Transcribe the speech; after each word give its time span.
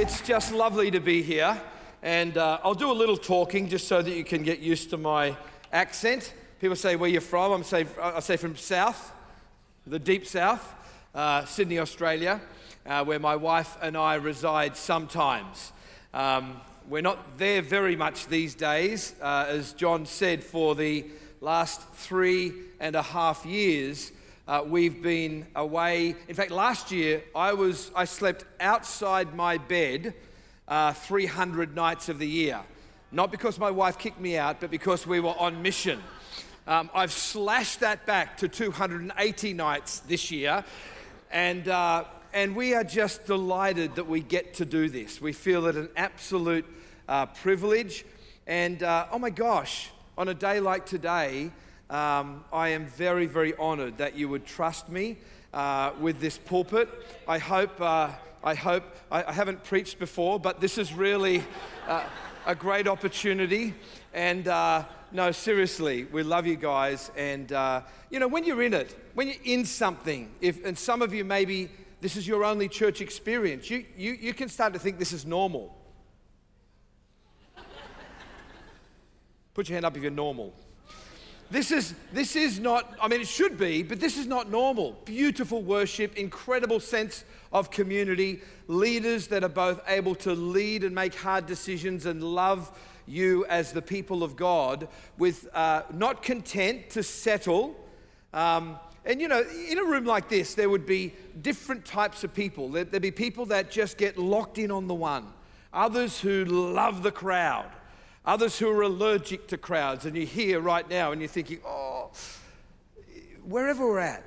It's 0.00 0.22
just 0.22 0.50
lovely 0.50 0.90
to 0.92 0.98
be 0.98 1.20
here. 1.20 1.60
And 2.02 2.38
uh, 2.38 2.58
I'll 2.64 2.72
do 2.72 2.90
a 2.90 2.92
little 2.94 3.18
talking 3.18 3.68
just 3.68 3.86
so 3.86 4.00
that 4.00 4.10
you 4.10 4.24
can 4.24 4.42
get 4.42 4.60
used 4.60 4.88
to 4.90 4.96
my 4.96 5.36
accent. 5.74 6.32
People 6.58 6.74
say, 6.74 6.96
Where 6.96 7.10
you're 7.10 7.20
from? 7.20 7.52
I'm 7.52 7.62
say, 7.62 7.86
I 8.00 8.20
say 8.20 8.38
from 8.38 8.56
South, 8.56 9.12
the 9.86 9.98
deep 9.98 10.26
South, 10.26 10.74
uh, 11.14 11.44
Sydney, 11.44 11.78
Australia, 11.78 12.40
uh, 12.86 13.04
where 13.04 13.18
my 13.18 13.36
wife 13.36 13.76
and 13.82 13.94
I 13.94 14.14
reside 14.14 14.74
sometimes. 14.74 15.70
Um, 16.14 16.62
we're 16.88 17.02
not 17.02 17.36
there 17.36 17.60
very 17.60 17.94
much 17.94 18.26
these 18.26 18.54
days. 18.54 19.14
Uh, 19.20 19.44
as 19.48 19.74
John 19.74 20.06
said, 20.06 20.42
for 20.42 20.74
the 20.74 21.04
last 21.42 21.86
three 21.92 22.54
and 22.80 22.96
a 22.96 23.02
half 23.02 23.44
years, 23.44 24.12
uh, 24.50 24.64
we've 24.66 25.00
been 25.00 25.46
away. 25.54 26.16
In 26.26 26.34
fact, 26.34 26.50
last 26.50 26.90
year 26.90 27.22
I 27.36 27.52
was 27.52 27.92
I 27.94 28.04
slept 28.04 28.44
outside 28.58 29.32
my 29.32 29.58
bed 29.58 30.12
uh, 30.66 30.92
300 30.92 31.76
nights 31.76 32.08
of 32.08 32.18
the 32.18 32.26
year, 32.26 32.58
not 33.12 33.30
because 33.30 33.60
my 33.60 33.70
wife 33.70 33.96
kicked 33.96 34.18
me 34.18 34.36
out, 34.36 34.60
but 34.60 34.72
because 34.72 35.06
we 35.06 35.20
were 35.20 35.38
on 35.38 35.62
mission. 35.62 36.00
Um, 36.66 36.90
I've 36.92 37.12
slashed 37.12 37.78
that 37.80 38.06
back 38.06 38.38
to 38.38 38.48
280 38.48 39.54
nights 39.54 40.00
this 40.00 40.32
year, 40.32 40.64
and 41.30 41.68
uh, 41.68 42.02
and 42.32 42.56
we 42.56 42.74
are 42.74 42.82
just 42.82 43.26
delighted 43.26 43.94
that 43.94 44.08
we 44.08 44.18
get 44.18 44.54
to 44.54 44.64
do 44.64 44.88
this. 44.88 45.20
We 45.20 45.32
feel 45.32 45.66
it 45.66 45.76
an 45.76 45.90
absolute 45.96 46.66
uh, 47.08 47.26
privilege, 47.26 48.04
and 48.48 48.82
uh, 48.82 49.06
oh 49.12 49.20
my 49.20 49.30
gosh, 49.30 49.90
on 50.18 50.26
a 50.26 50.34
day 50.34 50.58
like 50.58 50.86
today. 50.86 51.52
Um, 51.90 52.44
I 52.52 52.68
am 52.68 52.86
very, 52.86 53.26
very 53.26 53.52
honored 53.56 53.98
that 53.98 54.16
you 54.16 54.28
would 54.28 54.46
trust 54.46 54.88
me 54.88 55.18
uh, 55.52 55.90
with 55.98 56.20
this 56.20 56.38
pulpit. 56.38 56.88
I 57.26 57.38
hope, 57.38 57.80
uh, 57.80 58.10
I 58.44 58.54
hope, 58.54 58.84
I, 59.10 59.24
I, 59.24 59.32
haven't 59.32 59.64
preached 59.64 59.98
before, 59.98 60.38
but 60.38 60.60
this 60.60 60.78
is 60.78 60.94
really 60.94 61.42
uh, 61.88 62.04
a 62.46 62.54
great 62.54 62.86
opportunity. 62.86 63.74
And 64.14 64.46
uh, 64.46 64.84
no, 65.10 65.32
seriously, 65.32 66.04
we 66.04 66.22
love 66.22 66.46
you 66.46 66.54
guys. 66.54 67.10
And, 67.16 67.52
uh, 67.52 67.82
you 68.08 68.20
know, 68.20 68.28
when 68.28 68.44
you're 68.44 68.62
in 68.62 68.72
it, 68.72 68.96
when 69.14 69.26
you're 69.26 69.42
in 69.42 69.64
something, 69.64 70.30
if, 70.40 70.64
and 70.64 70.78
some 70.78 71.02
of 71.02 71.12
you 71.12 71.24
maybe 71.24 71.70
this 72.00 72.14
is 72.14 72.24
your 72.24 72.44
only 72.44 72.68
church 72.68 73.00
experience, 73.00 73.68
you, 73.68 73.84
you, 73.96 74.12
you 74.12 74.32
can 74.32 74.48
start 74.48 74.74
to 74.74 74.78
think 74.78 75.00
this 75.00 75.12
is 75.12 75.26
normal. 75.26 75.76
Put 79.54 79.68
your 79.68 79.74
hand 79.74 79.86
up 79.86 79.96
if 79.96 80.02
you're 80.04 80.12
normal. 80.12 80.54
This 81.50 81.72
is, 81.72 81.94
this 82.12 82.36
is 82.36 82.60
not, 82.60 82.96
I 83.02 83.08
mean, 83.08 83.20
it 83.20 83.26
should 83.26 83.58
be, 83.58 83.82
but 83.82 83.98
this 83.98 84.16
is 84.16 84.28
not 84.28 84.48
normal. 84.48 84.92
Beautiful 85.04 85.62
worship, 85.62 86.16
incredible 86.16 86.78
sense 86.78 87.24
of 87.52 87.72
community, 87.72 88.42
leaders 88.68 89.26
that 89.28 89.42
are 89.42 89.48
both 89.48 89.80
able 89.88 90.14
to 90.16 90.32
lead 90.32 90.84
and 90.84 90.94
make 90.94 91.12
hard 91.12 91.46
decisions 91.46 92.06
and 92.06 92.22
love 92.22 92.70
you 93.04 93.44
as 93.46 93.72
the 93.72 93.82
people 93.82 94.22
of 94.22 94.36
God, 94.36 94.86
with 95.18 95.48
uh, 95.52 95.82
not 95.92 96.22
content 96.22 96.88
to 96.90 97.02
settle. 97.02 97.74
Um, 98.32 98.78
and 99.04 99.20
you 99.20 99.26
know, 99.26 99.42
in 99.68 99.78
a 99.78 99.84
room 99.84 100.04
like 100.04 100.28
this, 100.28 100.54
there 100.54 100.70
would 100.70 100.86
be 100.86 101.14
different 101.42 101.84
types 101.84 102.22
of 102.22 102.32
people. 102.32 102.68
There'd 102.68 103.02
be 103.02 103.10
people 103.10 103.46
that 103.46 103.72
just 103.72 103.98
get 103.98 104.16
locked 104.16 104.58
in 104.58 104.70
on 104.70 104.86
the 104.86 104.94
one, 104.94 105.26
others 105.72 106.20
who 106.20 106.44
love 106.44 107.02
the 107.02 107.10
crowd 107.10 107.72
Others 108.24 108.58
who 108.58 108.68
are 108.68 108.82
allergic 108.82 109.48
to 109.48 109.56
crowds, 109.56 110.04
and 110.04 110.14
you're 110.14 110.26
here 110.26 110.60
right 110.60 110.88
now 110.88 111.10
and 111.12 111.20
you're 111.22 111.28
thinking, 111.28 111.60
oh, 111.66 112.10
wherever 113.42 113.86
we're 113.86 113.98
at 113.98 114.24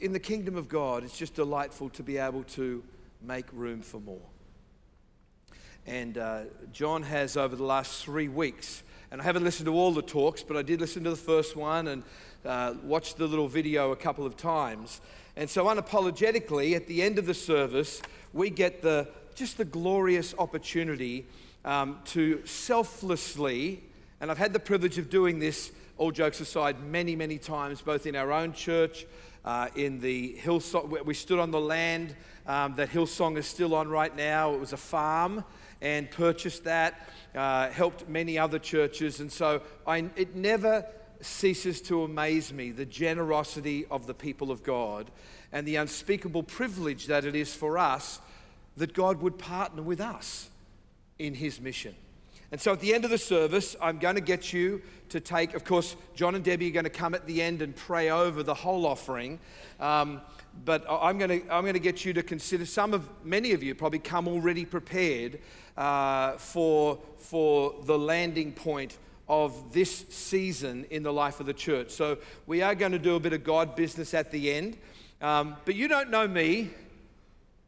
in 0.00 0.12
the 0.12 0.18
kingdom 0.18 0.56
of 0.56 0.68
God, 0.68 1.04
it's 1.04 1.16
just 1.16 1.34
delightful 1.34 1.88
to 1.90 2.02
be 2.02 2.18
able 2.18 2.42
to 2.42 2.82
make 3.22 3.46
room 3.52 3.80
for 3.80 4.00
more. 4.00 4.26
And 5.86 6.18
uh, 6.18 6.42
John 6.72 7.04
has, 7.04 7.36
over 7.36 7.54
the 7.54 7.64
last 7.64 8.04
three 8.04 8.26
weeks, 8.28 8.82
and 9.12 9.20
I 9.20 9.24
haven't 9.24 9.44
listened 9.44 9.66
to 9.66 9.74
all 9.74 9.92
the 9.92 10.02
talks, 10.02 10.42
but 10.42 10.56
I 10.56 10.62
did 10.62 10.80
listen 10.80 11.04
to 11.04 11.10
the 11.10 11.16
first 11.16 11.54
one 11.54 11.88
and 11.88 12.02
uh, 12.44 12.74
watched 12.82 13.18
the 13.18 13.26
little 13.26 13.46
video 13.46 13.92
a 13.92 13.96
couple 13.96 14.26
of 14.26 14.36
times. 14.36 15.00
And 15.36 15.48
so, 15.48 15.66
unapologetically, 15.66 16.74
at 16.74 16.88
the 16.88 17.02
end 17.02 17.18
of 17.18 17.26
the 17.26 17.34
service, 17.34 18.02
we 18.32 18.50
get 18.50 18.82
the 18.82 19.08
just 19.34 19.58
the 19.58 19.64
glorious 19.64 20.34
opportunity 20.38 21.26
um, 21.64 22.00
to 22.06 22.44
selflessly, 22.44 23.82
and 24.20 24.30
I've 24.30 24.38
had 24.38 24.52
the 24.52 24.60
privilege 24.60 24.98
of 24.98 25.10
doing 25.10 25.38
this, 25.38 25.70
all 25.98 26.10
jokes 26.10 26.40
aside, 26.40 26.82
many, 26.82 27.16
many 27.16 27.38
times, 27.38 27.80
both 27.80 28.06
in 28.06 28.16
our 28.16 28.32
own 28.32 28.52
church, 28.52 29.06
uh, 29.44 29.68
in 29.74 30.00
the 30.00 30.34
Hillsong. 30.34 31.04
We 31.04 31.14
stood 31.14 31.38
on 31.38 31.50
the 31.50 31.60
land 31.60 32.14
um, 32.46 32.74
that 32.76 32.90
Hillsong 32.90 33.36
is 33.36 33.46
still 33.46 33.74
on 33.74 33.88
right 33.88 34.14
now. 34.14 34.54
It 34.54 34.60
was 34.60 34.72
a 34.72 34.76
farm 34.76 35.44
and 35.80 36.10
purchased 36.10 36.64
that, 36.64 37.08
uh, 37.34 37.68
helped 37.70 38.08
many 38.08 38.38
other 38.38 38.58
churches. 38.58 39.20
And 39.20 39.30
so 39.30 39.62
I, 39.86 40.08
it 40.16 40.36
never 40.36 40.86
ceases 41.20 41.80
to 41.82 42.02
amaze 42.02 42.52
me 42.52 42.70
the 42.70 42.84
generosity 42.84 43.86
of 43.90 44.06
the 44.06 44.14
people 44.14 44.50
of 44.50 44.62
God 44.62 45.10
and 45.52 45.66
the 45.66 45.76
unspeakable 45.76 46.42
privilege 46.42 47.06
that 47.06 47.24
it 47.24 47.34
is 47.34 47.54
for 47.54 47.78
us 47.78 48.20
that 48.76 48.94
God 48.94 49.20
would 49.20 49.38
partner 49.38 49.82
with 49.82 50.00
us 50.00 50.48
in 51.26 51.34
his 51.34 51.60
mission. 51.60 51.94
And 52.50 52.60
so 52.60 52.72
at 52.72 52.80
the 52.80 52.92
end 52.92 53.04
of 53.04 53.10
the 53.10 53.18
service, 53.18 53.76
I'm 53.80 53.98
going 53.98 54.16
to 54.16 54.20
get 54.20 54.52
you 54.52 54.82
to 55.08 55.20
take, 55.20 55.54
of 55.54 55.64
course, 55.64 55.96
John 56.14 56.34
and 56.34 56.44
Debbie 56.44 56.68
are 56.68 56.72
going 56.72 56.84
to 56.84 56.90
come 56.90 57.14
at 57.14 57.26
the 57.26 57.40
end 57.40 57.62
and 57.62 57.74
pray 57.74 58.10
over 58.10 58.42
the 58.42 58.54
whole 58.54 58.84
offering. 58.84 59.38
Um, 59.80 60.20
but 60.64 60.84
I'm 60.88 61.16
going, 61.16 61.40
to, 61.40 61.54
I'm 61.54 61.62
going 61.62 61.72
to 61.74 61.80
get 61.80 62.04
you 62.04 62.12
to 62.12 62.22
consider, 62.22 62.66
some 62.66 62.92
of, 62.92 63.08
many 63.24 63.52
of 63.52 63.62
you 63.62 63.74
probably 63.74 64.00
come 64.00 64.28
already 64.28 64.66
prepared 64.66 65.38
uh, 65.78 66.32
for, 66.32 66.98
for 67.16 67.74
the 67.84 67.98
landing 67.98 68.52
point 68.52 68.98
of 69.28 69.72
this 69.72 70.04
season 70.10 70.84
in 70.90 71.02
the 71.02 71.12
life 71.12 71.40
of 71.40 71.46
the 71.46 71.54
church. 71.54 71.90
So 71.90 72.18
we 72.46 72.60
are 72.60 72.74
going 72.74 72.92
to 72.92 72.98
do 72.98 73.16
a 73.16 73.20
bit 73.20 73.32
of 73.32 73.44
God 73.44 73.74
business 73.74 74.12
at 74.12 74.30
the 74.30 74.52
end. 74.52 74.76
Um, 75.22 75.56
but 75.64 75.74
you 75.74 75.88
don't 75.88 76.10
know 76.10 76.28
me, 76.28 76.68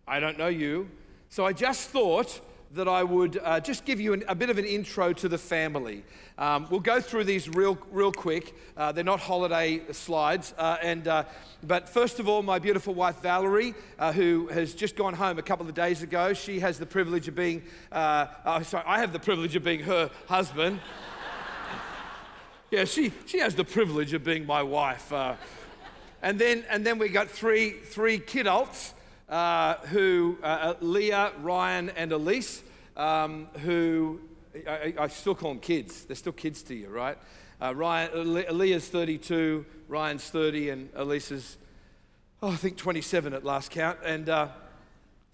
I 0.06 0.20
don't 0.20 0.36
know 0.36 0.48
you. 0.48 0.90
So 1.30 1.46
I 1.46 1.54
just 1.54 1.88
thought 1.88 2.38
that 2.74 2.88
I 2.88 3.04
would 3.04 3.40
uh, 3.42 3.60
just 3.60 3.84
give 3.84 4.00
you 4.00 4.12
an, 4.14 4.24
a 4.26 4.34
bit 4.34 4.50
of 4.50 4.58
an 4.58 4.64
intro 4.64 5.12
to 5.12 5.28
the 5.28 5.38
family. 5.38 6.02
Um, 6.36 6.66
we'll 6.70 6.80
go 6.80 7.00
through 7.00 7.24
these 7.24 7.48
real, 7.48 7.78
real 7.92 8.10
quick. 8.10 8.54
Uh, 8.76 8.90
they're 8.90 9.04
not 9.04 9.20
holiday 9.20 9.80
slides. 9.92 10.52
Uh, 10.58 10.76
and, 10.82 11.06
uh, 11.06 11.24
but 11.62 11.88
first 11.88 12.18
of 12.18 12.28
all, 12.28 12.42
my 12.42 12.58
beautiful 12.58 12.92
wife 12.92 13.22
Valerie, 13.22 13.74
uh, 14.00 14.12
who 14.12 14.48
has 14.48 14.74
just 14.74 14.96
gone 14.96 15.14
home 15.14 15.38
a 15.38 15.42
couple 15.42 15.68
of 15.68 15.74
days 15.74 16.02
ago, 16.02 16.32
she 16.32 16.58
has 16.58 16.76
the 16.78 16.86
privilege 16.86 17.28
of 17.28 17.36
being, 17.36 17.62
oh, 17.92 18.60
sorry, 18.64 18.84
I 18.86 18.98
have 18.98 19.12
the 19.12 19.20
privilege 19.20 19.54
of 19.54 19.62
being 19.62 19.80
her 19.80 20.10
husband. 20.26 20.80
yeah, 22.72 22.84
she, 22.84 23.12
she 23.26 23.38
has 23.38 23.54
the 23.54 23.64
privilege 23.64 24.12
of 24.14 24.24
being 24.24 24.46
my 24.46 24.64
wife. 24.64 25.12
and, 26.22 26.40
then, 26.40 26.64
and 26.68 26.84
then 26.84 26.98
we 26.98 27.08
got 27.08 27.30
three, 27.30 27.70
three 27.70 28.18
kidults 28.18 28.94
uh, 29.28 29.74
who, 29.86 30.38
uh, 30.42 30.46
uh, 30.46 30.74
Leah, 30.80 31.32
Ryan, 31.40 31.90
and 31.90 32.12
Elise, 32.12 32.62
um, 32.96 33.48
who 33.60 34.20
I, 34.68 34.94
I, 34.98 35.08
still 35.08 35.34
call 35.34 35.50
them 35.50 35.60
kids. 35.60 36.04
They're 36.04 36.16
still 36.16 36.32
kids 36.32 36.62
to 36.64 36.74
you, 36.74 36.88
right? 36.88 37.18
Uh, 37.60 37.74
Ryan, 37.74 38.58
Leah's 38.58 38.88
32, 38.88 39.64
Ryan's 39.88 40.28
30, 40.28 40.70
and 40.70 40.88
Elise's, 40.94 41.56
oh, 42.42 42.50
I 42.50 42.56
think 42.56 42.76
27 42.76 43.32
at 43.32 43.44
last 43.44 43.70
count. 43.70 43.98
And 44.04 44.28
uh, 44.28 44.48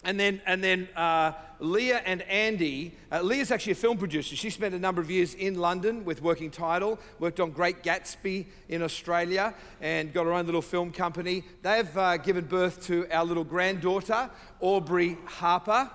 and 0.05 0.19
then, 0.19 0.41
and 0.47 0.65
then 0.65 0.89
uh, 0.97 1.33
Leah 1.59 2.01
and 2.07 2.23
Andy. 2.23 2.95
Uh, 3.13 3.21
Leah's 3.21 3.51
actually 3.51 3.73
a 3.73 3.77
film 3.77 3.99
producer. 3.99 4.35
She 4.35 4.49
spent 4.49 4.75
a 4.75 4.79
number 4.79 5.01
of 5.01 5.11
years 5.11 5.35
in 5.35 5.59
London 5.59 6.05
with 6.05 6.23
Working 6.23 6.51
Title, 6.51 6.99
worked 7.19 7.39
on 7.39 7.51
Great 7.51 7.83
Gatsby 7.83 8.47
in 8.69 8.83
Australia, 8.83 9.55
and 9.81 10.13
got 10.13 10.25
her 10.25 10.33
own 10.33 10.47
little 10.47 10.63
film 10.63 10.91
company. 10.91 11.45
They've 11.63 11.97
uh, 11.97 12.17
given 12.17 12.47
birth 12.47 12.87
to 12.87 13.07
our 13.13 13.25
little 13.25 13.45
granddaughter, 13.45 14.31
Aubrey 14.61 15.19
Harper. 15.27 15.91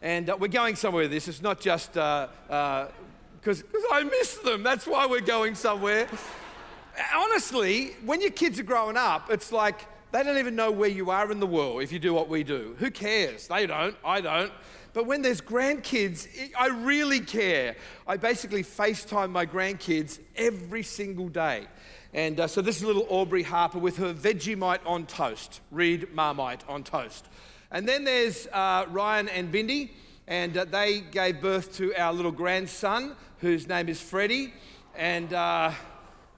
And 0.00 0.30
uh, 0.30 0.38
we're 0.40 0.48
going 0.48 0.76
somewhere 0.76 1.04
with 1.04 1.10
this. 1.10 1.28
It's 1.28 1.42
not 1.42 1.60
just 1.60 1.92
because 1.92 2.32
uh, 2.48 3.50
uh, 3.52 3.92
I 3.92 4.04
miss 4.04 4.36
them. 4.38 4.62
That's 4.62 4.86
why 4.86 5.06
we're 5.06 5.20
going 5.20 5.54
somewhere. 5.54 6.08
Honestly, 7.14 7.92
when 8.04 8.22
your 8.22 8.30
kids 8.30 8.58
are 8.58 8.64
growing 8.64 8.96
up, 8.96 9.30
it's 9.30 9.52
like, 9.52 9.86
they 10.12 10.22
don't 10.22 10.38
even 10.38 10.56
know 10.56 10.70
where 10.70 10.88
you 10.88 11.10
are 11.10 11.30
in 11.30 11.38
the 11.38 11.46
world 11.46 11.82
if 11.82 11.92
you 11.92 11.98
do 11.98 12.12
what 12.12 12.28
we 12.28 12.42
do. 12.42 12.74
Who 12.78 12.90
cares? 12.90 13.46
They 13.46 13.66
don't. 13.66 13.96
I 14.04 14.20
don't. 14.20 14.52
But 14.92 15.06
when 15.06 15.22
there's 15.22 15.40
grandkids, 15.40 16.26
I 16.58 16.66
really 16.66 17.20
care. 17.20 17.76
I 18.08 18.16
basically 18.16 18.64
FaceTime 18.64 19.30
my 19.30 19.46
grandkids 19.46 20.18
every 20.36 20.82
single 20.82 21.28
day. 21.28 21.68
And 22.12 22.40
uh, 22.40 22.48
so 22.48 22.60
this 22.60 22.78
is 22.78 22.82
little 22.82 23.06
Aubrey 23.08 23.44
Harper 23.44 23.78
with 23.78 23.98
her 23.98 24.12
Vegemite 24.12 24.80
on 24.84 25.06
toast. 25.06 25.60
Read 25.70 26.12
Marmite 26.12 26.64
on 26.68 26.82
toast. 26.82 27.26
And 27.70 27.88
then 27.88 28.02
there's 28.02 28.48
uh, 28.48 28.86
Ryan 28.90 29.28
and 29.28 29.54
Bindi, 29.54 29.90
and 30.26 30.56
uh, 30.56 30.64
they 30.64 31.02
gave 31.02 31.40
birth 31.40 31.76
to 31.76 31.94
our 31.94 32.12
little 32.12 32.32
grandson, 32.32 33.14
whose 33.38 33.68
name 33.68 33.88
is 33.88 34.00
Freddie. 34.00 34.52
And, 34.96 35.32
uh, 35.32 35.70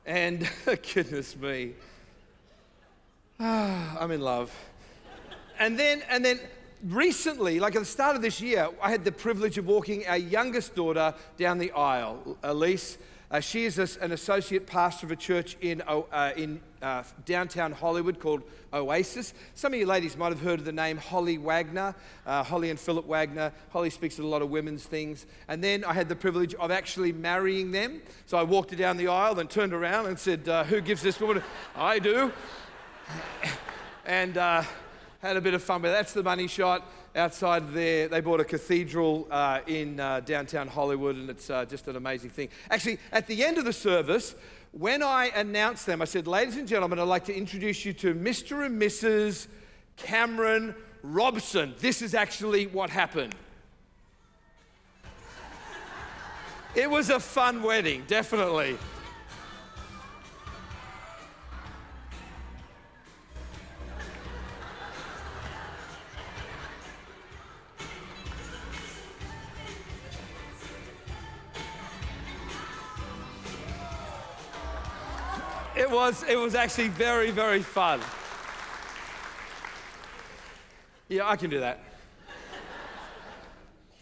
and 0.04 0.46
goodness 0.94 1.34
me. 1.36 1.72
I'm 3.44 4.12
in 4.12 4.20
love. 4.20 4.54
And 5.58 5.76
then, 5.76 6.04
and 6.08 6.24
then 6.24 6.38
recently, 6.84 7.58
like 7.58 7.74
at 7.74 7.80
the 7.80 7.84
start 7.84 8.14
of 8.14 8.22
this 8.22 8.40
year, 8.40 8.68
I 8.80 8.88
had 8.88 9.04
the 9.04 9.10
privilege 9.10 9.58
of 9.58 9.66
walking 9.66 10.06
our 10.06 10.16
youngest 10.16 10.76
daughter 10.76 11.12
down 11.38 11.58
the 11.58 11.72
aisle, 11.72 12.38
Elise. 12.44 12.98
Uh, 13.32 13.40
she 13.40 13.64
is 13.64 13.80
a, 13.80 13.88
an 14.00 14.12
associate 14.12 14.68
pastor 14.68 15.06
of 15.06 15.10
a 15.10 15.16
church 15.16 15.56
in, 15.60 15.82
uh, 15.88 16.32
in 16.36 16.60
uh, 16.82 17.02
downtown 17.24 17.72
Hollywood 17.72 18.20
called 18.20 18.44
Oasis. 18.72 19.34
Some 19.56 19.72
of 19.72 19.80
you 19.80 19.86
ladies 19.86 20.16
might 20.16 20.28
have 20.28 20.40
heard 20.40 20.60
of 20.60 20.64
the 20.64 20.70
name 20.70 20.96
Holly 20.98 21.38
Wagner, 21.38 21.96
uh, 22.24 22.44
Holly 22.44 22.70
and 22.70 22.78
Philip 22.78 23.06
Wagner. 23.06 23.50
Holly 23.70 23.90
speaks 23.90 24.20
at 24.20 24.24
a 24.24 24.28
lot 24.28 24.42
of 24.42 24.50
women's 24.50 24.84
things. 24.84 25.26
And 25.48 25.64
then 25.64 25.82
I 25.82 25.94
had 25.94 26.08
the 26.08 26.14
privilege 26.14 26.54
of 26.54 26.70
actually 26.70 27.10
marrying 27.10 27.72
them. 27.72 28.02
So 28.26 28.38
I 28.38 28.44
walked 28.44 28.70
her 28.70 28.76
down 28.76 28.98
the 28.98 29.08
aisle, 29.08 29.34
then 29.34 29.48
turned 29.48 29.72
around 29.72 30.06
and 30.06 30.16
said, 30.16 30.48
uh, 30.48 30.62
Who 30.62 30.80
gives 30.80 31.02
this 31.02 31.18
woman? 31.18 31.42
I 31.74 31.98
do. 31.98 32.30
and 34.06 34.36
uh, 34.36 34.62
had 35.20 35.36
a 35.36 35.40
bit 35.40 35.54
of 35.54 35.62
fun 35.62 35.82
with 35.82 35.92
that. 35.92 35.98
That's 35.98 36.12
the 36.12 36.22
money 36.22 36.46
shot 36.46 36.86
outside 37.14 37.72
there. 37.72 38.08
They 38.08 38.20
bought 38.20 38.40
a 38.40 38.44
cathedral 38.44 39.28
uh, 39.30 39.60
in 39.66 40.00
uh, 40.00 40.20
downtown 40.20 40.68
Hollywood, 40.68 41.16
and 41.16 41.30
it's 41.30 41.50
uh, 41.50 41.64
just 41.64 41.88
an 41.88 41.96
amazing 41.96 42.30
thing. 42.30 42.48
Actually, 42.70 42.98
at 43.12 43.26
the 43.26 43.44
end 43.44 43.58
of 43.58 43.64
the 43.64 43.72
service, 43.72 44.34
when 44.72 45.02
I 45.02 45.26
announced 45.34 45.86
them, 45.86 46.00
I 46.02 46.06
said, 46.06 46.26
Ladies 46.26 46.56
and 46.56 46.66
gentlemen, 46.66 46.98
I'd 46.98 47.02
like 47.02 47.26
to 47.26 47.34
introduce 47.36 47.84
you 47.84 47.92
to 47.94 48.14
Mr. 48.14 48.64
and 48.64 48.80
Mrs. 48.80 49.46
Cameron 49.96 50.74
Robson. 51.02 51.74
This 51.78 52.02
is 52.02 52.14
actually 52.14 52.66
what 52.66 52.90
happened. 52.90 53.34
It 56.74 56.88
was 56.88 57.10
a 57.10 57.20
fun 57.20 57.62
wedding, 57.62 58.04
definitely. 58.06 58.78
Was, 75.92 76.24
it 76.24 76.36
was 76.36 76.54
actually 76.54 76.88
very, 76.88 77.30
very 77.30 77.62
fun. 77.62 78.00
Yeah, 81.08 81.28
I 81.28 81.36
can 81.36 81.50
do 81.50 81.60
that. 81.60 81.80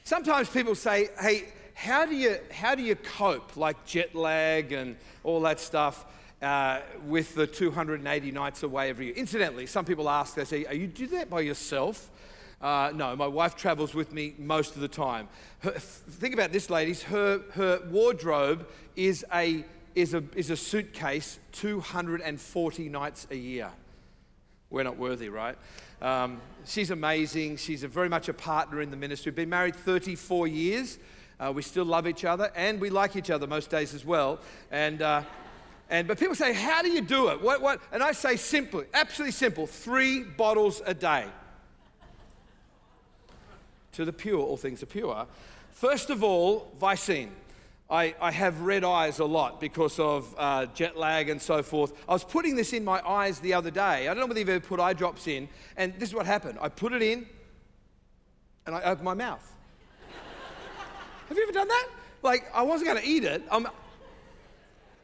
Sometimes 0.05 0.49
people 0.49 0.75
say, 0.75 1.09
hey, 1.21 1.49
how 1.75 2.07
do 2.07 2.15
you, 2.15 2.39
how 2.53 2.75
do 2.75 2.83
you 2.83 2.95
cope, 2.95 3.57
like 3.57 3.85
jet 3.85 4.15
lag 4.15 4.73
and 4.73 4.97
all 5.25 5.41
that 5.43 5.59
stuff, 5.61 6.05
uh, 6.41 6.81
with 7.07 7.35
the 7.35 7.47
280 7.47 8.31
nights 8.31 8.63
away 8.63 8.91
every 8.91 9.07
year? 9.07 9.15
Incidentally, 9.17 9.67
some 9.67 9.85
people 9.85 10.09
ask, 10.09 10.35
they 10.35 10.45
say, 10.45 10.65
are 10.67 10.75
you 10.75 10.87
do 10.87 11.07
that 11.09 11.29
by 11.29 11.41
yourself? 11.41 12.11
Uh, 12.61 12.93
no, 12.95 13.17
my 13.17 13.27
wife 13.27 13.57
travels 13.57 13.95
with 13.95 14.13
me 14.13 14.35
most 14.39 14.75
of 14.75 14.81
the 14.81 14.89
time. 14.89 15.29
Her, 15.61 15.73
think 15.73 16.35
about 16.35 16.53
this, 16.53 16.71
ladies. 16.71 17.03
Her, 17.03 17.41
her 17.55 17.81
wardrobe 17.91 18.69
is 18.97 19.25
a 19.33 19.65
is 19.95 20.15
a, 20.15 20.23
is 20.35 20.51
a 20.51 20.57
suitcase 20.57 21.39
240 21.53 22.89
nights 22.89 23.27
a 23.31 23.37
year. 23.37 23.71
We're 24.71 24.85
not 24.85 24.97
worthy, 24.97 25.29
right? 25.29 25.57
Um, 26.01 26.41
she's 26.65 26.91
amazing. 26.91 27.57
She's 27.57 27.83
a 27.83 27.89
very 27.89 28.09
much 28.09 28.29
a 28.29 28.35
partner 28.35 28.81
in 28.81 28.91
the 28.91 28.97
ministry. 28.97 29.31
We've 29.31 29.37
been 29.37 29.49
married 29.49 29.75
34 29.75 30.47
years. 30.47 30.99
Uh, 31.41 31.53
we 31.55 31.63
still 31.63 31.85
love 31.85 32.07
each 32.07 32.25
other 32.25 32.53
and 32.55 32.81
we 32.81 32.91
like 32.91 33.17
each 33.17 33.31
other 33.31 33.47
most 33.47 33.71
days 33.71 33.95
as 33.95 34.05
well. 34.05 34.39
And, 34.71 35.03
uh, 35.03 35.23
and, 35.89 36.07
but 36.07 36.19
people 36.19 36.35
say, 36.35 36.53
How 36.53 36.83
do 36.83 36.91
you 36.91 37.01
do 37.01 37.29
it? 37.31 37.41
What, 37.43 37.63
what? 37.63 37.81
And 37.93 38.03
I 38.03 38.13
say 38.13 38.37
simply, 38.37 38.85
absolutely 38.95 39.33
simple 39.33 39.67
three 39.67 40.23
bottles 40.23 40.83
a 40.87 40.95
day. 40.95 41.27
To 43.93 44.05
the 44.05 44.13
pure, 44.13 44.39
all 44.39 44.57
things 44.57 44.83
are 44.83 44.87
pure. 44.87 45.27
First 45.73 46.11
of 46.11 46.23
all, 46.23 46.71
Visine. 46.81 47.31
I, 47.91 48.15
I 48.21 48.31
have 48.31 48.61
red 48.61 48.85
eyes 48.85 49.19
a 49.19 49.25
lot 49.25 49.61
because 49.61 49.99
of 49.99 50.33
uh, 50.39 50.67
jet 50.67 50.97
lag 50.97 51.29
and 51.29 51.43
so 51.43 51.63
forth. 51.63 51.93
I 52.09 52.13
was 52.13 52.23
putting 52.23 52.55
this 52.55 52.73
in 52.73 52.85
my 52.85 53.01
eyes 53.07 53.41
the 53.41 53.55
other 53.55 53.71
day. 53.71 53.81
I 53.81 54.15
don't 54.15 54.19
know 54.19 54.27
whether 54.27 54.39
you've 54.39 54.49
ever 54.49 54.65
put 54.65 54.79
eye 54.79 54.93
drops 54.93 55.27
in, 55.27 55.49
and 55.77 55.95
this 55.99 56.09
is 56.09 56.15
what 56.15 56.27
happened. 56.27 56.59
I 56.61 56.69
put 56.69 56.93
it 56.93 57.03
in, 57.03 57.27
and 58.67 58.77
I 58.77 58.83
opened 58.83 59.05
my 59.05 59.15
mouth. 59.15 59.45
have 61.29 61.37
you 61.37 61.43
ever 61.43 61.53
done 61.53 61.67
that? 61.67 61.89
Like, 62.23 62.45
I 62.55 62.63
wasn't 62.63 62.91
going 62.91 63.03
to 63.03 63.09
eat 63.09 63.25
it. 63.25 63.43
I'm, 63.51 63.67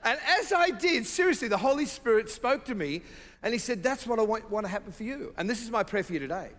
and 0.04 0.20
as 0.38 0.52
I 0.52 0.70
did, 0.70 1.06
seriously, 1.06 1.48
the 1.48 1.56
Holy 1.56 1.86
Spirit 1.86 2.30
spoke 2.30 2.64
to 2.66 2.74
me, 2.76 3.02
and 3.42 3.52
He 3.52 3.58
said, 3.58 3.82
That's 3.82 4.06
what 4.06 4.20
I 4.20 4.22
want, 4.22 4.48
want 4.48 4.64
to 4.64 4.70
happen 4.70 4.92
for 4.92 5.02
you. 5.02 5.34
And 5.36 5.50
this 5.50 5.62
is 5.62 5.70
my 5.70 5.82
prayer 5.82 6.04
for 6.04 6.12
you 6.12 6.20
today. 6.20 6.50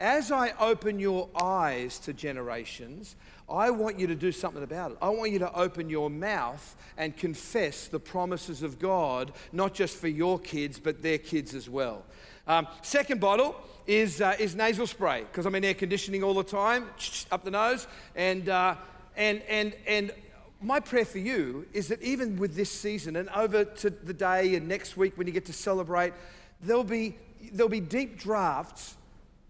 As 0.00 0.32
I 0.32 0.52
open 0.58 0.98
your 0.98 1.28
eyes 1.40 1.98
to 2.00 2.12
generations, 2.12 3.16
I 3.48 3.70
want 3.70 3.98
you 3.98 4.06
to 4.06 4.14
do 4.14 4.32
something 4.32 4.62
about 4.62 4.92
it. 4.92 4.98
I 5.02 5.10
want 5.10 5.30
you 5.30 5.38
to 5.40 5.52
open 5.52 5.90
your 5.90 6.08
mouth 6.08 6.76
and 6.96 7.16
confess 7.16 7.88
the 7.88 8.00
promises 8.00 8.62
of 8.62 8.78
God, 8.78 9.32
not 9.52 9.74
just 9.74 9.96
for 9.96 10.08
your 10.08 10.38
kids, 10.38 10.78
but 10.78 11.02
their 11.02 11.18
kids 11.18 11.54
as 11.54 11.68
well. 11.68 12.04
Um, 12.46 12.66
second 12.82 13.20
bottle 13.20 13.56
is, 13.86 14.20
uh, 14.20 14.36
is 14.38 14.54
nasal 14.54 14.86
spray, 14.86 15.24
because 15.24 15.46
I'm 15.46 15.54
in 15.54 15.64
air 15.64 15.74
conditioning 15.74 16.22
all 16.22 16.34
the 16.34 16.42
time, 16.42 16.86
up 17.30 17.44
the 17.44 17.50
nose. 17.50 17.86
And, 18.16 18.48
uh, 18.48 18.76
and, 19.16 19.42
and, 19.42 19.74
and 19.86 20.12
my 20.62 20.80
prayer 20.80 21.04
for 21.04 21.18
you 21.18 21.66
is 21.74 21.88
that 21.88 22.02
even 22.02 22.36
with 22.36 22.56
this 22.56 22.70
season 22.70 23.16
and 23.16 23.28
over 23.30 23.64
to 23.64 23.90
the 23.90 24.14
day 24.14 24.54
and 24.54 24.68
next 24.68 24.96
week 24.96 25.18
when 25.18 25.26
you 25.26 25.32
get 25.32 25.44
to 25.46 25.52
celebrate, 25.52 26.14
there'll 26.62 26.84
be, 26.84 27.16
there'll 27.52 27.68
be 27.68 27.80
deep 27.80 28.18
drafts 28.18 28.96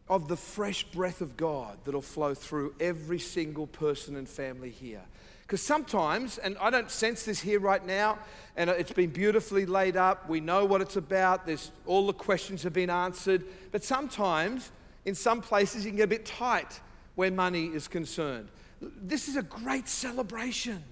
of 0.09 0.29
the 0.29 0.37
fresh 0.37 0.85
breath 0.85 1.21
of 1.21 1.37
God 1.37 1.79
that'll 1.85 2.03
flow 2.03 2.35
through 2.35 2.75
every 2.79 3.19
single 3.19 3.67
person 3.67 4.17
and 4.17 4.29
family 4.29 4.71
here. 4.71 5.03
Because 5.43 5.63
sometimes, 5.63 6.39
and 6.39 6.57
I 6.59 6.71
don't 6.71 6.91
sense 6.91 7.25
this 7.25 7.41
here 7.41 7.61
right 7.61 7.85
now, 7.85 8.19
and 8.57 8.71
it's 8.71 8.93
been 8.93 9.11
beautifully 9.11 9.67
laid 9.67 9.97
up. 9.97 10.29
We 10.29 10.41
know 10.41 10.65
what 10.65 10.81
it's 10.81 10.97
about. 10.97 11.47
There's 11.47 11.71
all 11.87 12.07
the 12.07 12.15
questions 12.15 12.63
have 12.63 12.73
been 12.73 12.91
answered. 12.91 13.45
But 13.71 13.85
sometimes, 13.85 14.71
in 15.05 15.15
some 15.15 15.43
places, 15.43 15.85
you 15.85 15.91
can 15.91 15.99
get 15.99 16.05
a 16.05 16.09
bit 16.09 16.25
tight 16.25 16.81
where 17.15 17.31
money 17.31 17.67
is 17.67 17.89
concerned. 17.89 18.49
This 18.81 19.29
is 19.29 19.37
a 19.37 19.43
great 19.43 19.87
celebration. 19.87 20.83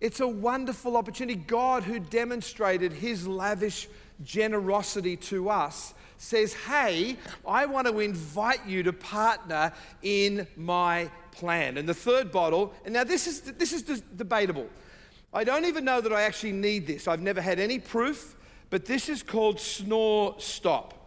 It's 0.00 0.20
a 0.20 0.28
wonderful 0.28 0.96
opportunity. 0.96 1.40
God, 1.40 1.82
who 1.82 1.98
demonstrated 1.98 2.92
his 2.92 3.26
lavish 3.26 3.88
generosity 4.22 5.16
to 5.16 5.50
us, 5.50 5.94
says, 6.18 6.54
Hey, 6.54 7.16
I 7.46 7.66
want 7.66 7.86
to 7.86 8.00
invite 8.00 8.66
you 8.66 8.82
to 8.82 8.92
partner 8.92 9.72
in 10.02 10.46
my 10.56 11.10
plan. 11.32 11.76
And 11.76 11.88
the 11.88 11.94
third 11.94 12.32
bottle, 12.32 12.72
and 12.84 12.94
now 12.94 13.04
this 13.04 13.26
is, 13.26 13.40
this 13.42 13.72
is 13.72 13.82
debatable. 13.82 14.68
I 15.32 15.44
don't 15.44 15.66
even 15.66 15.84
know 15.84 16.00
that 16.00 16.12
I 16.12 16.22
actually 16.22 16.52
need 16.52 16.86
this. 16.86 17.06
I've 17.06 17.20
never 17.20 17.40
had 17.40 17.60
any 17.60 17.78
proof, 17.78 18.34
but 18.70 18.86
this 18.86 19.08
is 19.08 19.22
called 19.22 19.60
Snore 19.60 20.34
Stop. 20.38 20.94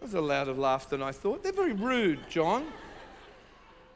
That 0.00 0.06
was 0.06 0.14
a 0.14 0.20
louder 0.20 0.52
laugh 0.52 0.88
than 0.88 1.00
I 1.00 1.12
thought. 1.12 1.44
They're 1.44 1.52
very 1.52 1.74
rude, 1.74 2.28
John. 2.28 2.66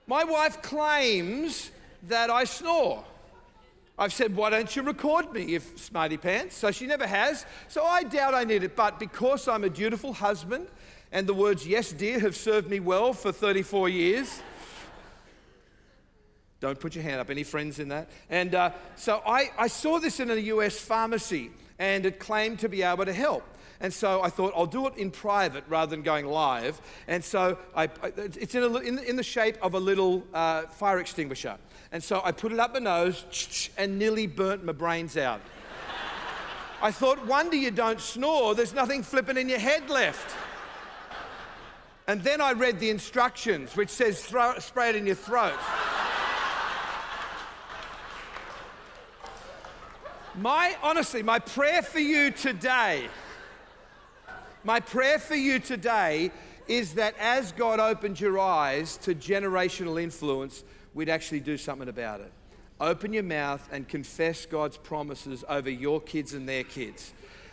My 0.06 0.22
wife 0.22 0.62
claims 0.62 1.72
that 2.04 2.30
I 2.30 2.44
snore. 2.44 3.04
I've 3.98 4.12
said, 4.12 4.36
why 4.36 4.50
don't 4.50 4.74
you 4.76 4.82
record 4.82 5.32
me 5.32 5.54
if 5.54 5.78
smarty 5.78 6.18
pants? 6.18 6.56
So 6.56 6.70
she 6.70 6.86
never 6.86 7.06
has. 7.06 7.46
So 7.68 7.82
I 7.82 8.02
doubt 8.02 8.34
I 8.34 8.44
need 8.44 8.62
it. 8.62 8.76
But 8.76 8.98
because 8.98 9.48
I'm 9.48 9.64
a 9.64 9.70
dutiful 9.70 10.12
husband 10.12 10.68
and 11.12 11.26
the 11.26 11.32
words 11.32 11.66
yes, 11.66 11.92
dear 11.92 12.18
have 12.20 12.36
served 12.36 12.68
me 12.68 12.78
well 12.78 13.14
for 13.14 13.32
34 13.32 13.88
years. 13.88 14.42
Don't 16.60 16.78
put 16.78 16.94
your 16.94 17.04
hand 17.04 17.20
up. 17.20 17.30
Any 17.30 17.42
friends 17.42 17.78
in 17.78 17.88
that? 17.88 18.10
And 18.28 18.54
uh, 18.54 18.72
so 18.96 19.22
I, 19.26 19.50
I 19.58 19.68
saw 19.68 19.98
this 19.98 20.20
in 20.20 20.30
a 20.30 20.36
US 20.36 20.78
pharmacy 20.78 21.50
and 21.78 22.04
it 22.04 22.18
claimed 22.18 22.58
to 22.60 22.68
be 22.68 22.82
able 22.82 23.06
to 23.06 23.12
help. 23.14 23.44
And 23.80 23.92
so 23.92 24.22
I 24.22 24.30
thought, 24.30 24.52
I'll 24.56 24.66
do 24.66 24.86
it 24.86 24.96
in 24.96 25.10
private 25.10 25.64
rather 25.68 25.90
than 25.90 26.02
going 26.02 26.26
live. 26.26 26.80
And 27.08 27.22
so 27.22 27.58
I, 27.74 27.88
it's 28.16 28.54
in, 28.54 28.62
a, 28.62 28.76
in, 28.78 28.98
in, 29.00 29.16
the 29.16 29.22
shape 29.22 29.56
of 29.62 29.74
a 29.74 29.80
little 29.80 30.24
uh, 30.32 30.62
fire 30.62 30.98
extinguisher. 30.98 31.56
And 31.92 32.02
so 32.02 32.20
I 32.24 32.32
put 32.32 32.52
it 32.52 32.58
up 32.58 32.72
my 32.72 32.80
nose 32.80 33.70
and 33.76 33.98
nearly 33.98 34.26
burnt 34.26 34.64
my 34.64 34.72
brains 34.72 35.16
out. 35.16 35.40
I 36.82 36.90
thought, 36.90 37.24
wonder 37.26 37.56
you 37.56 37.70
don't 37.70 38.00
snore, 38.00 38.54
there's 38.54 38.74
nothing 38.74 39.02
flipping 39.02 39.36
in 39.36 39.48
your 39.48 39.58
head 39.58 39.88
left. 39.88 40.36
And 42.06 42.22
then 42.22 42.40
I 42.40 42.52
read 42.52 42.78
the 42.78 42.90
instructions, 42.90 43.74
which 43.76 43.88
says 43.88 44.24
throw, 44.24 44.58
spray 44.58 44.90
it 44.90 44.96
in 44.96 45.06
your 45.06 45.16
throat. 45.16 45.58
My, 50.36 50.76
honestly, 50.82 51.22
my 51.22 51.38
prayer 51.38 51.82
for 51.82 51.98
you 51.98 52.30
today, 52.30 53.08
my 54.66 54.80
prayer 54.80 55.20
for 55.20 55.36
you 55.36 55.60
today 55.60 56.32
is 56.66 56.94
that 56.94 57.14
as 57.20 57.52
God 57.52 57.78
opens 57.78 58.20
your 58.20 58.36
eyes 58.40 58.96
to 58.98 59.14
generational 59.14 60.02
influence, 60.02 60.64
we'd 60.92 61.08
actually 61.08 61.38
do 61.38 61.56
something 61.56 61.88
about 61.88 62.20
it. 62.20 62.32
Open 62.80 63.12
your 63.12 63.22
mouth 63.22 63.66
and 63.70 63.86
confess 63.86 64.44
God's 64.44 64.76
promises 64.76 65.44
over 65.48 65.70
your 65.70 66.00
kids 66.00 66.34
and 66.34 66.48
their 66.48 66.64
kids. 66.64 67.12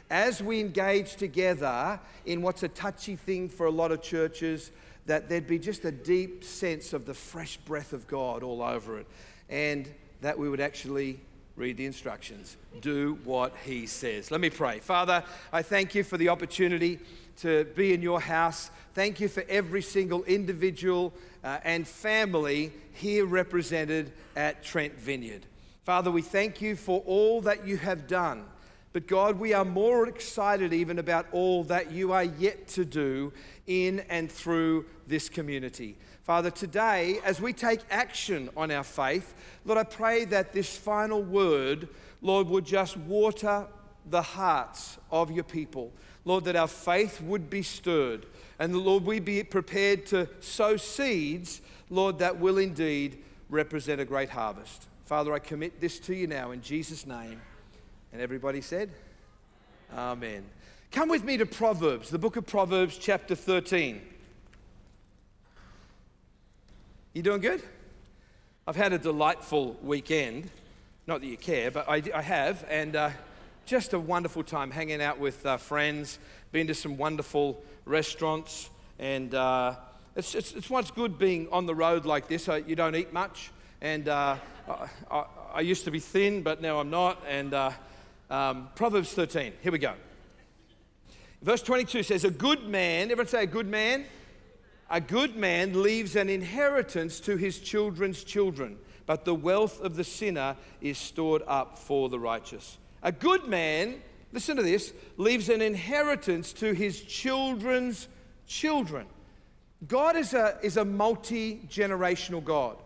as 0.10 0.44
we 0.44 0.60
engage 0.60 1.16
together 1.16 2.00
in 2.26 2.42
what's 2.42 2.62
a 2.62 2.68
touchy 2.68 3.16
thing 3.16 3.50
for 3.50 3.66
a 3.66 3.72
lot 3.72 3.92
of 3.92 4.02
churches, 4.02 4.72
that 5.08 5.28
there'd 5.28 5.48
be 5.48 5.60
just 5.60 5.84
a 5.86 5.92
deep 5.92 6.44
sense 6.44 6.94
of 6.94 7.06
the 7.06 7.14
fresh 7.14 7.58
breath 7.58 7.94
of 7.94 8.08
God 8.08 8.44
all 8.44 8.62
over 8.62 9.00
it, 9.00 9.08
and 9.50 9.90
that 10.22 10.38
we 10.38 10.48
would 10.48 10.62
actually 10.62 11.20
read 11.56 11.78
the 11.78 11.86
instructions, 11.86 12.58
do 12.82 13.20
what 13.24 13.54
He 13.64 13.86
says. 13.86 14.32
Let 14.32 14.42
me 14.42 14.50
pray. 14.50 14.80
Father, 14.80 15.24
I 15.52 15.62
thank 15.62 15.94
you 15.96 16.04
for 16.04 16.18
the 16.18 16.30
opportunity 16.30 17.00
to 17.38 17.66
be 17.76 17.94
in 17.94 18.02
your 18.02 18.22
house. 18.22 18.72
Thank 18.94 19.20
you 19.20 19.28
for 19.28 19.44
every 19.50 19.82
single 19.82 20.24
individual 20.24 21.14
uh, 21.44 21.60
and 21.64 21.88
family 21.88 22.72
here 22.94 23.26
represented 23.26 24.12
at 24.36 24.64
Trent 24.64 24.94
Vineyard. 25.00 25.46
Father, 25.84 26.12
we 26.12 26.22
thank 26.22 26.62
you 26.62 26.76
for 26.76 27.02
all 27.06 27.42
that 27.42 27.68
you 27.68 27.78
have 27.78 28.08
done. 28.08 28.46
But 28.94 29.08
God, 29.08 29.40
we 29.40 29.54
are 29.54 29.66
more 29.66 30.08
excited 30.08 30.72
even 30.72 31.00
about 31.00 31.26
all 31.32 31.64
that 31.66 31.92
you 31.92 32.12
are 32.12 32.24
yet 32.24 32.68
to 32.70 32.86
do 32.86 33.34
in 33.66 34.02
and 34.02 34.32
through 34.32 34.86
this 35.08 35.30
community. 35.30 35.98
Father, 36.22 36.52
today, 36.52 37.20
as 37.26 37.42
we 37.42 37.54
take 37.54 37.80
action 37.90 38.50
on 38.56 38.70
our 38.70 38.84
faith, 38.84 39.34
Lord, 39.66 39.80
I 39.80 39.84
pray 39.84 40.26
that 40.26 40.54
this 40.54 40.78
final 40.78 41.24
word, 41.24 41.90
Lord, 42.22 42.48
would 42.48 42.66
just 42.66 42.96
water 42.96 43.66
the 44.06 44.22
hearts 44.22 45.00
of 45.12 45.32
your 45.32 45.44
people. 45.44 45.92
Lord, 46.24 46.44
that 46.46 46.56
our 46.56 46.68
faith 46.68 47.20
would 47.20 47.50
be 47.50 47.64
stirred. 47.64 48.28
And 48.60 48.78
Lord, 48.78 49.06
we 49.06 49.20
be 49.20 49.44
prepared 49.44 50.06
to 50.08 50.30
sow 50.40 50.78
seeds, 50.78 51.62
Lord, 51.90 52.20
that 52.20 52.40
will 52.40 52.60
indeed 52.60 53.24
represent 53.50 54.00
a 54.00 54.06
great 54.06 54.30
harvest. 54.30 54.88
Father, 55.02 55.34
I 55.34 55.40
commit 55.40 55.82
this 55.82 56.00
to 56.02 56.16
you 56.16 56.28
now 56.28 56.52
in 56.52 56.62
Jesus' 56.62 57.08
name. 57.08 57.42
And 58.14 58.22
everybody 58.22 58.62
said, 58.62 58.92
Amen. 59.92 60.46
Come 60.92 61.10
with 61.10 61.24
me 61.24 61.36
to 61.38 61.48
Proverbs, 61.48 62.12
the 62.12 62.20
book 62.20 62.36
of 62.36 62.46
Proverbs, 62.46 62.96
chapter 62.96 63.34
13. 63.34 64.00
You 67.14 67.24
doing 67.24 67.42
good? 67.42 67.64
I've 68.68 68.76
had 68.76 68.94
a 68.94 69.00
delightful 69.00 69.80
weekend. 69.82 70.52
Not 71.08 71.22
that 71.22 71.28
you 71.28 71.38
care, 71.38 71.72
but 71.72 71.90
I, 71.90 72.04
I 72.14 72.22
have. 72.22 72.64
And 72.70 72.96
uh, 72.96 73.10
just 73.66 73.94
a 73.94 74.00
wonderful 74.00 74.44
time 74.44 74.70
hanging 74.70 75.02
out 75.02 75.18
with 75.18 75.44
uh, 75.44 75.58
friends, 75.58 76.20
been 76.52 76.68
to 76.68 76.76
some 76.76 76.98
wonderful 76.98 77.64
restaurants. 77.86 78.70
And 79.00 79.34
uh, 79.34 79.74
it's, 80.16 80.36
it's, 80.36 80.54
it's 80.54 80.70
what's 80.70 80.92
good 80.92 81.18
being 81.18 81.48
on 81.52 81.66
the 81.66 81.74
road 81.74 82.06
like 82.06 82.28
this. 82.28 82.48
you 82.68 82.76
don't 82.76 82.96
eat 82.96 83.12
much. 83.12 83.50
And 83.82 84.08
uh, 84.08 84.38
I, 85.10 85.26
I, 85.56 85.62
used 85.62 85.84
to 85.86 85.92
be 85.92 86.00
thin, 86.00 86.44
but 86.44 86.62
now 86.62 86.80
I'm 86.80 86.92
not. 86.92 87.20
And 87.28 87.56
uh, 87.56 87.72
um, 88.34 88.70
Proverbs 88.74 89.14
13, 89.14 89.54
here 89.62 89.72
we 89.72 89.78
go. 89.78 89.94
Verse 91.44 91.62
22 91.62 92.02
says, 92.02 92.24
A 92.24 92.32
good 92.32 92.68
man, 92.68 93.04
everyone 93.12 93.28
say 93.28 93.44
a 93.44 93.48
good 93.48 93.68
man? 93.68 94.06
A 94.90 95.00
good 95.00 95.36
man 95.36 95.84
leaves 95.84 96.16
an 96.16 96.30
inheritance 96.30 97.20
to 97.22 97.38
his 97.38 97.60
children's 97.60 98.24
children, 98.24 98.78
but 99.06 99.24
the 99.24 99.36
wealth 99.36 99.80
of 99.82 99.96
the 99.96 100.04
sinner 100.04 100.56
is 100.82 100.98
stored 100.98 101.44
up 101.46 101.78
for 101.78 102.10
the 102.10 102.18
righteous. 102.18 102.80
A 103.04 103.12
good 103.12 103.48
man, 103.48 104.02
listen 104.32 104.58
to 104.58 104.64
this, 104.64 104.94
leaves 105.18 105.50
an 105.50 105.62
inheritance 105.62 106.54
to 106.54 106.74
his 106.74 107.02
children's 107.02 108.08
children. 108.48 109.06
God 109.88 110.16
is 110.16 110.34
a, 110.34 110.58
is 110.64 110.78
a 110.78 110.86
multi 110.86 111.62
generational 111.70 112.44
God. 112.44 112.78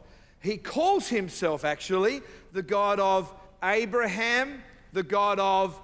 He 0.41 0.57
calls 0.57 1.07
himself 1.07 1.63
actually 1.63 2.21
the 2.51 2.63
God 2.63 2.99
of 2.99 3.33
Abraham, 3.63 4.61
the 4.93 5.03
God 5.03 5.39
of 5.39 5.79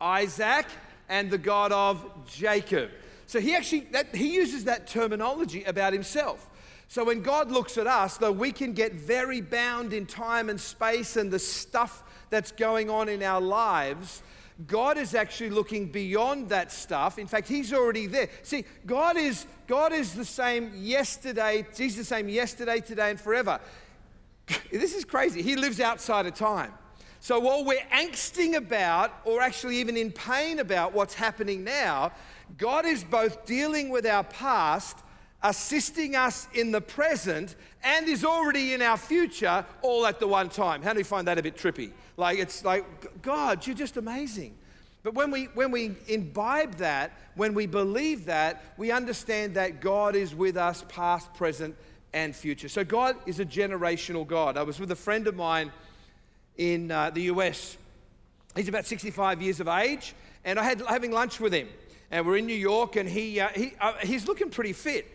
Isaac, 0.00 0.66
and 1.08 1.30
the 1.30 1.38
God 1.38 1.72
of 1.72 2.04
Jacob. 2.26 2.90
So 3.26 3.40
he 3.40 3.54
actually 3.54 3.80
that, 3.92 4.14
he 4.14 4.34
uses 4.34 4.64
that 4.64 4.86
terminology 4.86 5.64
about 5.64 5.92
himself. 5.92 6.48
So 6.88 7.04
when 7.04 7.22
God 7.22 7.52
looks 7.52 7.78
at 7.78 7.86
us, 7.86 8.16
though 8.16 8.32
we 8.32 8.50
can 8.50 8.72
get 8.72 8.94
very 8.94 9.40
bound 9.40 9.92
in 9.92 10.06
time 10.06 10.48
and 10.48 10.60
space 10.60 11.16
and 11.16 11.30
the 11.30 11.38
stuff 11.38 12.02
that's 12.30 12.50
going 12.50 12.90
on 12.90 13.08
in 13.08 13.22
our 13.22 13.40
lives, 13.40 14.22
God 14.66 14.98
is 14.98 15.14
actually 15.14 15.50
looking 15.50 15.86
beyond 15.86 16.48
that 16.48 16.72
stuff. 16.72 17.18
In 17.18 17.26
fact, 17.26 17.48
He's 17.48 17.72
already 17.72 18.06
there. 18.06 18.28
See, 18.42 18.64
God 18.86 19.16
is, 19.16 19.46
God 19.66 19.92
is 19.92 20.14
the 20.14 20.24
same 20.24 20.72
yesterday, 20.74 21.64
He's 21.76 21.96
the 21.96 22.04
same 22.04 22.28
yesterday, 22.28 22.80
today, 22.80 23.10
and 23.10 23.20
forever. 23.20 23.60
This 24.72 24.96
is 24.96 25.04
crazy. 25.04 25.42
He 25.42 25.54
lives 25.54 25.80
outside 25.80 26.26
of 26.26 26.34
time. 26.34 26.72
So 27.20 27.38
while 27.38 27.64
we're 27.64 27.78
angsting 27.92 28.56
about, 28.56 29.12
or 29.24 29.42
actually 29.42 29.76
even 29.76 29.96
in 29.96 30.10
pain 30.10 30.58
about 30.58 30.94
what's 30.94 31.14
happening 31.14 31.62
now, 31.62 32.12
God 32.56 32.86
is 32.86 33.04
both 33.04 33.44
dealing 33.44 33.90
with 33.90 34.06
our 34.06 34.24
past, 34.24 34.96
assisting 35.42 36.16
us 36.16 36.48
in 36.54 36.72
the 36.72 36.80
present, 36.80 37.56
and 37.84 38.08
is 38.08 38.24
already 38.24 38.72
in 38.72 38.80
our 38.80 38.96
future 38.96 39.64
all 39.82 40.06
at 40.06 40.18
the 40.18 40.26
one 40.26 40.48
time. 40.48 40.82
How 40.82 40.94
do 40.94 40.98
you 40.98 41.04
find 41.04 41.28
that 41.28 41.38
a 41.38 41.42
bit 41.42 41.56
trippy? 41.56 41.92
Like, 42.16 42.38
it's 42.38 42.64
like, 42.64 43.22
God, 43.22 43.66
you're 43.66 43.76
just 43.76 43.98
amazing. 43.98 44.54
But 45.02 45.14
when 45.14 45.30
we, 45.30 45.44
when 45.54 45.70
we 45.70 45.96
imbibe 46.08 46.76
that, 46.76 47.12
when 47.34 47.52
we 47.54 47.66
believe 47.66 48.26
that, 48.26 48.64
we 48.76 48.90
understand 48.90 49.54
that 49.54 49.80
God 49.80 50.16
is 50.16 50.34
with 50.34 50.56
us 50.56 50.84
past, 50.88 51.32
present, 51.34 51.76
and 52.12 52.34
future. 52.34 52.68
So 52.68 52.82
God 52.82 53.16
is 53.26 53.40
a 53.40 53.44
generational 53.44 54.26
God. 54.26 54.56
I 54.56 54.62
was 54.62 54.80
with 54.80 54.90
a 54.90 54.96
friend 54.96 55.26
of 55.26 55.36
mine 55.36 55.70
in 56.56 56.90
uh, 56.90 57.10
the 57.10 57.22
US. 57.22 57.76
He's 58.56 58.68
about 58.68 58.86
65 58.86 59.42
years 59.42 59.60
of 59.60 59.68
age, 59.68 60.14
and 60.44 60.58
I 60.58 60.64
had 60.64 60.82
having 60.82 61.12
lunch 61.12 61.40
with 61.40 61.52
him 61.52 61.68
and 62.10 62.26
we're 62.26 62.36
in 62.36 62.46
New 62.46 62.54
York, 62.54 62.96
and 62.96 63.08
he, 63.08 63.40
uh, 63.40 63.48
he 63.54 63.72
uh, 63.80 63.94
he's 64.02 64.26
looking 64.26 64.50
pretty 64.50 64.72
fit. 64.72 65.06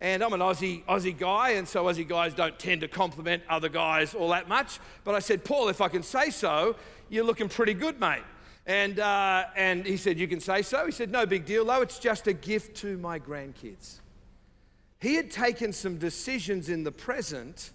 And 0.00 0.22
I'm 0.22 0.32
an 0.32 0.40
Aussie, 0.40 0.84
Aussie 0.84 1.16
guy, 1.16 1.50
and 1.50 1.66
so 1.66 1.84
Aussie 1.84 2.06
guys 2.06 2.34
don't 2.34 2.58
tend 2.58 2.82
to 2.82 2.88
compliment 2.88 3.42
other 3.48 3.68
guys 3.68 4.14
all 4.14 4.28
that 4.30 4.48
much. 4.48 4.78
But 5.02 5.14
I 5.14 5.20
said, 5.20 5.44
Paul, 5.44 5.68
if 5.68 5.80
I 5.80 5.88
can 5.88 6.02
say 6.02 6.30
so, 6.30 6.76
you're 7.08 7.24
looking 7.24 7.48
pretty 7.48 7.74
good, 7.74 7.98
mate. 8.00 8.22
And, 8.66 8.98
uh, 8.98 9.44
and 9.56 9.86
he 9.86 9.96
said, 9.96 10.18
You 10.18 10.28
can 10.28 10.40
say 10.40 10.62
so? 10.62 10.86
He 10.86 10.92
said, 10.92 11.10
No 11.10 11.26
big 11.26 11.44
deal, 11.44 11.64
though. 11.64 11.80
It's 11.80 11.98
just 11.98 12.26
a 12.26 12.32
gift 12.32 12.76
to 12.78 12.98
my 12.98 13.18
grandkids. 13.18 14.00
He 15.00 15.14
had 15.14 15.30
taken 15.30 15.72
some 15.72 15.98
decisions 15.98 16.68
in 16.68 16.84
the 16.84 16.92
present 16.92 17.70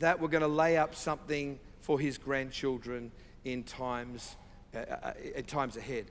that 0.00 0.20
were 0.20 0.28
going 0.28 0.42
to 0.42 0.48
lay 0.48 0.76
up 0.76 0.94
something 0.94 1.58
for 1.84 2.00
his 2.00 2.16
grandchildren 2.16 3.12
in 3.44 3.62
times, 3.62 4.36
uh, 4.74 4.78
uh, 4.78 5.12
in 5.34 5.44
times 5.44 5.76
ahead. 5.76 6.06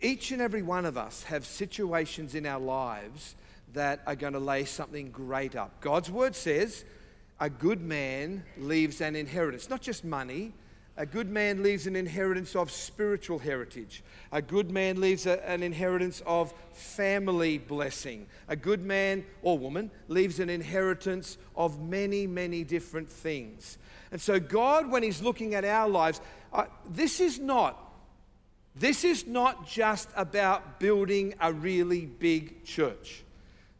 Each 0.00 0.30
and 0.30 0.40
every 0.40 0.62
one 0.62 0.86
of 0.86 0.96
us 0.96 1.24
have 1.24 1.44
situations 1.44 2.36
in 2.36 2.46
our 2.46 2.60
lives 2.60 3.34
that 3.72 4.00
are 4.06 4.14
going 4.14 4.34
to 4.34 4.38
lay 4.38 4.64
something 4.64 5.10
great 5.10 5.56
up. 5.56 5.80
God's 5.80 6.08
word 6.08 6.36
says 6.36 6.84
a 7.40 7.50
good 7.50 7.80
man 7.80 8.44
leaves 8.58 9.00
an 9.00 9.16
inheritance, 9.16 9.68
not 9.68 9.82
just 9.82 10.04
money. 10.04 10.52
A 10.96 11.06
good 11.06 11.30
man 11.30 11.62
leaves 11.62 11.86
an 11.86 11.96
inheritance 11.96 12.54
of 12.54 12.70
spiritual 12.70 13.38
heritage. 13.38 14.04
A 14.30 14.42
good 14.42 14.70
man 14.70 15.00
leaves 15.00 15.26
a, 15.26 15.48
an 15.48 15.62
inheritance 15.62 16.22
of 16.26 16.52
family 16.72 17.58
blessing. 17.58 18.26
A 18.48 18.56
good 18.56 18.82
man 18.84 19.24
or 19.42 19.58
woman 19.58 19.90
leaves 20.08 20.38
an 20.38 20.50
inheritance 20.50 21.38
of 21.56 21.80
many, 21.80 22.26
many 22.26 22.62
different 22.64 23.08
things. 23.08 23.78
And 24.12 24.20
so, 24.20 24.40
God, 24.40 24.90
when 24.90 25.02
He's 25.02 25.22
looking 25.22 25.54
at 25.54 25.64
our 25.64 25.88
lives, 25.88 26.20
uh, 26.52 26.64
this 26.88 27.20
is 27.20 27.38
not 27.38 27.90
this 28.74 29.04
is 29.04 29.26
not 29.26 29.66
just 29.66 30.08
about 30.16 30.78
building 30.78 31.34
a 31.40 31.52
really 31.52 32.06
big 32.06 32.64
church. 32.64 33.24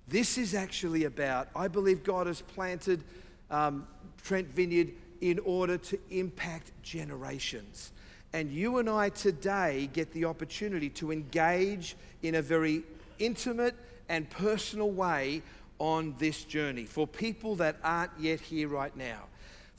This 0.08 0.36
is 0.36 0.54
actually 0.54 1.04
about, 1.04 1.48
I 1.54 1.68
believe 1.68 2.02
God 2.02 2.26
has 2.26 2.42
planted 2.42 3.04
um, 3.50 3.86
Trent 4.22 4.48
Vineyard 4.48 4.90
in 5.20 5.38
order 5.40 5.78
to 5.78 5.98
impact 6.10 6.72
generations. 6.82 7.92
And 8.32 8.50
you 8.50 8.78
and 8.78 8.90
I 8.90 9.10
today 9.10 9.88
get 9.92 10.12
the 10.12 10.24
opportunity 10.24 10.88
to 10.90 11.12
engage 11.12 11.96
in 12.22 12.34
a 12.34 12.42
very 12.42 12.82
intimate 13.18 13.76
and 14.08 14.28
personal 14.28 14.90
way 14.90 15.42
on 15.78 16.14
this 16.18 16.44
journey 16.44 16.84
for 16.84 17.06
people 17.06 17.56
that 17.56 17.76
aren't 17.82 18.12
yet 18.18 18.40
here 18.40 18.68
right 18.68 18.94
now, 18.96 19.22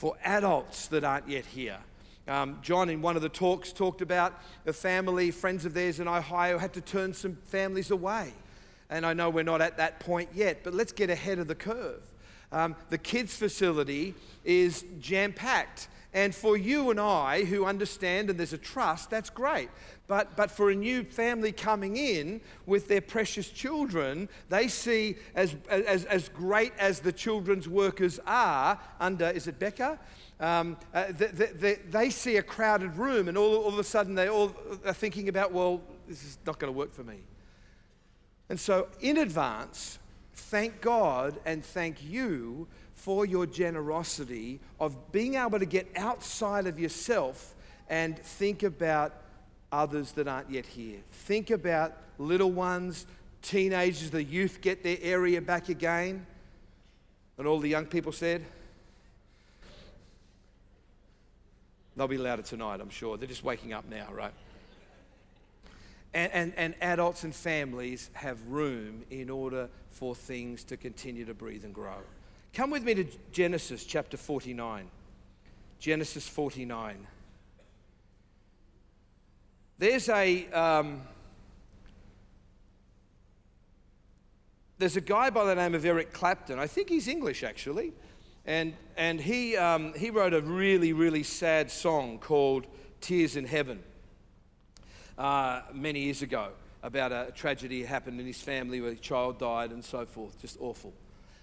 for 0.01 0.17
adults 0.23 0.87
that 0.87 1.03
aren't 1.03 1.29
yet 1.29 1.45
here 1.45 1.77
um, 2.27 2.59
John, 2.61 2.89
in 2.89 3.01
one 3.01 3.15
of 3.15 3.21
the 3.21 3.29
talks, 3.29 3.73
talked 3.73 4.01
about 4.01 4.39
a 4.65 4.73
family, 4.73 5.31
friends 5.31 5.65
of 5.65 5.73
theirs 5.73 5.99
in 5.99 6.07
Ohio, 6.07 6.57
had 6.57 6.73
to 6.73 6.81
turn 6.81 7.13
some 7.13 7.35
families 7.45 7.91
away. 7.91 8.31
And 8.89 9.05
I 9.05 9.13
know 9.13 9.29
we're 9.29 9.43
not 9.43 9.61
at 9.61 9.77
that 9.77 9.99
point 9.99 10.29
yet, 10.33 10.63
but 10.63 10.73
let's 10.73 10.91
get 10.91 11.09
ahead 11.09 11.39
of 11.39 11.47
the 11.47 11.55
curve. 11.55 12.01
Um, 12.51 12.75
the 12.89 12.97
kids' 12.97 13.35
facility 13.35 14.13
is 14.43 14.85
jam 14.99 15.33
packed. 15.33 15.87
And 16.13 16.35
for 16.35 16.57
you 16.57 16.89
and 16.89 16.99
I 16.99 17.45
who 17.45 17.65
understand 17.65 18.29
and 18.29 18.37
there's 18.37 18.51
a 18.51 18.57
trust, 18.57 19.09
that's 19.09 19.29
great. 19.29 19.69
But, 20.07 20.35
but 20.35 20.51
for 20.51 20.69
a 20.69 20.75
new 20.75 21.05
family 21.05 21.53
coming 21.53 21.95
in 21.95 22.41
with 22.65 22.89
their 22.89 22.99
precious 22.99 23.49
children, 23.49 24.27
they 24.49 24.67
see 24.67 25.15
as, 25.35 25.55
as, 25.69 26.03
as 26.05 26.27
great 26.27 26.73
as 26.77 26.99
the 26.99 27.13
children's 27.13 27.69
workers 27.69 28.19
are 28.27 28.77
under, 28.99 29.29
is 29.29 29.47
it 29.47 29.57
Becca? 29.57 29.99
Um, 30.41 30.75
uh, 30.93 31.05
they, 31.11 31.27
they, 31.27 31.75
they, 31.75 32.09
see 32.09 32.37
a 32.37 32.41
crowded 32.41 32.97
room, 32.97 33.27
and 33.27 33.37
all, 33.37 33.57
all, 33.57 33.67
of 33.67 33.77
a 33.79 33.83
sudden 33.83 34.15
they 34.15 34.27
all 34.27 34.55
are 34.83 34.93
thinking 34.93 35.29
about, 35.29 35.53
well, 35.53 35.81
this 36.07 36.23
is 36.23 36.39
not 36.45 36.57
going 36.57 36.73
to 36.73 36.77
work 36.77 36.91
for 36.91 37.03
me. 37.03 37.19
And 38.49 38.59
so, 38.59 38.87
in 38.99 39.17
advance, 39.17 39.99
thank 40.33 40.81
God 40.81 41.39
and 41.45 41.63
thank 41.63 42.03
you 42.03 42.67
for 43.01 43.25
your 43.25 43.47
generosity 43.47 44.59
of 44.79 45.11
being 45.11 45.33
able 45.33 45.57
to 45.57 45.65
get 45.65 45.91
outside 45.95 46.67
of 46.67 46.79
yourself 46.79 47.55
and 47.89 48.15
think 48.19 48.61
about 48.61 49.11
others 49.71 50.11
that 50.11 50.27
aren't 50.27 50.51
yet 50.51 50.67
here. 50.67 50.99
Think 51.09 51.49
about 51.49 51.97
little 52.19 52.51
ones, 52.51 53.07
teenagers, 53.41 54.11
the 54.11 54.23
youth 54.23 54.59
get 54.61 54.83
their 54.83 54.99
area 55.01 55.41
back 55.41 55.67
again. 55.67 56.27
And 57.39 57.47
all 57.47 57.57
the 57.57 57.69
young 57.69 57.87
people 57.87 58.11
said, 58.11 58.45
They'll 61.97 62.07
be 62.07 62.19
louder 62.19 62.43
tonight, 62.43 62.81
I'm 62.81 62.89
sure. 62.91 63.17
They're 63.17 63.27
just 63.27 63.43
waking 63.43 63.73
up 63.73 63.89
now, 63.89 64.07
right? 64.13 64.33
And, 66.13 66.31
and, 66.31 66.53
and, 66.55 66.75
adults 66.81 67.23
and 67.23 67.33
families 67.33 68.11
have 68.13 68.37
room 68.47 69.03
in 69.09 69.29
order 69.29 69.69
for 69.89 70.13
things 70.13 70.63
to 70.65 70.77
continue 70.77 71.25
to 71.25 71.33
breathe 71.33 71.65
and 71.65 71.73
grow. 71.73 71.97
Come 72.53 72.69
with 72.69 72.83
me 72.83 72.93
to 72.95 73.05
Genesis 73.31 73.85
chapter 73.85 74.17
49. 74.17 74.89
Genesis 75.79 76.27
49. 76.27 77.07
There's 79.77 80.09
a. 80.09 80.47
Um, 80.51 81.01
there's 84.77 84.97
a 84.97 85.01
guy 85.01 85.29
by 85.29 85.45
the 85.45 85.55
name 85.55 85.75
of 85.75 85.85
Eric 85.85 86.11
Clapton. 86.11 86.59
I 86.59 86.67
think 86.67 86.89
he's 86.89 87.07
English 87.07 87.43
actually. 87.43 87.93
And, 88.45 88.73
and 88.97 89.21
he, 89.21 89.55
um, 89.55 89.93
he 89.93 90.09
wrote 90.09 90.33
a 90.33 90.41
really, 90.41 90.93
really 90.93 91.21
sad 91.21 91.69
song 91.69 92.17
called 92.17 92.65
Tears 92.99 93.35
in 93.35 93.45
Heaven 93.45 93.81
uh, 95.19 95.61
many 95.71 96.01
years 96.01 96.23
ago 96.23 96.49
about 96.81 97.11
a 97.11 97.31
tragedy 97.35 97.83
happened 97.83 98.19
in 98.19 98.25
his 98.25 98.41
family 98.41 98.81
where 98.81 98.91
a 98.91 98.95
child 98.95 99.37
died 99.37 99.69
and 99.69 99.85
so 99.85 100.05
forth. 100.05 100.41
Just 100.41 100.57
awful. 100.59 100.93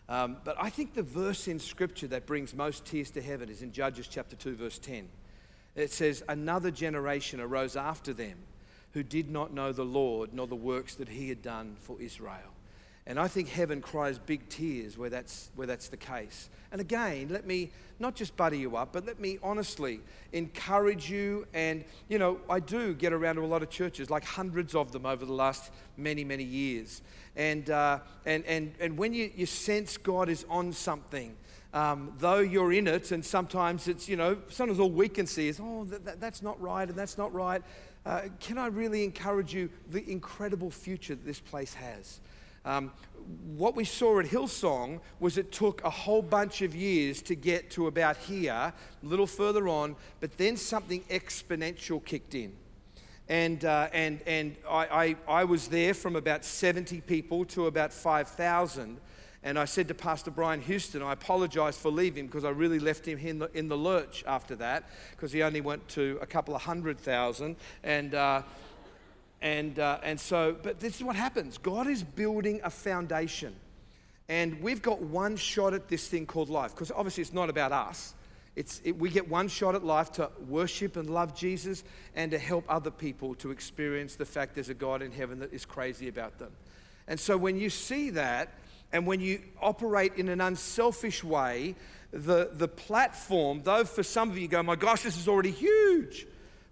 Um, 0.09 0.39
but 0.45 0.57
I 0.59 0.71
think 0.71 0.95
the 0.95 1.03
verse 1.03 1.49
in 1.49 1.59
Scripture 1.59 2.07
that 2.09 2.27
brings 2.27 2.55
most 2.55 2.87
tears 2.87 3.11
to 3.11 3.23
heaven 3.23 3.49
is 3.49 3.63
in 3.63 3.73
Judges 3.73 4.09
chapter 4.09 4.37
2, 4.37 4.57
verse 4.57 4.79
10. 4.79 5.09
It 5.77 5.93
says, 5.93 6.23
Another 6.29 6.71
generation 6.71 7.41
arose 7.41 7.77
after 7.77 8.13
them 8.13 8.39
who 8.93 9.03
did 9.03 9.31
not 9.31 9.53
know 9.53 9.73
the 9.73 9.85
Lord 9.85 10.33
nor 10.33 10.47
the 10.47 10.57
works 10.57 10.95
that 10.95 11.09
he 11.09 11.29
had 11.29 11.43
done 11.43 11.77
for 11.79 12.01
Israel. 12.01 12.55
And 13.09 13.19
I 13.19 13.27
think 13.27 13.49
heaven 13.49 13.81
cries 13.81 14.19
big 14.19 14.47
tears 14.51 14.99
where 14.99 15.09
that's, 15.09 15.51
where 15.57 15.67
that's 15.67 15.89
the 15.89 15.97
case. 15.97 16.51
And 16.71 16.79
again, 16.79 17.29
let 17.31 17.47
me 17.47 17.71
not 17.99 18.15
just 18.15 18.37
butter 18.37 18.55
you 18.55 18.77
up, 18.77 18.93
but 18.93 19.07
let 19.07 19.19
me 19.19 19.39
honestly 19.43 20.01
encourage 20.35 21.11
you. 21.11 21.47
And, 21.55 21.87
you 22.09 22.19
know, 22.19 22.39
I 22.51 22.61
do 22.61 22.93
get 22.93 23.15
around 23.15 23.37
to 23.37 23.43
a 23.43 23.47
lot 23.47 23.63
of 23.63 23.71
churches, 23.71 24.11
like 24.11 24.25
hundreds 24.25 24.75
of 24.75 24.93
them 24.93 25.07
over 25.07 25.25
the 25.25 25.33
last 25.33 25.73
many, 25.97 26.23
many 26.23 26.45
years. 26.45 27.01
And, 27.35 27.71
uh, 27.71 28.01
and, 28.27 28.45
and, 28.45 28.75
and 28.79 28.99
when 28.99 29.15
you, 29.15 29.31
you 29.35 29.47
sense 29.47 29.97
God 29.97 30.29
is 30.29 30.45
on 30.51 30.75
something, 30.75 31.35
um, 31.73 32.13
though 32.19 32.41
you're 32.41 32.75
in 32.75 32.87
it, 32.87 33.11
and 33.11 33.25
sometimes 33.25 33.89
it's, 33.89 34.07
you 34.07 34.17
know, 34.17 34.37
sometimes 34.51 34.79
all 34.79 34.91
we 34.91 35.09
can 35.09 35.27
see 35.27 35.49
is, 35.49 35.59
oh, 35.63 35.85
that, 35.85 36.05
that, 36.05 36.21
that's 36.21 36.43
not 36.43 36.61
right 36.61 36.87
and 36.87 36.97
that's 36.97 37.17
not 37.17 37.33
right. 37.33 37.63
Uh, 38.05 38.23
can 38.39 38.59
I 38.59 38.67
really 38.67 39.03
encourage 39.03 39.55
you 39.55 39.71
the 39.91 40.07
incredible 40.11 40.71
future 40.71 41.15
that 41.15 41.25
this 41.25 41.41
place 41.41 41.73
has? 41.73 42.21
Um, 42.65 42.93
what 43.57 43.77
we 43.77 43.85
saw 43.85 44.21
at 44.21 44.27
Hillsong 44.27 45.01
was 45.21 45.37
it 45.37 45.53
took 45.53 45.83
a 45.85 45.91
whole 45.91 46.23
bunch 46.23 46.63
of 46.63 46.75
years 46.75 47.21
to 47.23 47.35
get 47.35 47.71
to 47.73 47.87
about 47.87 48.17
here, 48.17 48.53
a 48.53 48.75
little 49.03 49.27
further 49.27 49.69
on, 49.69 49.97
but 50.21 50.39
then 50.39 50.57
something 50.57 51.03
exponential 51.11 52.03
kicked 52.03 52.35
in. 52.35 52.55
And, 53.29 53.65
uh, 53.65 53.89
and, 53.93 54.21
and 54.27 54.57
I, 54.69 55.17
I, 55.29 55.41
I 55.41 55.45
was 55.45 55.69
there 55.69 55.93
from 55.93 56.17
about 56.17 56.45
70 56.45 57.03
people 57.03 57.45
to 57.47 57.67
about 57.67 57.93
5,000. 57.93 58.99
And 59.43 59.59
I 59.59 59.67
said 59.67 59.89
to 59.89 59.95
Pastor 59.95 60.31
Brian 60.31 60.63
Houston, 60.63 61.03
I 61.03 61.13
apologize 61.13 61.77
for 61.77 61.91
leaving 61.91 62.27
because 62.27 62.45
I 62.45 62.51
really 62.51 62.79
left 62.79 63.07
him 63.07 63.19
in 63.19 63.39
the, 63.39 63.51
in 63.57 63.69
the 63.69 63.77
lurch 63.77 64.25
after 64.27 64.57
that 64.57 64.89
because 65.13 65.31
he 65.31 65.43
only 65.43 65.61
went 65.61 65.87
to 65.91 66.19
a 66.23 66.27
couple 66.27 66.57
of 66.57 66.63
hundred 66.63 66.99
thousand. 66.99 67.57
And, 67.85 68.15
uh, 68.15 68.43
and, 69.41 69.79
uh, 69.79 69.99
and 70.03 70.19
so, 70.19 70.57
but 70.63 70.81
this 70.81 70.97
is 70.97 71.05
what 71.05 71.17
happens 71.17 71.59
God 71.59 71.87
is 71.87 72.03
building 72.03 72.61
a 72.65 72.71
foundation. 72.71 73.55
And 74.31 74.61
we've 74.61 74.83
got 74.83 75.01
one 75.01 75.37
shot 75.37 75.73
at 75.73 75.89
this 75.89 76.07
thing 76.07 76.27
called 76.27 76.51
life, 76.51 76.73
because 76.73 76.91
obviously 76.91 77.23
it's 77.23 77.33
not 77.33 77.49
about 77.49 77.73
us. 77.73 78.15
It's, 78.57 78.81
it, 78.85 78.99
we 78.99 79.09
get 79.09 79.29
one 79.29 79.49
shot 79.49 79.75
at 79.75 79.85
life 79.85 80.13
to 80.13 80.31
worship 80.49 80.97
and 80.97 81.09
love 81.09 81.35
Jesus 81.35 81.85
and 82.15 82.33
to 82.33 82.39
help 82.39 82.65
other 82.69 82.91
people 82.91 83.35
to 83.37 83.53
experience 83.53 84.17
the 84.17 84.27
fact 84.27 84.57
there's 84.57 84.69
a 84.69 84.75
God 84.75 85.01
in 85.01 85.13
heaven 85.13 85.39
that 85.39 85.53
is 85.55 85.65
crazy 85.65 86.09
about 86.09 86.39
them. 86.39 86.51
And 87.07 87.19
so 87.19 87.37
when 87.39 87.57
you 87.57 87.71
see 87.71 88.11
that, 88.11 88.53
and 88.93 89.07
when 89.07 89.21
you 89.21 89.41
operate 89.63 90.15
in 90.17 90.29
an 90.29 90.41
unselfish 90.41 91.23
way, 91.23 91.77
the, 92.11 92.51
the 92.53 92.69
platform, 92.69 93.63
though 93.63 93.85
for 93.85 94.03
some 94.03 94.31
of 94.31 94.37
you 94.37 94.49
go, 94.49 94.63
my 94.63 94.77
gosh, 94.77 95.03
this 95.03 95.17
is 95.17 95.29
already 95.29 95.53
huge. 95.53 96.27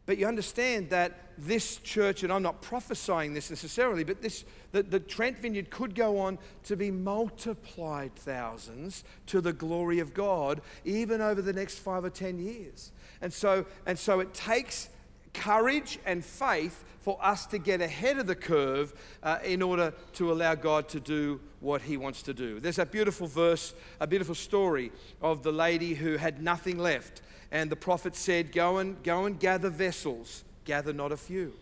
But 0.07 0.19
you 0.19 0.27
understand 0.27 0.91
that 0.91 1.19
this 1.37 1.79
church, 1.79 2.23
and 2.23 2.33
I'm 2.33 2.43
not 2.43 2.63
prophesying 2.63 3.35
this 3.35 3.51
necessarily, 3.51 4.05
but 4.05 4.23
this, 4.23 4.45
the, 4.71 4.85
the 4.85 5.01
Trent 5.01 5.39
Vineyard 5.39 5.71
could 5.71 5.95
go 5.95 6.19
on 6.21 6.39
to 6.65 6.77
be 6.77 6.91
multiplied 6.93 8.15
thousands 8.15 9.05
to 9.27 9.41
the 9.41 9.53
glory 9.53 9.99
of 9.99 10.15
God, 10.15 10.63
even 10.85 11.21
over 11.21 11.43
the 11.43 11.53
next 11.53 11.81
five 11.81 12.05
or 12.05 12.11
ten 12.11 12.39
years. 12.39 12.93
And 13.21 13.33
so, 13.33 13.67
and 13.85 13.99
so 13.99 14.21
it 14.21 14.33
takes 14.33 14.89
courage 15.35 15.99
and 16.07 16.25
faith 16.25 16.85
for 17.01 17.19
us 17.21 17.47
to 17.47 17.59
get 17.59 17.81
ahead 17.81 18.19
of 18.19 18.27
the 18.27 18.35
curve 18.35 18.93
uh, 19.23 19.39
in 19.45 19.63
order 19.63 19.93
to 20.15 20.33
allow 20.33 20.55
God 20.55 20.89
to 20.89 21.01
do 21.01 21.41
what 21.61 21.83
He 21.83 21.97
wants 21.97 22.23
to 22.23 22.35
do. 22.35 22.59
There's 22.59 22.79
a 22.79 22.87
beautiful 22.87 23.27
verse, 23.27 23.75
a 24.01 24.07
beautiful 24.07 24.35
story 24.35 24.93
of 25.21 25.43
the 25.43 25.53
lady 25.53 25.95
who 25.95 26.17
had 26.17 26.43
nothing 26.43 26.79
left. 26.79 27.23
And 27.51 27.71
the 27.71 27.77
prophet 27.77 28.17
said, 28.17 28.53
Go 28.53 28.79
and, 28.79 29.03
go 29.03 29.27
and 29.27 29.39
gather 29.39 29.71
vessels 29.71 30.45
gather 30.67 30.93
not 30.93 31.13
a 31.13 31.17
few. 31.17 31.55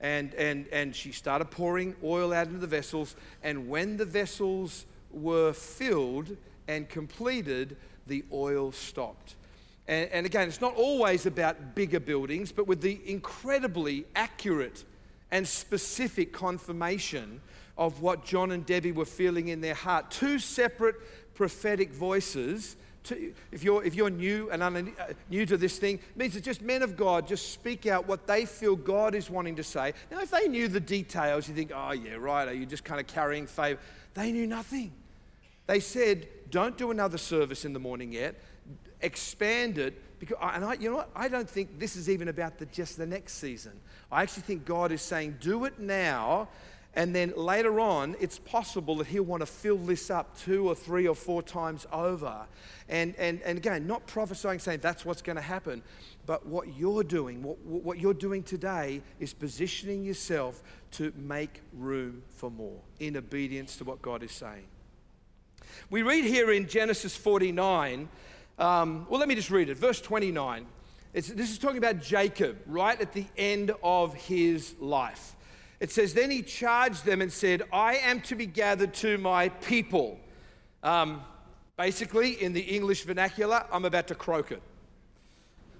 And, 0.00 0.32
and, 0.34 0.66
and 0.68 0.96
she 0.96 1.12
started 1.12 1.50
pouring 1.50 1.94
oil 2.02 2.32
out 2.32 2.46
into 2.46 2.58
the 2.58 2.66
vessels. 2.66 3.16
And 3.42 3.68
when 3.68 3.98
the 3.98 4.04
vessels 4.06 4.86
were 5.10 5.52
filled 5.52 6.34
and 6.68 6.88
completed, 6.88 7.76
the 8.06 8.24
oil 8.32 8.72
stopped. 8.72 9.34
And, 9.88 10.10
and 10.10 10.26
again, 10.26 10.48
it's 10.48 10.60
not 10.60 10.74
always 10.74 11.26
about 11.26 11.74
bigger 11.74 12.00
buildings, 12.00 12.52
but 12.52 12.66
with 12.66 12.80
the 12.80 13.00
incredibly 13.04 14.06
accurate 14.14 14.84
and 15.30 15.46
specific 15.46 16.32
confirmation 16.32 17.40
of 17.76 18.00
what 18.00 18.24
John 18.24 18.52
and 18.52 18.64
Debbie 18.64 18.92
were 18.92 19.04
feeling 19.04 19.48
in 19.48 19.60
their 19.60 19.74
heart. 19.74 20.10
Two 20.10 20.38
separate 20.38 20.96
prophetic 21.34 21.92
voices 21.92 22.76
to, 23.06 23.32
if, 23.52 23.64
you're, 23.64 23.84
if 23.84 23.94
you're 23.94 24.10
new 24.10 24.50
and 24.50 24.62
un, 24.62 24.94
uh, 24.98 25.12
new 25.30 25.46
to 25.46 25.56
this 25.56 25.78
thing, 25.78 25.96
it 25.96 26.16
means 26.16 26.36
it's 26.36 26.44
just 26.44 26.62
men 26.62 26.82
of 26.82 26.96
God 26.96 27.26
just 27.26 27.52
speak 27.52 27.86
out 27.86 28.06
what 28.06 28.26
they 28.26 28.44
feel 28.44 28.76
God 28.76 29.14
is 29.14 29.30
wanting 29.30 29.56
to 29.56 29.64
say. 29.64 29.92
Now, 30.10 30.20
if 30.20 30.30
they 30.30 30.48
knew 30.48 30.68
the 30.68 30.80
details, 30.80 31.48
you 31.48 31.54
think, 31.54 31.72
oh, 31.74 31.92
yeah, 31.92 32.14
right, 32.14 32.46
are 32.48 32.54
you 32.54 32.66
just 32.66 32.84
kind 32.84 33.00
of 33.00 33.06
carrying 33.06 33.46
favor? 33.46 33.80
They 34.14 34.32
knew 34.32 34.46
nothing. 34.46 34.92
They 35.66 35.80
said, 35.80 36.28
don't 36.50 36.76
do 36.78 36.90
another 36.90 37.18
service 37.18 37.64
in 37.64 37.72
the 37.72 37.80
morning 37.80 38.12
yet, 38.12 38.36
expand 39.00 39.78
it. 39.78 40.02
Because, 40.18 40.36
and 40.40 40.64
I, 40.64 40.74
you 40.74 40.90
know 40.90 40.96
what? 40.96 41.10
I 41.14 41.28
don't 41.28 41.48
think 41.48 41.78
this 41.78 41.96
is 41.96 42.08
even 42.08 42.28
about 42.28 42.58
the, 42.58 42.66
just 42.66 42.96
the 42.96 43.06
next 43.06 43.34
season. 43.34 43.72
I 44.10 44.22
actually 44.22 44.44
think 44.44 44.64
God 44.64 44.92
is 44.92 45.02
saying, 45.02 45.36
do 45.40 45.64
it 45.64 45.78
now 45.78 46.48
and 46.96 47.14
then 47.14 47.34
later 47.36 47.78
on, 47.78 48.16
it's 48.20 48.38
possible 48.38 48.96
that 48.96 49.06
he'll 49.06 49.22
want 49.22 49.42
to 49.42 49.46
fill 49.46 49.76
this 49.76 50.10
up 50.10 50.34
two 50.38 50.66
or 50.66 50.74
three 50.74 51.06
or 51.06 51.14
four 51.14 51.42
times 51.42 51.86
over. 51.92 52.46
And, 52.88 53.14
and, 53.18 53.42
and 53.42 53.58
again, 53.58 53.86
not 53.86 54.06
prophesying, 54.06 54.60
saying 54.60 54.80
that's 54.80 55.04
what's 55.04 55.20
going 55.20 55.36
to 55.36 55.42
happen, 55.42 55.82
but 56.24 56.46
what 56.46 56.74
you're 56.78 57.04
doing, 57.04 57.42
what, 57.42 57.58
what 57.60 57.98
you're 57.98 58.14
doing 58.14 58.42
today 58.42 59.02
is 59.20 59.34
positioning 59.34 60.04
yourself 60.04 60.62
to 60.92 61.12
make 61.16 61.60
room 61.74 62.22
for 62.30 62.50
more 62.50 62.80
in 62.98 63.18
obedience 63.18 63.76
to 63.76 63.84
what 63.84 64.00
God 64.00 64.22
is 64.22 64.32
saying. 64.32 64.64
We 65.90 66.00
read 66.00 66.24
here 66.24 66.50
in 66.50 66.66
Genesis 66.66 67.14
49, 67.14 68.08
um, 68.58 69.06
well, 69.10 69.20
let 69.20 69.28
me 69.28 69.34
just 69.34 69.50
read 69.50 69.68
it. 69.68 69.76
Verse 69.76 70.00
29. 70.00 70.64
It's, 71.12 71.28
this 71.28 71.50
is 71.50 71.58
talking 71.58 71.78
about 71.78 72.00
Jacob 72.00 72.58
right 72.66 72.98
at 72.98 73.12
the 73.12 73.26
end 73.36 73.72
of 73.82 74.14
his 74.14 74.74
life. 74.80 75.35
It 75.80 75.90
says, 75.90 76.14
Then 76.14 76.30
he 76.30 76.42
charged 76.42 77.04
them 77.04 77.20
and 77.20 77.32
said, 77.32 77.62
I 77.72 77.96
am 77.96 78.20
to 78.22 78.34
be 78.34 78.46
gathered 78.46 78.94
to 78.94 79.18
my 79.18 79.48
people. 79.48 80.18
Um, 80.82 81.22
basically, 81.76 82.42
in 82.42 82.52
the 82.52 82.60
English 82.60 83.04
vernacular, 83.04 83.64
I'm 83.72 83.84
about 83.84 84.08
to 84.08 84.14
croak 84.14 84.52
it. 84.52 84.62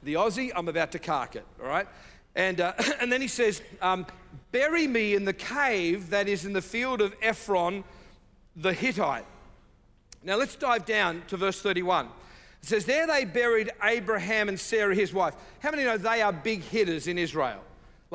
The 0.02 0.14
Aussie, 0.14 0.52
I'm 0.54 0.68
about 0.68 0.92
to 0.92 0.98
cark 0.98 1.37
it, 1.37 1.44
all 1.61 1.68
right? 1.68 1.88
And, 2.35 2.61
uh, 2.61 2.74
and 3.00 3.11
then 3.11 3.20
he 3.20 3.28
says, 3.28 3.62
um, 3.80 4.06
Bury 4.52 4.87
me 4.87 5.14
in 5.14 5.24
the 5.24 5.32
cave 5.32 6.11
that 6.11 6.28
is 6.28 6.44
in 6.44 6.52
the 6.52 6.62
field 6.62 7.00
of 7.00 7.14
Ephron 7.20 7.85
the 8.54 8.72
Hittite. 8.72 9.26
Now 10.22 10.37
let's 10.37 10.56
dive 10.56 10.87
down 10.87 11.22
to 11.28 11.37
verse 11.37 11.61
31. 11.61 12.06
It 12.06 12.11
says, 12.62 12.85
There 12.85 13.06
they 13.06 13.24
buried 13.24 13.70
Abraham 13.82 14.48
and 14.48 14.59
Sarah, 14.59 14.94
his 14.94 15.12
wife. 15.12 15.35
How 15.61 15.70
many 15.70 15.85
know 15.85 15.98
they 15.98 16.22
are 16.22 16.32
big 16.32 16.62
hitters 16.62 17.06
in 17.06 17.18
Israel? 17.18 17.62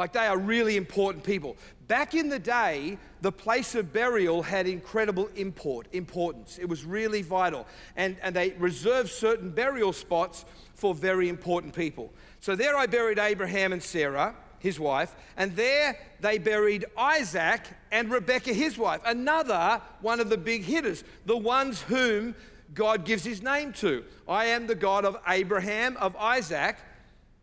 Like 0.02 0.14
they 0.14 0.26
are 0.26 0.40
really 0.40 0.78
important 0.78 1.24
people. 1.24 1.58
Back 1.88 2.16
in 2.16 2.28
the 2.28 2.40
day, 2.40 2.98
the 3.22 3.32
place 3.32 3.76
of 3.76 3.94
burial 3.94 4.42
had 4.42 4.66
incredible 4.66 5.30
import, 5.36 5.86
importance. 5.92 6.58
It 6.58 6.68
was 6.68 6.84
really 6.84 7.22
vital. 7.22 7.68
And, 7.96 8.18
and 8.24 8.36
they 8.36 8.54
reserved 8.54 9.12
certain 9.12 9.52
burial 9.52 9.94
spots 9.94 10.44
for 10.74 10.96
very 10.96 11.30
important 11.30 11.76
people. 11.76 12.12
So 12.40 12.56
there 12.56 12.76
I 12.76 12.88
buried 12.88 13.20
Abraham 13.20 13.74
and 13.74 13.84
Sarah, 13.84 14.34
his 14.58 14.80
wife, 14.80 15.14
and 15.38 15.56
there 15.56 16.00
they 16.20 16.40
buried 16.40 16.86
Isaac 16.98 17.62
and 17.92 18.10
Rebekah, 18.10 18.56
his 18.56 18.80
wife, 18.80 19.02
another 19.06 19.84
one 20.02 20.20
of 20.20 20.32
the 20.32 20.38
big 20.38 20.64
hitters, 20.64 21.04
the 21.28 21.38
ones 21.38 21.80
whom 21.80 22.34
God 22.74 23.06
gives 23.06 23.24
his 23.24 23.44
name 23.44 23.72
to. 23.74 24.04
I 24.28 24.46
am 24.46 24.66
the 24.66 24.74
God 24.74 25.06
of 25.06 25.18
Abraham, 25.28 25.96
of 25.98 26.16
Isaac, 26.16 26.78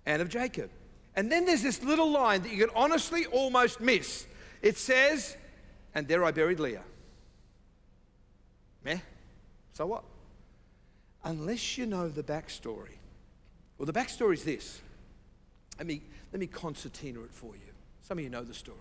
and 0.07 0.21
of 0.21 0.29
Jacob. 0.29 0.71
And 1.19 1.33
then 1.33 1.47
there's 1.47 1.63
this 1.63 1.83
little 1.83 2.13
line 2.13 2.43
that 2.43 2.53
you 2.53 2.65
can 2.65 2.73
honestly 2.77 3.27
almost 3.27 3.81
miss. 3.81 4.25
It 4.63 4.79
says, 4.79 5.37
And 5.93 6.07
there 6.07 6.25
I 6.25 6.31
buried 6.31 6.61
Leah. 6.61 6.85
Meh? 8.85 9.01
So 9.73 9.87
what? 9.87 10.05
Unless 11.25 11.77
you 11.77 11.87
know 11.87 12.09
the 12.09 12.23
backstory. 12.23 12.99
Well, 13.77 13.87
the 13.87 13.93
backstory 13.93 14.35
is 14.35 14.45
this. 14.45 14.81
Let 15.77 15.89
me, 15.89 16.03
let 16.33 16.39
me 16.39 16.47
concertina 16.47 17.23
it 17.23 17.33
for 17.33 17.53
you. 17.53 17.73
Some 18.03 18.19
of 18.19 18.23
you 18.23 18.31
know 18.31 18.45
the 18.45 18.55
story. 18.55 18.79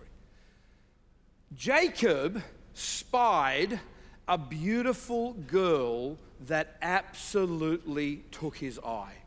Jacob 1.56 2.40
spied 2.72 3.80
a 4.28 4.38
beautiful 4.38 5.32
girl 5.32 6.16
that 6.46 6.76
absolutely 6.82 8.22
took 8.30 8.56
his 8.56 8.78
eye. 8.78 9.17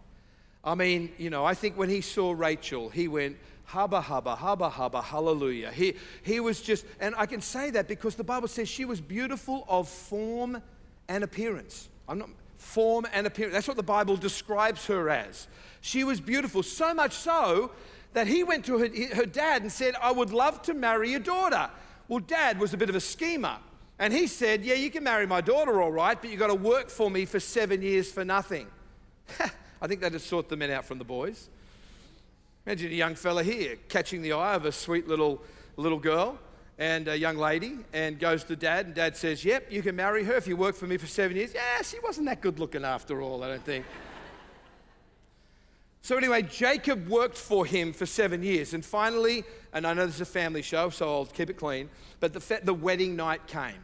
I 0.64 0.76
mean, 0.76 1.12
you 1.18 1.30
know, 1.30 1.44
I 1.44 1.54
think 1.54 1.78
when 1.78 1.90
he 1.90 2.02
saw 2.02 2.34
Rachel, 2.34 2.90
he 2.90 3.08
went, 3.08 3.38
hubba, 3.66 4.02
hubba, 4.02 4.36
hubba, 4.36 4.70
hubba, 4.70 5.02
hallelujah. 5.02 5.72
He, 5.72 5.96
he 6.24 6.40
was 6.40 6.62
just, 6.62 6.86
and 7.00 7.16
I 7.18 7.26
can 7.26 7.42
say 7.42 7.72
that 7.72 7.88
because 7.88 8.16
the 8.16 8.24
Bible 8.24 8.48
says 8.48 8.70
she 8.70 8.86
was 8.86 9.02
beautiful 9.02 9.66
of 9.68 9.88
form 9.88 10.62
and 11.08 11.24
appearance. 11.24 11.90
I'm 12.08 12.20
not, 12.20 12.30
form 12.58 13.08
and 13.12 13.26
appearance. 13.26 13.54
That's 13.54 13.68
what 13.68 13.78
the 13.78 13.84
Bible 13.84 14.16
describes 14.18 14.86
her 14.86 15.10
as. 15.10 15.48
She 15.82 16.04
was 16.04 16.22
beautiful, 16.22 16.62
so 16.62 16.94
much 16.94 17.14
so 17.14 17.72
that 18.14 18.28
he 18.28 18.44
went 18.44 18.66
to 18.66 18.78
her, 18.78 19.16
her 19.16 19.26
dad 19.26 19.64
and 19.64 19.72
said, 19.72 19.96
I 20.02 20.12
would 20.12 20.32
love 20.32 20.62
to 20.64 20.74
marry 20.74 21.10
your 21.12 21.20
daughter. 21.20 21.70
Well, 22.08 22.20
dad 22.20 22.60
was 22.60 22.74
a 22.74 22.78
bit 22.78 22.90
of 22.90 22.96
a 22.96 23.00
schemer. 23.00 23.58
And 23.98 24.12
he 24.12 24.28
said, 24.28 24.66
Yeah, 24.66 24.76
you 24.76 24.90
can 24.90 25.04
marry 25.04 25.26
my 25.26 25.42
daughter, 25.42 25.82
all 25.82 25.92
right, 25.92 26.20
but 26.20 26.30
you've 26.30 26.40
got 26.40 26.48
to 26.48 26.56
work 26.56 26.90
for 26.90 27.10
me 27.10 27.26
for 27.26 27.40
seven 27.40 27.82
years 27.82 28.12
for 28.12 28.26
nothing. 28.26 28.68
I 29.82 29.88
think 29.88 30.02
they 30.02 30.10
just 30.10 30.28
sort 30.28 30.48
the 30.48 30.58
men 30.58 30.72
out 30.72 30.86
from 30.86 31.00
the 31.00 31.04
boys. 31.04 31.50
Imagine 32.66 32.92
a 32.92 32.96
young 32.96 33.16
fella 33.16 33.44
here 33.44 33.78
catching 33.90 34.22
the 34.22 34.34
eye 34.34 34.54
of 34.54 34.66
a 34.66 34.72
sweet 34.72 35.08
little, 35.08 35.42
little 35.78 35.98
girl 35.98 36.38
and 36.78 37.08
a 37.08 37.18
young 37.18 37.38
lady 37.38 37.78
and 37.94 38.20
goes 38.20 38.44
to 38.44 38.56
dad, 38.56 38.88
and 38.88 38.96
dad 38.96 39.16
says, 39.16 39.46
Yep, 39.46 39.72
you 39.72 39.82
can 39.82 39.96
marry 39.96 40.24
her 40.24 40.34
if 40.34 40.48
you 40.48 40.58
work 40.58 40.76
for 40.76 40.88
me 40.88 40.98
for 40.98 41.08
seven 41.08 41.38
years. 41.38 41.54
Yeah, 41.54 41.82
she 41.84 42.00
wasn't 42.00 42.28
that 42.28 42.42
good 42.42 42.60
looking 42.60 42.84
after 42.84 43.22
all, 43.22 43.44
I 43.44 43.50
don't 43.50 43.64
think. 43.64 43.86
so, 46.02 46.18
anyway, 46.18 46.42
Jacob 46.42 47.08
worked 47.08 47.38
for 47.38 47.66
him 47.66 47.94
for 47.94 48.06
seven 48.06 48.42
years, 48.42 48.74
and 48.74 48.84
finally, 48.84 49.44
and 49.74 49.86
I 49.86 49.94
know 49.94 50.06
this 50.06 50.16
is 50.16 50.22
a 50.22 50.26
family 50.26 50.64
show, 50.64 50.90
so 50.90 51.08
I'll 51.08 51.26
keep 51.26 51.50
it 51.50 51.58
clean, 51.58 51.90
but 52.20 52.34
the, 52.34 52.62
the 52.64 52.74
wedding 52.74 53.16
night 53.16 53.46
came. 53.48 53.84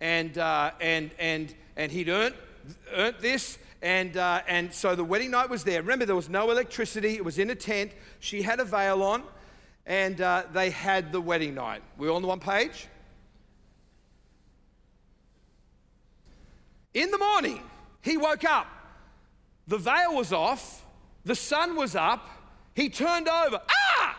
And, 0.00 0.36
uh, 0.36 0.72
and, 0.80 1.10
and, 1.18 1.54
and 1.76 1.92
he'd 1.92 2.08
earned, 2.08 2.34
earned 2.94 3.16
this, 3.20 3.58
and, 3.82 4.16
uh, 4.16 4.42
and 4.46 4.72
so 4.72 4.94
the 4.94 5.04
wedding 5.04 5.32
night 5.32 5.50
was 5.50 5.64
there. 5.64 5.82
Remember, 5.82 6.06
there 6.06 6.16
was 6.16 6.28
no 6.28 6.50
electricity, 6.52 7.16
it 7.16 7.24
was 7.24 7.38
in 7.38 7.50
a 7.50 7.54
tent. 7.54 7.90
She 8.20 8.40
had 8.40 8.60
a 8.60 8.64
veil 8.64 9.02
on, 9.02 9.24
and 9.84 10.20
uh, 10.20 10.44
they 10.52 10.70
had 10.70 11.10
the 11.10 11.20
wedding 11.20 11.54
night. 11.54 11.82
We 11.98 12.08
all 12.08 12.16
on 12.16 12.22
the 12.22 12.28
one 12.28 12.38
page? 12.38 12.86
In 16.94 17.10
the 17.10 17.18
morning, 17.18 17.60
he 18.02 18.16
woke 18.16 18.44
up. 18.44 18.68
The 19.66 19.78
veil 19.78 20.14
was 20.14 20.32
off, 20.32 20.84
the 21.24 21.34
sun 21.34 21.74
was 21.74 21.96
up. 21.96 22.28
He 22.74 22.88
turned 22.88 23.28
over. 23.28 23.60
Ah! 23.68 24.18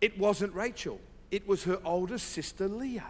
It 0.00 0.18
wasn't 0.18 0.54
Rachel, 0.54 1.00
it 1.30 1.46
was 1.46 1.62
her 1.64 1.78
older 1.84 2.18
sister 2.18 2.66
Leah. 2.66 3.06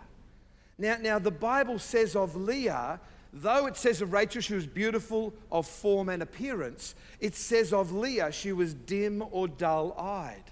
Now, 0.77 0.99
now 1.01 1.19
the 1.19 1.31
Bible 1.31 1.79
says 1.79 2.15
of 2.15 2.37
Leah 2.37 3.01
though 3.35 3.67
it 3.67 3.77
says 3.77 4.01
of 4.01 4.13
Rachel 4.13 4.41
she 4.41 4.55
was 4.55 4.67
beautiful 4.67 5.35
of 5.51 5.67
form 5.67 6.09
and 6.09 6.23
appearance, 6.23 6.95
it 7.21 7.35
says 7.35 7.73
of 7.73 7.93
Leah 7.93 8.33
she 8.33 8.53
was 8.53 8.75
dim 8.75 9.23
or 9.31 9.49
dull 9.49 9.93
eyed. 9.99 10.45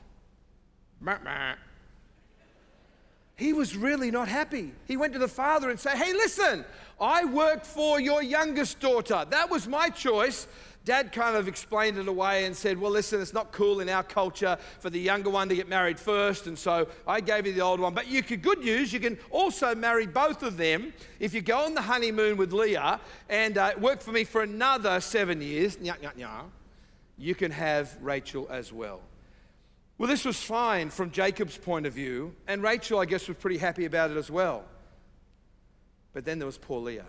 He 3.37 3.53
was 3.53 3.77
really 3.77 4.11
not 4.11 4.29
happy. 4.29 4.73
He 4.87 4.97
went 4.97 5.15
to 5.15 5.19
the 5.19 5.29
father 5.29 5.71
and 5.71 5.81
said, 5.81 5.97
Hey, 5.97 6.13
listen, 6.13 6.65
I 7.01 7.25
worked 7.25 7.67
for 7.67 8.01
your 8.01 8.23
youngest 8.23 8.79
daughter. 8.79 9.25
That 9.31 9.51
was 9.51 9.67
my 9.67 9.89
choice. 9.89 10.47
Dad 10.85 11.13
kind 11.13 11.37
of 11.37 11.47
explained 11.47 11.97
it 11.97 12.09
away 12.09 12.45
and 12.45 12.57
said, 12.57 12.77
Well, 12.79 12.91
listen, 12.91 13.21
it's 13.21 13.33
not 13.33 13.53
cool 13.53 13.79
in 13.81 13.89
our 13.89 14.03
culture 14.03 14.59
for 14.81 14.91
the 14.91 14.99
younger 14.99 15.31
one 15.31 15.49
to 15.49 15.55
get 15.55 15.69
married 15.69 15.99
first. 15.99 16.49
And 16.49 16.59
so 16.59 16.89
I 17.07 17.21
gave 17.21 17.47
you 17.47 17.53
the 17.53 17.61
old 17.61 17.79
one. 17.79 17.95
But 17.95 18.09
you 18.09 18.23
could, 18.23 18.43
good 18.43 18.59
news, 18.59 18.93
you 18.93 18.99
can 18.99 19.17
also 19.31 19.75
marry 19.77 20.07
both 20.07 20.43
of 20.43 20.57
them 20.57 20.93
if 21.21 21.35
you 21.35 21.41
go 21.41 21.59
on 21.65 21.75
the 21.75 21.83
honeymoon 21.83 22.37
with 22.37 22.53
Leah 22.53 23.01
and 23.29 23.59
uh, 23.59 23.73
work 23.79 24.01
for 24.01 24.11
me 24.11 24.25
for 24.25 24.43
another 24.43 25.01
seven 25.01 25.41
years. 25.41 25.77
Nya, 25.77 25.97
nya, 26.01 26.15
nya, 26.17 26.45
you 27.17 27.37
can 27.37 27.53
have 27.53 27.97
Rachel 28.01 28.49
as 28.51 28.73
well. 28.73 29.03
Well, 29.99 30.09
this 30.09 30.25
was 30.25 30.43
fine 30.43 30.91
from 30.91 31.13
Jacob's 31.13 31.57
point 31.57 31.87
of 31.87 31.93
view. 31.93 32.35
And 32.49 32.61
Rachel, 32.61 32.99
I 32.99 33.05
guess, 33.05 33.29
was 33.29 33.37
pretty 33.37 33.59
happy 33.59 33.85
about 33.85 34.11
it 34.11 34.17
as 34.17 34.33
well. 34.33 34.65
But 36.13 36.25
then 36.25 36.41
there 36.41 36.47
was 36.47 36.59
poor 36.59 36.81
Leah. 36.81 37.07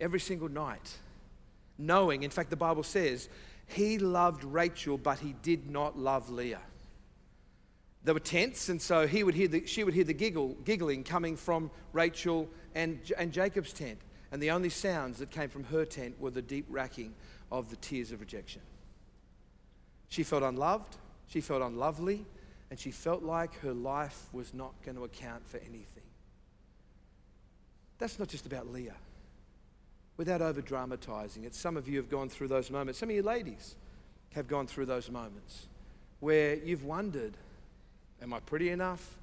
Every 0.00 0.20
single 0.20 0.48
night, 0.48 0.96
knowing, 1.78 2.24
in 2.24 2.30
fact, 2.30 2.50
the 2.50 2.56
Bible 2.56 2.82
says, 2.82 3.28
he 3.66 3.98
loved 3.98 4.44
Rachel, 4.44 4.98
but 4.98 5.18
he 5.18 5.34
did 5.42 5.70
not 5.70 5.98
love 5.98 6.30
Leah. 6.30 6.60
There 8.02 8.14
were 8.14 8.20
tents, 8.20 8.68
and 8.68 8.80
so 8.80 9.06
he 9.06 9.22
would 9.22 9.34
hear 9.34 9.48
the, 9.48 9.66
she 9.66 9.84
would 9.84 9.94
hear 9.94 10.04
the 10.04 10.14
giggle, 10.14 10.56
giggling 10.64 11.04
coming 11.04 11.36
from 11.36 11.70
Rachel 11.92 12.48
and, 12.74 13.00
and 13.18 13.32
Jacob's 13.32 13.72
tent. 13.72 13.98
And 14.32 14.42
the 14.42 14.50
only 14.50 14.70
sounds 14.70 15.18
that 15.18 15.30
came 15.30 15.48
from 15.48 15.64
her 15.64 15.84
tent 15.84 16.18
were 16.20 16.30
the 16.30 16.42
deep 16.42 16.66
racking 16.68 17.14
of 17.52 17.70
the 17.70 17.76
tears 17.76 18.12
of 18.12 18.20
rejection. 18.20 18.62
She 20.08 20.22
felt 20.22 20.42
unloved, 20.42 20.96
she 21.26 21.40
felt 21.40 21.62
unlovely, 21.62 22.24
and 22.70 22.78
she 22.78 22.90
felt 22.90 23.22
like 23.22 23.58
her 23.60 23.72
life 23.72 24.28
was 24.32 24.54
not 24.54 24.74
going 24.82 24.96
to 24.96 25.04
account 25.04 25.46
for 25.46 25.58
anything. 25.58 26.02
That's 27.98 28.18
not 28.18 28.28
just 28.28 28.46
about 28.46 28.72
Leah 28.72 28.96
without 30.18 30.42
over 30.42 30.60
dramatizing 30.60 31.44
it. 31.44 31.54
Some 31.54 31.78
of 31.78 31.88
you 31.88 31.96
have 31.96 32.10
gone 32.10 32.28
through 32.28 32.48
those 32.48 32.70
moments. 32.70 32.98
Some 32.98 33.08
of 33.08 33.16
you 33.16 33.22
ladies 33.22 33.76
have 34.32 34.46
gone 34.46 34.66
through 34.66 34.86
those 34.86 35.10
moments 35.10 35.68
where 36.20 36.56
you've 36.56 36.84
wondered 36.84 37.32
Am 38.20 38.34
I 38.34 38.40
pretty 38.40 38.70
enough? 38.70 39.16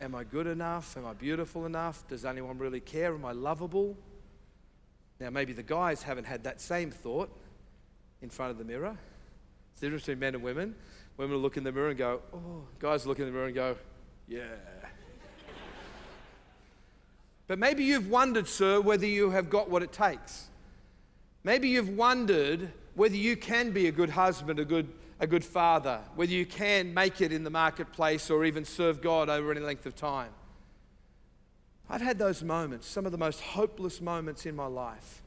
Am 0.00 0.14
I 0.14 0.24
good 0.24 0.48
enough? 0.48 0.96
Am 0.96 1.06
I 1.06 1.12
beautiful 1.12 1.66
enough? 1.66 2.06
Does 2.08 2.24
anyone 2.24 2.58
really 2.58 2.80
care? 2.80 3.14
Am 3.14 3.24
I 3.24 3.30
lovable? 3.30 3.96
Now, 5.20 5.30
maybe 5.30 5.52
the 5.52 5.62
guys 5.62 6.02
haven't 6.02 6.24
had 6.24 6.42
that 6.44 6.60
same 6.60 6.90
thought 6.90 7.30
in 8.22 8.28
front 8.28 8.50
of 8.50 8.58
the 8.58 8.64
mirror. 8.64 8.96
It's 9.72 9.80
the 9.80 9.86
difference 9.86 10.02
between 10.02 10.18
men 10.18 10.34
and 10.34 10.42
women. 10.42 10.74
Women 11.16 11.34
will 11.34 11.42
look 11.42 11.58
in 11.58 11.64
the 11.64 11.70
mirror 11.70 11.90
and 11.90 11.98
go, 11.98 12.22
oh, 12.34 12.64
guys 12.78 13.06
look 13.06 13.18
in 13.18 13.26
the 13.26 13.30
mirror 13.30 13.46
and 13.46 13.54
go, 13.54 13.76
yeah. 14.26 14.46
But 17.50 17.58
maybe 17.58 17.82
you've 17.82 18.08
wondered, 18.08 18.46
sir, 18.46 18.80
whether 18.80 19.06
you 19.06 19.30
have 19.30 19.50
got 19.50 19.68
what 19.68 19.82
it 19.82 19.90
takes. 19.90 20.46
Maybe 21.42 21.68
you've 21.68 21.88
wondered 21.88 22.70
whether 22.94 23.16
you 23.16 23.36
can 23.36 23.72
be 23.72 23.88
a 23.88 23.90
good 23.90 24.10
husband, 24.10 24.60
a 24.60 24.64
good, 24.64 24.86
a 25.18 25.26
good 25.26 25.44
father, 25.44 25.98
whether 26.14 26.30
you 26.30 26.46
can 26.46 26.94
make 26.94 27.20
it 27.20 27.32
in 27.32 27.42
the 27.42 27.50
marketplace 27.50 28.30
or 28.30 28.44
even 28.44 28.64
serve 28.64 29.02
God 29.02 29.28
over 29.28 29.50
any 29.50 29.58
length 29.58 29.84
of 29.84 29.96
time. 29.96 30.30
I've 31.88 32.02
had 32.02 32.20
those 32.20 32.44
moments, 32.44 32.86
some 32.86 33.04
of 33.04 33.10
the 33.10 33.18
most 33.18 33.40
hopeless 33.40 34.00
moments 34.00 34.46
in 34.46 34.54
my 34.54 34.66
life, 34.66 35.20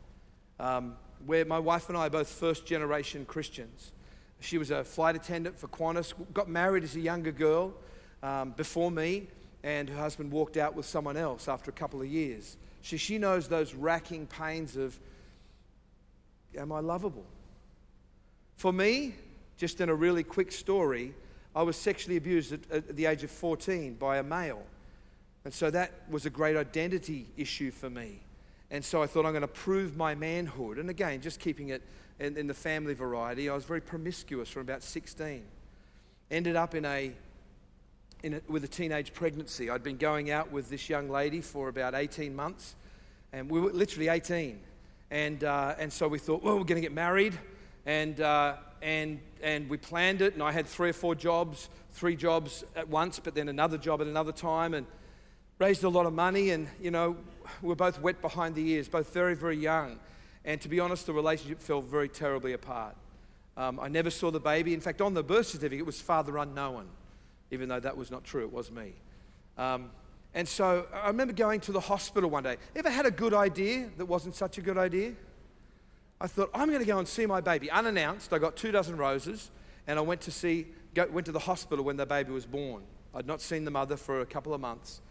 um, 0.62 0.95
where 1.25 1.43
my 1.43 1.59
wife 1.59 1.89
and 1.89 1.97
I 1.97 2.07
are 2.07 2.09
both 2.09 2.29
first 2.29 2.65
generation 2.65 3.25
Christians. 3.25 3.91
She 4.39 4.57
was 4.57 4.71
a 4.71 4.86
flight 4.86 5.17
attendant 5.17 5.57
for 5.59 5.67
Qantas, 5.67 6.13
got 6.33 6.47
married 6.47 6.86
as 6.86 6.95
a 6.95 7.01
younger 7.01 7.33
girl 7.33 7.73
um, 8.21 8.51
before 8.51 8.91
me 8.91 9.27
and 9.63 9.89
her 9.89 9.97
husband 9.97 10.32
walked 10.32 10.58
out 10.58 10.76
with 10.76 10.86
someone 10.86 11.17
else 11.17 11.47
after 11.47 11.71
a 11.71 11.73
couple 11.73 12.02
of 12.02 12.08
years. 12.08 12.58
She, 12.82 12.97
she 12.97 13.17
knows 13.17 13.47
those 13.47 13.73
racking 13.73 14.28
pains 14.28 14.76
of, 14.76 14.99
am 16.58 16.71
I 16.71 16.80
lovable? 16.80 17.26
For 18.58 18.73
me, 18.73 19.15
just 19.58 19.80
in 19.80 19.89
a 19.89 19.95
really 19.95 20.23
quick 20.23 20.52
story, 20.52 21.13
I 21.56 21.63
was 21.63 21.78
sexually 21.78 22.17
abused 22.17 22.54
at, 22.54 22.60
at 22.71 22.95
the 22.95 23.06
age 23.06 23.23
of 23.23 23.32
14 23.32 23.95
by 23.95 24.17
a 24.17 24.23
male. 24.23 24.63
And 25.45 25.54
so 25.54 25.69
that 25.71 25.91
was 26.10 26.26
a 26.26 26.30
great 26.30 26.58
identity 26.58 27.28
issue 27.38 27.71
for 27.71 27.89
me. 27.89 28.21
And 28.71 28.84
so 28.84 29.04
I 29.04 29.08
thought 29.08 29.26
I'm 29.26 29.34
going 29.34 29.41
to 29.41 29.47
prove 29.47 29.95
my 29.95 30.15
manhood. 30.15 30.78
And 30.78 30.89
again, 30.89 31.21
just 31.21 31.39
keeping 31.39 31.69
it 31.69 31.84
in, 32.19 32.38
in 32.38 32.47
the 32.47 32.54
family 32.54 32.93
variety, 32.93 33.49
I 33.49 33.56
was 33.56 33.65
very 33.65 33.82
promiscuous 33.82 34.49
from 34.49 34.63
about 34.63 34.84
16. 34.84 35.43
ended 36.32 36.56
up 36.56 36.76
in 36.76 36.86
a, 36.86 37.13
a, 38.23 38.41
with 38.47 38.63
a 38.63 38.67
teenage 38.67 39.13
pregnancy. 39.13 39.69
I'd 39.69 39.83
been 39.83 39.97
going 39.97 40.31
out 40.31 40.51
with 40.51 40.69
this 40.69 40.89
young 40.89 41.09
lady 41.09 41.41
for 41.41 41.67
about 41.67 41.93
18 41.93 42.33
months, 42.33 42.75
and 43.33 43.49
we 43.49 43.59
were 43.59 43.71
literally 43.71 44.07
18. 44.07 44.59
And, 45.12 45.43
uh, 45.43 45.75
and 45.77 45.91
so 45.91 46.07
we 46.07 46.19
thought, 46.19 46.41
well, 46.41 46.57
we're 46.57 46.63
going 46.63 46.81
to 46.81 46.88
get 46.88 46.93
married. 46.93 47.38
And, 47.86 48.21
uh, 48.21 48.55
and, 48.81 49.19
and 49.41 49.69
we 49.69 49.77
planned 49.77 50.21
it, 50.21 50.33
and 50.33 50.41
I 50.41 50.51
had 50.51 50.67
three 50.67 50.89
or 50.89 50.93
four 50.93 51.15
jobs, 51.15 51.69
three 51.91 52.15
jobs 52.15 52.63
at 52.75 52.88
once, 52.88 53.19
but 53.19 53.36
then 53.36 53.49
another 53.49 53.77
job 53.77 53.99
at 54.01 54.07
another 54.07 54.31
time, 54.31 54.73
and 54.73 54.88
raised 55.59 55.83
a 55.83 55.89
lot 55.89 56.05
of 56.05 56.13
money. 56.13 56.51
And, 56.51 56.67
you 56.81 56.91
know, 56.91 57.17
we 57.62 57.67
were 57.67 57.75
both 57.75 57.99
wet 58.01 58.21
behind 58.21 58.55
the 58.55 58.67
ears, 58.69 58.88
both 58.88 59.13
very, 59.13 59.36
very 59.36 59.57
young. 59.57 59.99
And 60.45 60.62
to 60.62 60.69
be 60.69 60.79
honest, 60.79 61.05
the 61.05 61.13
relationship 61.13 61.62
fell 61.62 61.81
very 61.81 62.09
terribly 62.09 62.53
apart. 62.53 62.95
Um, 63.55 63.79
I 63.79 63.88
never 63.88 64.09
saw 64.09 64.31
the 64.31 64.39
baby. 64.39 64.73
In 64.73 64.81
fact, 64.81 65.01
on 65.01 65.13
the 65.13 65.23
birth 65.23 65.47
certificate, 65.47 65.79
it 65.79 65.86
was 65.86 66.01
father 66.01 66.38
unknown, 66.38 66.88
even 67.54 67.70
though 67.70 67.80
that 67.80 67.96
was 67.96 68.12
not 68.12 68.24
true. 68.24 68.44
It 68.44 68.52
was 68.52 68.72
me. 68.72 68.94
Um, 69.58 69.92
and 70.34 70.48
so 70.48 70.88
I 70.94 71.08
remember 71.08 71.34
going 71.34 71.60
to 71.62 71.72
the 71.72 71.80
hospital 71.80 72.30
one 72.30 72.44
day. 72.44 72.58
Ever 72.76 72.89
had 72.89 73.06
a 73.06 73.12
good 73.12 73.34
idea 73.34 73.89
that 73.98 74.06
wasn't 74.06 74.36
such 74.36 74.58
a 74.58 74.62
good 74.62 74.78
idea? 74.78 75.13
I 76.20 76.28
thought, 76.28 76.50
I'm 76.54 76.70
going 76.70 76.80
to 76.80 76.86
go 76.86 77.00
and 77.00 77.08
see 77.08 77.26
my 77.26 77.42
baby. 77.42 77.70
Unannounced, 77.70 78.34
I 78.34 78.39
got 78.39 78.56
two 78.56 78.72
dozen 78.72 78.98
roses, 78.98 79.52
and 79.88 80.00
I 80.00 80.02
went 80.02 80.22
to 80.22 80.32
see, 80.32 80.68
go, 80.96 81.06
went 81.08 81.26
to 81.26 81.32
the 81.32 81.39
hospital 81.39 81.84
when 81.86 81.98
the 81.98 82.06
baby 82.06 82.32
was 82.32 82.46
born. 82.46 82.84
I'd 83.13 83.28
not 83.28 83.42
seen 83.42 83.66
the 83.66 83.72
mother 83.72 83.98
for 83.98 84.22
a 84.22 84.26
couple 84.26 84.54
of 84.54 84.62
months. 84.62 85.02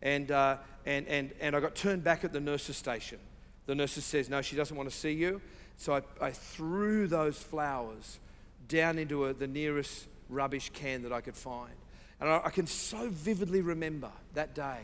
And, 0.00 0.30
uh, 0.30 0.56
and, 0.84 1.06
and, 1.06 1.32
and 1.40 1.54
I 1.54 1.60
got 1.60 1.76
turned 1.76 2.02
back 2.02 2.24
at 2.24 2.32
the 2.32 2.40
nurse's 2.40 2.76
station. 2.76 3.18
The 3.66 3.74
nurse 3.74 3.92
says, 3.92 4.28
No, 4.28 4.42
she 4.42 4.56
doesn't 4.56 4.76
want 4.76 4.90
to 4.90 4.96
see 4.96 5.12
you. 5.12 5.40
So 5.76 5.94
I, 5.94 6.02
I 6.20 6.30
threw 6.32 7.06
those 7.06 7.38
flowers 7.38 8.18
down 8.66 8.98
into 8.98 9.26
a, 9.26 9.32
the 9.32 9.46
nearest 9.46 10.06
rubbish 10.28 10.70
can 10.74 11.02
that 11.02 11.12
I 11.12 11.20
could 11.20 11.36
find. 11.36 11.72
And 12.22 12.30
I, 12.30 12.42
I 12.44 12.50
can 12.50 12.68
so 12.68 13.08
vividly 13.10 13.62
remember 13.62 14.10
that 14.34 14.54
day 14.54 14.78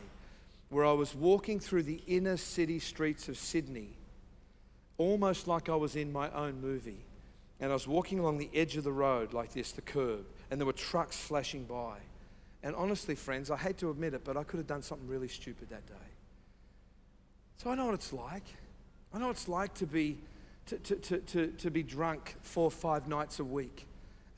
where 0.67 0.85
I 0.85 0.91
was 0.91 1.15
walking 1.15 1.61
through 1.61 1.83
the 1.83 2.01
inner 2.05 2.35
city 2.35 2.79
streets 2.79 3.29
of 3.29 3.37
Sydney, 3.37 3.91
almost 4.97 5.47
like 5.47 5.69
I 5.69 5.75
was 5.75 5.95
in 5.95 6.11
my 6.11 6.29
own 6.31 6.59
movie. 6.59 6.99
And 7.61 7.71
I 7.71 7.73
was 7.73 7.87
walking 7.87 8.19
along 8.19 8.39
the 8.39 8.49
edge 8.53 8.75
of 8.75 8.83
the 8.83 8.91
road 8.91 9.31
like 9.33 9.53
this, 9.53 9.71
the 9.71 9.81
curb, 9.81 10.25
and 10.51 10.59
there 10.59 10.65
were 10.65 10.73
trucks 10.73 11.15
flashing 11.15 11.63
by. 11.63 11.99
And 12.61 12.75
honestly, 12.75 13.15
friends, 13.15 13.49
I 13.49 13.55
hate 13.55 13.77
to 13.77 13.89
admit 13.89 14.13
it, 14.13 14.25
but 14.25 14.35
I 14.35 14.43
could 14.43 14.57
have 14.57 14.67
done 14.67 14.81
something 14.81 15.07
really 15.07 15.29
stupid 15.29 15.69
that 15.69 15.87
day. 15.87 15.93
So 17.55 17.69
I 17.69 17.75
know 17.75 17.85
what 17.85 17.95
it's 17.95 18.11
like. 18.11 18.43
I 19.13 19.17
know 19.17 19.27
what 19.27 19.37
it's 19.37 19.47
like 19.47 19.73
to 19.75 19.85
be, 19.85 20.17
to, 20.65 20.77
to, 20.77 20.95
to, 20.97 21.17
to, 21.19 21.47
to 21.47 21.71
be 21.71 21.83
drunk 21.83 22.35
four 22.41 22.65
or 22.65 22.71
five 22.71 23.07
nights 23.07 23.39
a 23.39 23.45
week 23.45 23.85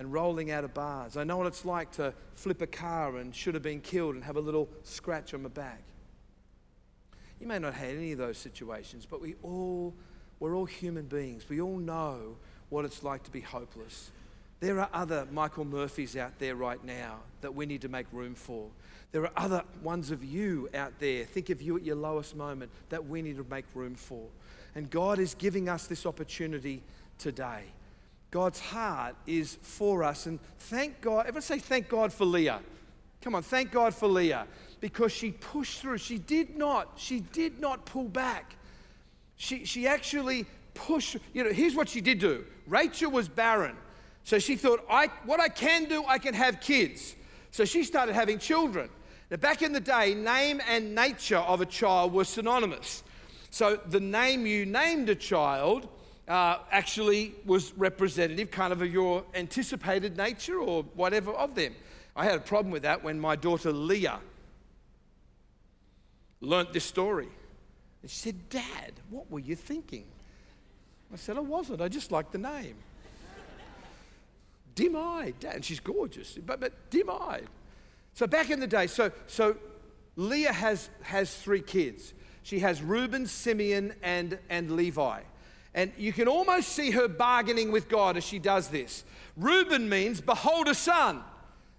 and 0.01 0.11
rolling 0.11 0.49
out 0.49 0.63
of 0.63 0.73
bars. 0.73 1.15
I 1.15 1.23
know 1.23 1.37
what 1.37 1.45
it's 1.45 1.63
like 1.63 1.91
to 1.91 2.11
flip 2.33 2.59
a 2.63 2.65
car 2.65 3.17
and 3.17 3.35
should 3.35 3.53
have 3.53 3.61
been 3.61 3.81
killed 3.81 4.15
and 4.15 4.23
have 4.23 4.35
a 4.35 4.41
little 4.41 4.67
scratch 4.81 5.35
on 5.35 5.43
my 5.43 5.49
back. 5.49 5.83
You 7.39 7.45
may 7.45 7.59
not 7.59 7.75
have 7.75 7.89
had 7.89 7.97
any 7.97 8.11
of 8.11 8.17
those 8.17 8.39
situations, 8.39 9.05
but 9.05 9.21
we 9.21 9.35
all, 9.43 9.93
we're 10.39 10.55
all 10.55 10.65
human 10.65 11.05
beings. 11.05 11.47
We 11.47 11.61
all 11.61 11.77
know 11.77 12.37
what 12.69 12.83
it's 12.83 13.03
like 13.03 13.21
to 13.25 13.31
be 13.31 13.41
hopeless. 13.41 14.09
There 14.59 14.79
are 14.79 14.89
other 14.91 15.27
Michael 15.31 15.65
Murphys 15.65 16.17
out 16.17 16.39
there 16.39 16.55
right 16.55 16.83
now 16.83 17.19
that 17.41 17.53
we 17.53 17.67
need 17.67 17.81
to 17.81 17.89
make 17.89 18.07
room 18.11 18.33
for. 18.33 18.69
There 19.11 19.21
are 19.21 19.31
other 19.37 19.63
ones 19.83 20.09
of 20.09 20.23
you 20.23 20.67
out 20.73 20.93
there. 20.97 21.25
Think 21.25 21.51
of 21.51 21.61
you 21.61 21.77
at 21.77 21.85
your 21.85 21.95
lowest 21.95 22.35
moment 22.35 22.71
that 22.89 23.05
we 23.05 23.21
need 23.21 23.37
to 23.37 23.45
make 23.47 23.65
room 23.75 23.93
for. 23.93 24.25
And 24.73 24.89
God 24.89 25.19
is 25.19 25.35
giving 25.35 25.69
us 25.69 25.85
this 25.85 26.07
opportunity 26.07 26.81
today. 27.19 27.65
God's 28.31 28.61
heart 28.61 29.15
is 29.27 29.57
for 29.61 30.03
us. 30.03 30.25
And 30.25 30.39
thank 30.57 31.01
God. 31.01 31.27
Everyone 31.27 31.41
say, 31.41 31.59
thank 31.59 31.89
God 31.89 32.13
for 32.13 32.25
Leah. 32.25 32.61
Come 33.21 33.35
on, 33.35 33.43
thank 33.43 33.71
God 33.71 33.93
for 33.93 34.07
Leah. 34.07 34.47
Because 34.79 35.11
she 35.11 35.31
pushed 35.31 35.81
through. 35.81 35.97
She 35.99 36.17
did 36.17 36.57
not, 36.57 36.93
she 36.95 37.19
did 37.19 37.59
not 37.59 37.85
pull 37.85 38.05
back. 38.05 38.55
She, 39.35 39.65
she 39.65 39.85
actually 39.85 40.45
pushed. 40.73 41.17
You 41.33 41.43
know, 41.43 41.51
here's 41.51 41.75
what 41.75 41.89
she 41.89 42.01
did 42.01 42.19
do 42.19 42.45
Rachel 42.67 43.11
was 43.11 43.27
barren. 43.27 43.75
So 44.23 44.39
she 44.39 44.55
thought, 44.55 44.85
I, 44.89 45.07
what 45.25 45.39
I 45.39 45.49
can 45.49 45.85
do, 45.85 46.05
I 46.05 46.17
can 46.17 46.33
have 46.33 46.61
kids. 46.61 47.15
So 47.51 47.65
she 47.65 47.83
started 47.83 48.13
having 48.13 48.39
children. 48.39 48.89
Now, 49.29 49.37
back 49.37 49.61
in 49.61 49.73
the 49.73 49.79
day, 49.79 50.13
name 50.13 50.61
and 50.67 50.95
nature 50.95 51.37
of 51.37 51.59
a 51.59 51.65
child 51.65 52.13
were 52.13 52.23
synonymous. 52.23 53.03
So 53.49 53.77
the 53.87 53.99
name 53.99 54.45
you 54.45 54.65
named 54.65 55.09
a 55.09 55.15
child 55.15 55.89
uh, 56.31 56.59
actually 56.71 57.33
was 57.45 57.73
representative 57.73 58.49
kind 58.51 58.71
of 58.71 58.81
of 58.81 58.91
your 58.91 59.25
anticipated 59.35 60.15
nature 60.15 60.57
or 60.59 60.83
whatever 60.95 61.31
of 61.33 61.55
them. 61.55 61.75
I 62.15 62.23
had 62.23 62.35
a 62.35 62.39
problem 62.39 62.71
with 62.71 62.83
that 62.83 63.03
when 63.03 63.19
my 63.19 63.35
daughter 63.35 63.73
Leah 63.73 64.19
learnt 66.39 66.71
this 66.71 66.85
story. 66.85 67.27
And 68.01 68.09
she 68.09 68.17
said, 68.17 68.49
Dad, 68.49 68.93
what 69.09 69.29
were 69.29 69.39
you 69.39 69.57
thinking? 69.57 70.05
I 71.13 71.17
said, 71.17 71.35
I 71.35 71.41
wasn't. 71.41 71.81
I 71.81 71.89
just 71.89 72.13
liked 72.13 72.31
the 72.31 72.37
name. 72.37 72.75
dim 74.73 74.95
eyed, 74.95 75.35
Dad. 75.41 75.55
And 75.55 75.65
she's 75.65 75.81
gorgeous, 75.81 76.37
but, 76.45 76.61
but 76.61 76.89
dim 76.89 77.09
eyed. 77.09 77.47
So 78.13 78.25
back 78.25 78.49
in 78.49 78.61
the 78.61 78.67
day, 78.67 78.87
so, 78.87 79.11
so 79.27 79.57
Leah 80.15 80.53
has, 80.53 80.89
has 81.01 81.35
three 81.35 81.61
kids. 81.61 82.13
She 82.43 82.59
has 82.59 82.81
Reuben, 82.81 83.27
Simeon, 83.27 83.93
and, 84.01 84.39
and 84.49 84.71
Levi. 84.71 85.23
And 85.73 85.91
you 85.97 86.11
can 86.11 86.27
almost 86.27 86.69
see 86.69 86.91
her 86.91 87.07
bargaining 87.07 87.71
with 87.71 87.87
God 87.87 88.17
as 88.17 88.23
she 88.23 88.39
does 88.39 88.67
this. 88.67 89.03
Reuben 89.37 89.87
means, 89.87 90.19
Behold 90.19 90.67
a 90.67 90.75
son. 90.75 91.23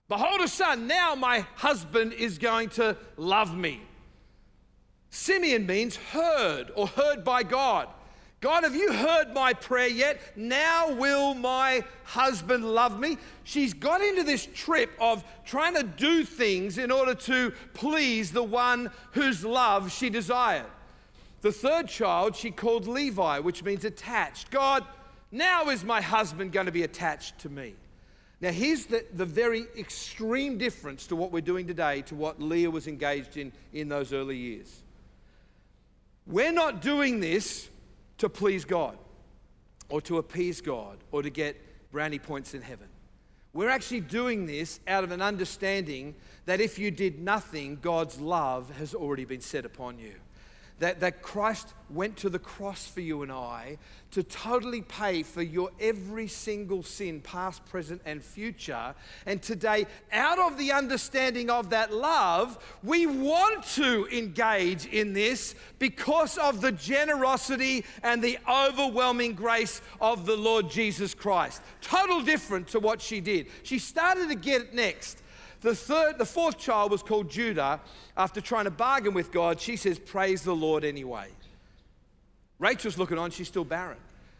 Behold 0.09 0.41
a 0.41 0.49
son. 0.49 0.87
Now 0.87 1.15
my 1.15 1.47
husband 1.57 2.13
is 2.13 2.39
going 2.39 2.71
to 2.71 2.97
love 3.17 3.57
me. 3.57 3.83
Simeon 5.11 5.67
means 5.67 5.97
heard 5.97 6.73
or 6.75 6.87
heard 6.87 7.23
by 7.23 7.43
God. 7.43 7.89
God, 8.41 8.65
have 8.65 8.75
you 8.75 8.93
heard 8.93 9.33
my 9.33 9.53
prayer 9.53 9.89
yet? 9.89 10.21
Now 10.35 10.93
will 10.95 11.33
my 11.33 11.85
husband 12.03 12.65
love 12.65 12.99
me? 12.99 13.19
She's 13.45 13.73
got 13.73 14.01
into 14.01 14.25
this 14.25 14.49
trip 14.53 14.91
of 14.99 15.23
trying 15.45 15.75
to 15.75 15.85
do 15.85 16.25
things 16.25 16.77
in 16.77 16.91
order 16.91 17.15
to 17.15 17.53
please 17.73 18.33
the 18.33 18.43
one 18.43 18.91
whose 19.13 19.45
love 19.45 19.93
she 19.93 20.11
desired. 20.11 20.67
The 21.43 21.53
third 21.53 21.89
child 21.89 22.37
she 22.37 22.53
called 22.53 22.87
Levi, 22.87 23.41
which 23.41 23.65
means 23.65 23.85
attached. 23.85 24.51
God, 24.51 24.85
now 25.33 25.69
is 25.71 25.85
my 25.85 26.01
husband 26.01 26.53
going 26.53 26.67
to 26.67 26.73
be 26.73 26.85
attached 26.85 27.41
to 27.41 27.49
me? 27.49 27.75
Now, 28.41 28.51
here's 28.51 28.87
the, 28.87 29.05
the 29.13 29.25
very 29.25 29.67
extreme 29.77 30.57
difference 30.57 31.07
to 31.09 31.17
what 31.17 31.31
we're 31.31 31.41
doing 31.41 31.67
today 31.67 32.03
to 32.03 32.15
what 32.15 32.41
Leah 32.41 32.71
was 32.71 32.87
engaged 32.87 33.37
in 33.37 33.53
in 33.73 33.89
those 33.89 34.13
early 34.13 34.37
years. 34.37 34.83
We're 36.27 36.53
not 36.53 36.81
doing 36.81 37.21
this 37.21 37.69
to 38.19 38.29
please 38.29 38.65
God 38.65 38.97
or 39.89 40.01
to 40.03 40.19
appease 40.19 40.61
God 40.61 40.99
or 41.11 41.23
to 41.23 41.31
get 41.31 41.57
brownie 41.91 42.21
points 42.21 42.55
in 42.55 42.63
heaven. 42.63 42.89
We're 43.53 43.69
actually 43.69 44.01
doing 44.01 44.47
this 44.47 44.81
out 44.87 45.05
of 45.05 45.11
an 45.11 45.21
understanding 45.21 46.15
that 46.47 46.61
if 46.61 46.79
you 46.79 46.91
did 46.91 47.21
nothing, 47.21 47.79
God's 47.83 48.21
love 48.21 48.71
has 48.77 48.95
already 48.95 49.25
been 49.25 49.41
set 49.41 49.65
upon 49.65 49.99
you 49.99 50.15
that, 50.79 51.01
that 51.01 51.23
Christ 51.23 51.75
went 51.91 52.17
to 52.19 52.29
the 52.29 52.39
cross 52.39 52.87
for 52.87 53.01
you 53.01 53.23
and 53.23 53.31
I 53.31 53.79
to 54.13 54.23
totally 54.23 54.83
pay 54.83 55.23
for 55.23 55.43
your 55.43 55.71
every 55.81 56.29
single 56.29 56.83
sin, 56.83 57.21
past, 57.21 57.65
present, 57.67 58.03
and 58.05 58.23
future. 58.23 58.95
And 59.25 59.43
today, 59.43 59.87
out 60.13 60.39
of 60.39 60.59
the 60.59 60.73
understanding 60.73 61.49
of 61.49 61.71
that 61.71 61.95
love, 61.95 62.59
we 62.83 63.07
want 63.07 63.65
to 63.75 64.07
engage 64.13 64.87
in 64.87 65.13
this 65.15 65.55
because 65.79 66.37
of 66.37 66.61
the 66.61 66.73
generosity 66.73 67.85
and 68.03 68.23
the 68.23 68.39
overwhelming 68.49 69.35
grace 69.35 69.81
of 70.01 70.27
the 70.27 70.37
Lord 70.37 70.71
Jesus 70.71 71.15
Christ. 71.15 71.63
Total 71.81 72.21
different 72.21 72.69
to 72.69 72.81
what 72.81 73.01
she 73.01 73.21
did. 73.21 73.47
She 73.63 73.79
started 73.79 74.29
to 74.29 74.35
get 74.35 74.61
it 74.61 74.75
next. 74.75 75.22
The 75.63 75.77
third, 75.77 76.19
the 76.19 76.27
fourth 76.27 76.59
child 76.59 76.91
was 76.91 77.03
called 77.03 77.31
Judah. 77.31 77.81
After 78.17 78.41
trying 78.41 78.65
to 78.65 78.71
bargain 78.71 79.15
with 79.15 79.33
God, 79.33 79.61
she 79.61 79.77
says, 79.77 79.99
Praise 79.99 80.43
the 80.43 80.55
Lord 80.55 80.85
anyway. 80.85 81.29
Rachel's 82.59 82.99
looking 82.99 83.19
on, 83.19 83.31
she's 83.31 83.49
still 83.49 83.65
barren. 83.65 83.99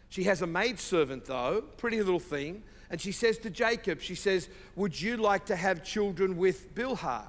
She 0.09 0.23
has 0.25 0.41
a 0.41 0.47
maidservant, 0.47 1.25
though, 1.25 1.63
pretty 1.77 1.97
little 1.97 2.19
thing, 2.19 2.61
and 2.89 3.01
she 3.01 3.11
says 3.11 3.37
to 3.39 3.49
Jacob, 3.49 4.01
She 4.01 4.15
says, 4.15 4.49
Would 4.75 5.01
you 5.01 5.17
like 5.17 5.45
to 5.45 5.55
have 5.55 5.83
children 5.83 6.37
with 6.37 6.75
Bilhah? 6.75 7.23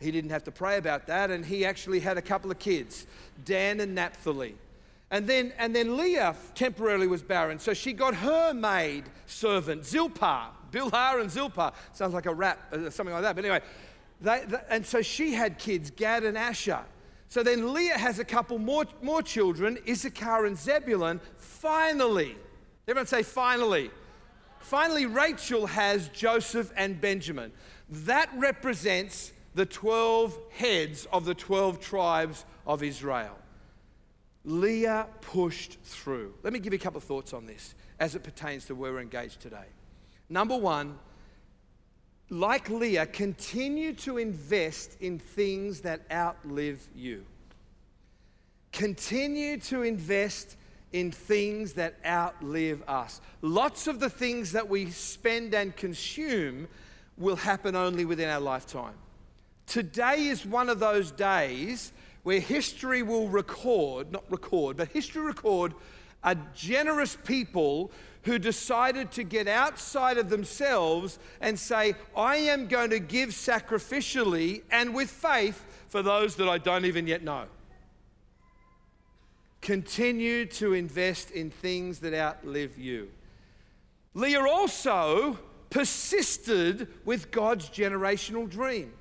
He 0.00 0.10
didn't 0.10 0.30
have 0.30 0.44
to 0.44 0.50
pray 0.50 0.78
about 0.78 1.06
that, 1.06 1.30
and 1.30 1.44
he 1.44 1.64
actually 1.64 2.00
had 2.00 2.18
a 2.18 2.22
couple 2.22 2.50
of 2.50 2.58
kids, 2.58 3.06
Dan 3.44 3.80
and 3.80 3.94
Naphtali. 3.94 4.56
And 5.10 5.26
then, 5.26 5.52
and 5.58 5.76
then 5.76 5.96
Leah 5.96 6.34
temporarily 6.54 7.06
was 7.06 7.22
barren, 7.22 7.58
so 7.58 7.74
she 7.74 7.92
got 7.92 8.14
her 8.16 8.52
maid 8.52 9.04
servant, 9.26 9.84
Zilpah. 9.84 10.48
Bilhah 10.74 11.20
and 11.20 11.30
Zilpah. 11.30 11.72
Sounds 11.92 12.14
like 12.14 12.26
a 12.26 12.34
rap, 12.34 12.58
uh, 12.72 12.90
something 12.90 13.14
like 13.14 13.22
that. 13.22 13.36
But 13.36 13.44
anyway, 13.44 13.60
they, 14.20 14.44
they, 14.46 14.58
and 14.68 14.84
so 14.84 15.02
she 15.02 15.32
had 15.32 15.58
kids, 15.58 15.90
Gad 15.90 16.24
and 16.24 16.36
Asher. 16.36 16.80
So 17.28 17.42
then 17.42 17.72
Leah 17.72 17.98
has 17.98 18.18
a 18.18 18.24
couple 18.24 18.58
more, 18.58 18.84
more 19.02 19.22
children, 19.22 19.78
Issachar 19.88 20.46
and 20.46 20.56
Zebulun. 20.56 21.20
Finally, 21.36 22.36
everyone 22.86 23.06
say 23.06 23.22
finally. 23.22 23.90
finally, 24.60 25.06
Rachel 25.06 25.66
has 25.66 26.08
Joseph 26.10 26.72
and 26.76 27.00
Benjamin. 27.00 27.52
That 27.88 28.30
represents 28.36 29.32
the 29.54 29.66
12 29.66 30.36
heads 30.52 31.06
of 31.12 31.24
the 31.24 31.34
12 31.34 31.80
tribes 31.80 32.44
of 32.66 32.82
Israel. 32.82 33.36
Leah 34.44 35.06
pushed 35.20 35.78
through. 35.82 36.34
Let 36.42 36.52
me 36.52 36.58
give 36.58 36.72
you 36.72 36.78
a 36.78 36.82
couple 36.82 36.98
of 36.98 37.04
thoughts 37.04 37.32
on 37.32 37.46
this 37.46 37.74
as 37.98 38.14
it 38.14 38.22
pertains 38.22 38.66
to 38.66 38.74
where 38.74 38.92
we're 38.92 39.00
engaged 39.00 39.40
today. 39.40 39.66
Number 40.28 40.56
one, 40.56 40.98
like 42.30 42.68
Leah, 42.68 43.06
continue 43.06 43.92
to 43.94 44.18
invest 44.18 44.96
in 45.00 45.18
things 45.18 45.80
that 45.82 46.02
outlive 46.10 46.80
you. 46.94 47.24
Continue 48.72 49.58
to 49.60 49.82
invest 49.82 50.56
in 50.92 51.10
things 51.10 51.74
that 51.74 51.94
outlive 52.04 52.82
us. 52.88 53.20
Lots 53.42 53.86
of 53.86 54.00
the 54.00 54.08
things 54.08 54.52
that 54.52 54.68
we 54.68 54.90
spend 54.90 55.54
and 55.54 55.76
consume 55.76 56.68
will 57.16 57.36
happen 57.36 57.76
only 57.76 58.04
within 58.04 58.28
our 58.28 58.40
lifetime. 58.40 58.94
Today 59.66 60.26
is 60.26 60.44
one 60.44 60.68
of 60.68 60.78
those 60.78 61.10
days 61.10 61.92
where 62.22 62.40
history 62.40 63.02
will 63.02 63.28
record, 63.28 64.10
not 64.10 64.24
record, 64.30 64.76
but 64.76 64.88
history 64.88 65.22
record 65.22 65.74
a 66.24 66.36
generous 66.54 67.16
people 67.24 67.90
who 68.24 68.38
decided 68.38 69.12
to 69.12 69.22
get 69.22 69.46
outside 69.46 70.16
of 70.16 70.30
themselves 70.30 71.18
and 71.40 71.58
say, 71.58 71.94
I 72.16 72.36
am 72.36 72.66
going 72.66 72.90
to 72.90 72.98
give 72.98 73.30
sacrificially 73.30 74.62
and 74.70 74.94
with 74.94 75.10
faith 75.10 75.64
for 75.88 76.02
those 76.02 76.36
that 76.36 76.48
I 76.48 76.58
don't 76.58 76.86
even 76.86 77.06
yet 77.06 77.22
know. 77.22 77.44
Continue 79.60 80.46
to 80.46 80.72
invest 80.72 81.30
in 81.30 81.50
things 81.50 81.98
that 82.00 82.14
outlive 82.14 82.78
you. 82.78 83.10
Leah 84.14 84.46
also 84.46 85.38
persisted 85.70 86.88
with 87.04 87.30
God's 87.30 87.68
generational 87.68 88.48
dream. 88.48 88.92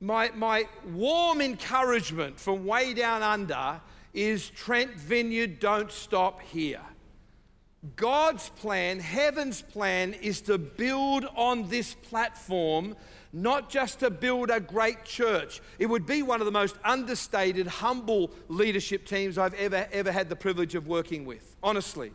My, 0.00 0.30
my 0.34 0.66
warm 0.92 1.40
encouragement 1.40 2.38
from 2.38 2.66
way 2.66 2.94
down 2.94 3.22
under 3.22 3.80
is 4.16 4.48
Trent 4.48 4.94
Vineyard, 4.94 5.60
don't 5.60 5.92
stop 5.92 6.40
here. 6.40 6.80
God's 7.94 8.48
plan, 8.48 8.98
heaven's 8.98 9.60
plan, 9.60 10.14
is 10.14 10.40
to 10.42 10.56
build 10.58 11.26
on 11.36 11.68
this 11.68 11.94
platform, 11.94 12.96
not 13.32 13.68
just 13.68 14.00
to 14.00 14.10
build 14.10 14.50
a 14.50 14.58
great 14.58 15.04
church. 15.04 15.60
It 15.78 15.86
would 15.86 16.06
be 16.06 16.22
one 16.22 16.40
of 16.40 16.46
the 16.46 16.52
most 16.52 16.76
understated, 16.82 17.66
humble 17.66 18.30
leadership 18.48 19.04
teams 19.04 19.36
I've 19.36 19.54
ever, 19.54 19.86
ever 19.92 20.10
had 20.10 20.30
the 20.30 20.36
privilege 20.36 20.74
of 20.74 20.88
working 20.88 21.26
with, 21.26 21.54
honestly. 21.62 22.10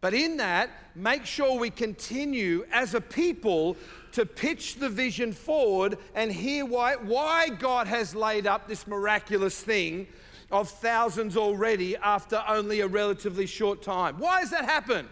But 0.00 0.14
in 0.14 0.38
that, 0.38 0.70
make 0.94 1.26
sure 1.26 1.58
we 1.58 1.70
continue 1.70 2.64
as 2.72 2.94
a 2.94 3.00
people 3.00 3.76
to 4.12 4.24
pitch 4.24 4.76
the 4.76 4.88
vision 4.88 5.32
forward 5.32 5.98
and 6.14 6.32
hear 6.32 6.64
why, 6.64 6.96
why 6.96 7.50
God 7.50 7.86
has 7.86 8.14
laid 8.14 8.46
up 8.46 8.66
this 8.66 8.86
miraculous 8.86 9.60
thing 9.60 10.06
of 10.50 10.68
thousands 10.68 11.36
already 11.36 11.96
after 11.96 12.42
only 12.48 12.80
a 12.80 12.86
relatively 12.86 13.46
short 13.46 13.82
time. 13.82 14.18
Why 14.18 14.40
has 14.40 14.50
that 14.50 14.64
happened? 14.64 15.08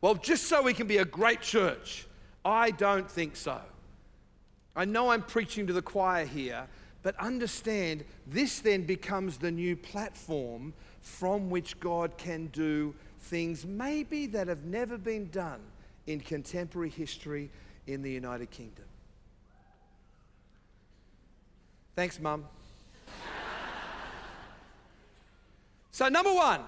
Well, 0.00 0.14
just 0.14 0.46
so 0.46 0.62
we 0.62 0.74
can 0.74 0.86
be 0.86 0.98
a 0.98 1.04
great 1.04 1.40
church. 1.40 2.06
I 2.44 2.70
don't 2.70 3.10
think 3.10 3.36
so. 3.36 3.60
I 4.74 4.84
know 4.84 5.10
I'm 5.10 5.22
preaching 5.22 5.66
to 5.66 5.72
the 5.72 5.82
choir 5.82 6.26
here, 6.26 6.66
but 7.02 7.18
understand 7.18 8.04
this 8.26 8.60
then 8.60 8.82
becomes 8.82 9.38
the 9.38 9.50
new 9.50 9.74
platform 9.74 10.74
from 11.00 11.48
which 11.48 11.80
God 11.80 12.18
can 12.18 12.46
do 12.48 12.94
things 13.20 13.64
maybe 13.64 14.26
that 14.26 14.48
have 14.48 14.64
never 14.64 14.98
been 14.98 15.30
done 15.30 15.60
in 16.06 16.20
contemporary 16.20 16.90
history 16.90 17.50
in 17.86 18.02
the 18.02 18.10
United 18.10 18.50
Kingdom. 18.50 18.84
Thanks, 21.94 22.20
Mum. 22.20 22.44
So, 25.96 26.10
number 26.10 26.30
one, 26.30 26.60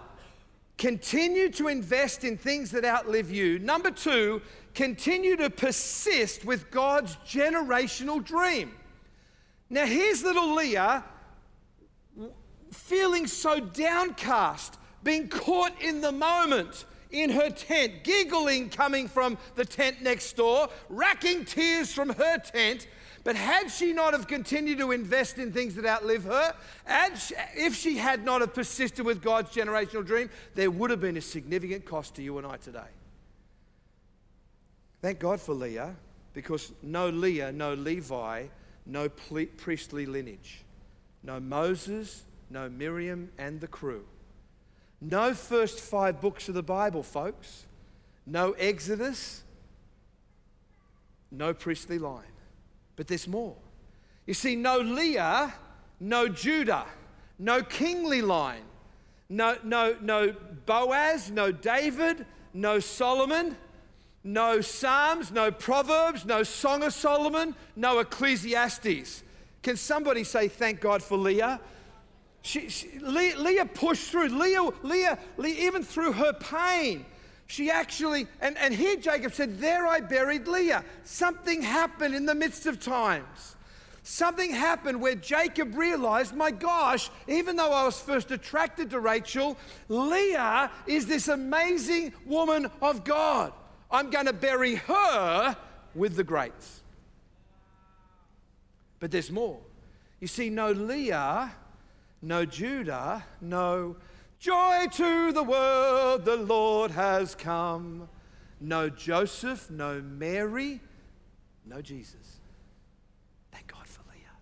continue 0.78 1.50
to 1.50 1.68
invest 1.68 2.24
in 2.24 2.38
things 2.38 2.70
that 2.70 2.82
outlive 2.86 3.30
you. 3.30 3.58
Number 3.58 3.90
two, 3.90 4.40
continue 4.72 5.36
to 5.36 5.50
persist 5.50 6.46
with 6.46 6.70
God's 6.70 7.14
generational 7.26 8.24
dream. 8.24 8.72
Now, 9.68 9.84
here's 9.84 10.24
little 10.24 10.54
Leah 10.54 11.04
feeling 12.72 13.26
so 13.26 13.60
downcast, 13.60 14.78
being 15.02 15.28
caught 15.28 15.78
in 15.82 16.00
the 16.00 16.10
moment 16.10 16.86
in 17.10 17.28
her 17.28 17.50
tent, 17.50 18.04
giggling 18.04 18.70
coming 18.70 19.08
from 19.08 19.36
the 19.56 19.64
tent 19.66 20.00
next 20.00 20.38
door, 20.38 20.70
racking 20.88 21.44
tears 21.44 21.92
from 21.92 22.08
her 22.08 22.38
tent. 22.38 22.86
But 23.28 23.36
had 23.36 23.70
she 23.70 23.92
not 23.92 24.14
have 24.14 24.26
continued 24.26 24.78
to 24.78 24.90
invest 24.90 25.36
in 25.36 25.52
things 25.52 25.74
that 25.74 25.84
outlive 25.84 26.24
her, 26.24 26.54
if 27.54 27.76
she 27.76 27.98
had 27.98 28.24
not 28.24 28.40
have 28.40 28.54
persisted 28.54 29.04
with 29.04 29.20
God's 29.20 29.54
generational 29.54 30.06
dream, 30.06 30.30
there 30.54 30.70
would 30.70 30.88
have 30.88 31.02
been 31.02 31.18
a 31.18 31.20
significant 31.20 31.84
cost 31.84 32.14
to 32.14 32.22
you 32.22 32.38
and 32.38 32.46
I 32.46 32.56
today. 32.56 32.88
Thank 35.02 35.18
God 35.18 35.42
for 35.42 35.52
Leah, 35.52 35.94
because 36.32 36.72
no 36.82 37.10
Leah, 37.10 37.52
no 37.52 37.74
Levi, 37.74 38.46
no 38.86 39.10
priestly 39.10 40.06
lineage, 40.06 40.64
no 41.22 41.38
Moses, 41.38 42.24
no 42.48 42.70
Miriam 42.70 43.28
and 43.36 43.60
the 43.60 43.68
crew 43.68 44.06
no 45.00 45.34
first 45.34 45.80
five 45.80 46.22
books 46.22 46.48
of 46.48 46.54
the 46.54 46.62
Bible, 46.62 47.02
folks. 47.02 47.66
No 48.26 48.52
Exodus. 48.52 49.42
No 51.30 51.54
priestly 51.54 51.98
line. 51.98 52.24
But 52.98 53.06
there's 53.06 53.28
more. 53.28 53.54
You 54.26 54.34
see, 54.34 54.56
no 54.56 54.78
Leah, 54.78 55.54
no 56.00 56.28
Judah, 56.28 56.84
no 57.38 57.62
kingly 57.62 58.22
line, 58.22 58.64
no, 59.28 59.56
no, 59.62 59.96
no 60.00 60.34
Boaz, 60.66 61.30
no 61.30 61.52
David, 61.52 62.26
no 62.52 62.80
Solomon, 62.80 63.56
no 64.24 64.60
Psalms, 64.60 65.30
no 65.30 65.52
Proverbs, 65.52 66.26
no 66.26 66.42
Song 66.42 66.82
of 66.82 66.92
Solomon, 66.92 67.54
no 67.76 68.00
Ecclesiastes. 68.00 69.22
Can 69.62 69.76
somebody 69.76 70.24
say, 70.24 70.48
Thank 70.48 70.80
God 70.80 71.00
for 71.00 71.16
Leah? 71.16 71.60
She, 72.42 72.68
she, 72.68 72.98
Leah, 72.98 73.38
Leah, 73.38 73.66
pushed 73.66 74.10
through. 74.10 74.30
Leah, 74.30 74.70
Leah, 74.82 75.18
Leah, 75.36 75.66
even 75.66 75.84
through 75.84 76.14
her 76.14 76.32
pain, 76.32 77.06
she 77.48 77.70
actually, 77.70 78.26
and, 78.42 78.58
and 78.58 78.74
here 78.74 78.96
Jacob 78.96 79.32
said, 79.32 79.58
There 79.58 79.86
I 79.86 80.00
buried 80.00 80.46
Leah. 80.46 80.84
Something 81.02 81.62
happened 81.62 82.14
in 82.14 82.26
the 82.26 82.34
midst 82.34 82.66
of 82.66 82.78
times. 82.78 83.56
Something 84.02 84.52
happened 84.52 85.00
where 85.00 85.14
Jacob 85.14 85.74
realized, 85.74 86.34
my 86.34 86.50
gosh, 86.50 87.10
even 87.26 87.56
though 87.56 87.72
I 87.72 87.84
was 87.84 88.00
first 88.00 88.30
attracted 88.30 88.90
to 88.90 89.00
Rachel, 89.00 89.56
Leah 89.88 90.70
is 90.86 91.06
this 91.06 91.28
amazing 91.28 92.12
woman 92.26 92.70
of 92.82 93.02
God. 93.02 93.54
I'm 93.90 94.10
going 94.10 94.26
to 94.26 94.34
bury 94.34 94.76
her 94.76 95.56
with 95.94 96.16
the 96.16 96.24
greats. 96.24 96.82
But 99.00 99.10
there's 99.10 99.30
more. 99.30 99.58
You 100.20 100.26
see, 100.28 100.50
no 100.50 100.70
Leah 100.72 101.54
no 102.22 102.44
Judah, 102.44 103.24
no 103.40 103.96
joy 104.38 104.86
to 104.92 105.32
the 105.32 105.42
world, 105.42 106.24
the 106.24 106.36
Lord 106.36 106.90
has 106.92 107.34
come. 107.34 108.08
No 108.60 108.88
Joseph, 108.88 109.70
no 109.70 110.00
Mary, 110.00 110.80
no 111.64 111.80
Jesus. 111.80 112.40
Thank 113.52 113.68
God 113.68 113.86
for 113.86 114.02
Leah. 114.10 114.36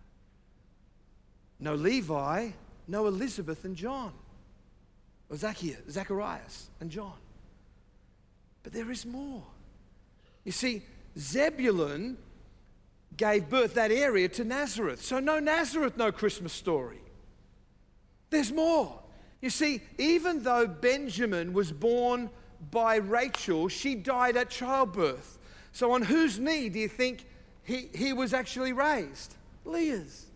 No 1.61 1.75
Levi, 1.75 2.51
no 2.89 3.07
Elizabeth 3.07 3.65
and 3.65 3.77
John. 3.77 4.13
Or 5.29 5.37
Zacchaeus, 5.37 5.83
Zacharias 5.91 6.71
and 6.81 6.91
John. 6.91 7.19
But 8.63 8.73
there 8.73 8.91
is 8.91 9.05
more. 9.05 9.43
You 10.45 10.53
see, 10.53 10.83
Zebulun 11.19 12.17
gave 13.17 13.49
birth 13.49 13.75
that 13.75 13.91
area 13.91 14.29
to 14.29 14.45
Nazareth. 14.45 15.03
So 15.03 15.19
no 15.19 15.41
Nazareth, 15.41 15.97
no 15.97 16.13
Christmas 16.13 16.53
story. 16.53 17.01
There's 18.31 18.53
more. 18.53 19.03
You 19.47 19.51
see, 19.51 19.81
even 19.97 20.43
though 20.43 20.67
Benjamin 20.67 21.53
was 21.53 21.71
born 21.71 22.31
by 22.73 22.97
Rachel, 22.97 23.69
she 23.69 23.95
died 23.95 24.37
at 24.37 24.51
childbirth. 24.51 25.39
So, 25.71 25.93
on 25.93 26.03
whose 26.03 26.41
knee 26.41 26.69
do 26.69 26.81
you 26.81 26.89
think 26.89 27.25
he, 27.63 27.89
he 27.95 28.13
was 28.13 28.35
actually 28.35 28.73
raised? 28.73 29.37
Leah's. 29.65 30.27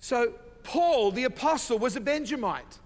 So, 0.00 0.32
Paul, 0.64 1.12
the 1.12 1.22
apostle, 1.22 1.78
was 1.78 1.94
a 1.94 2.00
Benjamite. 2.00 2.80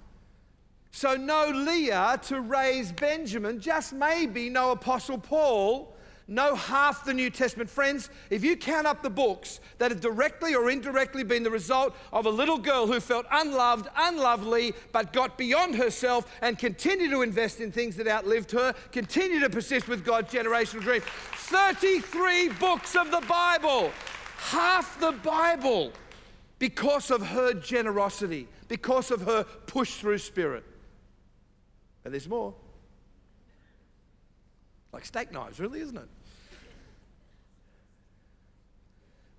So, 0.91 1.17
no 1.17 1.49
Leah 1.49 2.21
to 2.25 2.43
raise 2.43 2.93
Benjamin, 2.93 3.61
just 3.61 3.95
maybe 3.95 4.51
no 4.51 4.73
Apostle 4.73 5.17
Paul 5.17 5.94
know 6.27 6.55
half 6.55 7.05
the 7.05 7.15
New 7.15 7.31
Testament. 7.31 7.69
Friends, 7.69 8.09
if 8.31 8.43
you 8.43 8.57
count 8.57 8.87
up 8.87 9.03
the 9.03 9.11
books 9.11 9.61
that 9.79 9.91
have 9.91 10.01
directly 10.01 10.55
or 10.55 10.71
indirectly 10.71 11.23
been 11.23 11.43
the 11.43 11.51
result 11.51 11.95
of 12.13 12.27
a 12.27 12.31
little 12.31 12.59
girl 12.59 12.87
who 12.87 13.01
felt 13.01 13.27
unloved, 13.31 13.89
unlovely, 13.97 14.73
but 14.93 15.13
got 15.13 15.37
beyond 15.37 15.75
herself 15.75 16.31
and 16.41 16.59
continued 16.59 17.11
to 17.11 17.23
invest 17.23 17.61
in 17.61 17.71
things 17.71 17.97
that 17.97 18.09
outlived 18.09 18.51
her, 18.53 18.75
continue 18.93 19.41
to 19.41 19.51
persist 19.51 19.89
with 19.89 20.05
God's 20.05 20.33
generational 20.33 20.81
dream. 20.81 21.03
33 21.35 22.49
books 22.61 22.97
of 22.97 23.11
the 23.11 23.23
Bible, 23.29 23.93
half 24.39 24.99
the 25.01 25.13
Bible, 25.13 25.93
because 26.59 27.11
of 27.11 27.27
her 27.27 27.53
generosity, 27.53 28.49
because 28.69 29.11
of 29.11 29.23
her 29.23 29.45
push 29.67 29.97
through 29.97 30.19
spirit. 30.19 30.65
And 32.05 32.15
there's 32.15 32.29
more. 32.29 32.55
Like 34.95 35.05
steak 35.05 35.33
knives, 35.33 35.59
really, 35.59 35.81
isn't 35.81 35.97
it? 35.97 36.09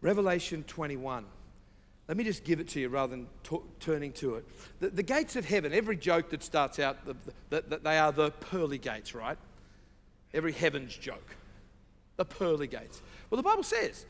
Revelation 0.01 0.65
21. 0.67 1.25
Let 2.09 2.17
me 2.17 2.25
just 2.25 2.43
give 2.43 2.59
it 2.59 2.67
to 2.69 2.81
you 2.81 2.89
rather 2.89 3.11
than 3.11 3.27
t- 3.43 3.57
turning 3.79 4.11
to 4.13 4.35
it. 4.35 4.45
The, 4.81 4.89
the, 4.89 5.01
gates 5.01 5.37
of 5.37 5.45
heaven, 5.45 5.73
every 5.73 5.95
joke 5.95 6.29
that 6.31 6.43
starts 6.43 6.77
out, 6.77 7.05
the, 7.05 7.15
the, 7.49 7.63
the, 7.69 7.77
they 7.77 7.97
are 7.97 8.11
the 8.11 8.31
pearly 8.31 8.77
gates, 8.77 9.15
right? 9.15 9.37
Every 10.33 10.51
heaven's 10.51 10.95
joke. 10.95 11.37
The 12.17 12.25
pearly 12.25 12.67
gates. 12.67 13.01
Well, 13.29 13.37
the 13.37 13.43
Bible 13.43 13.63
says 13.63 14.05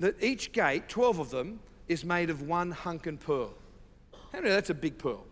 that 0.00 0.22
each 0.22 0.52
gate, 0.52 0.88
12 0.90 1.18
of 1.18 1.30
them, 1.30 1.60
is 1.88 2.04
made 2.04 2.28
of 2.28 2.42
one 2.42 2.72
hunken 2.72 3.16
pearl. 3.16 3.54
How 4.32 4.40
many 4.40 4.50
that's 4.50 4.70
a 4.70 4.74
big 4.74 4.98
pearl? 4.98 5.24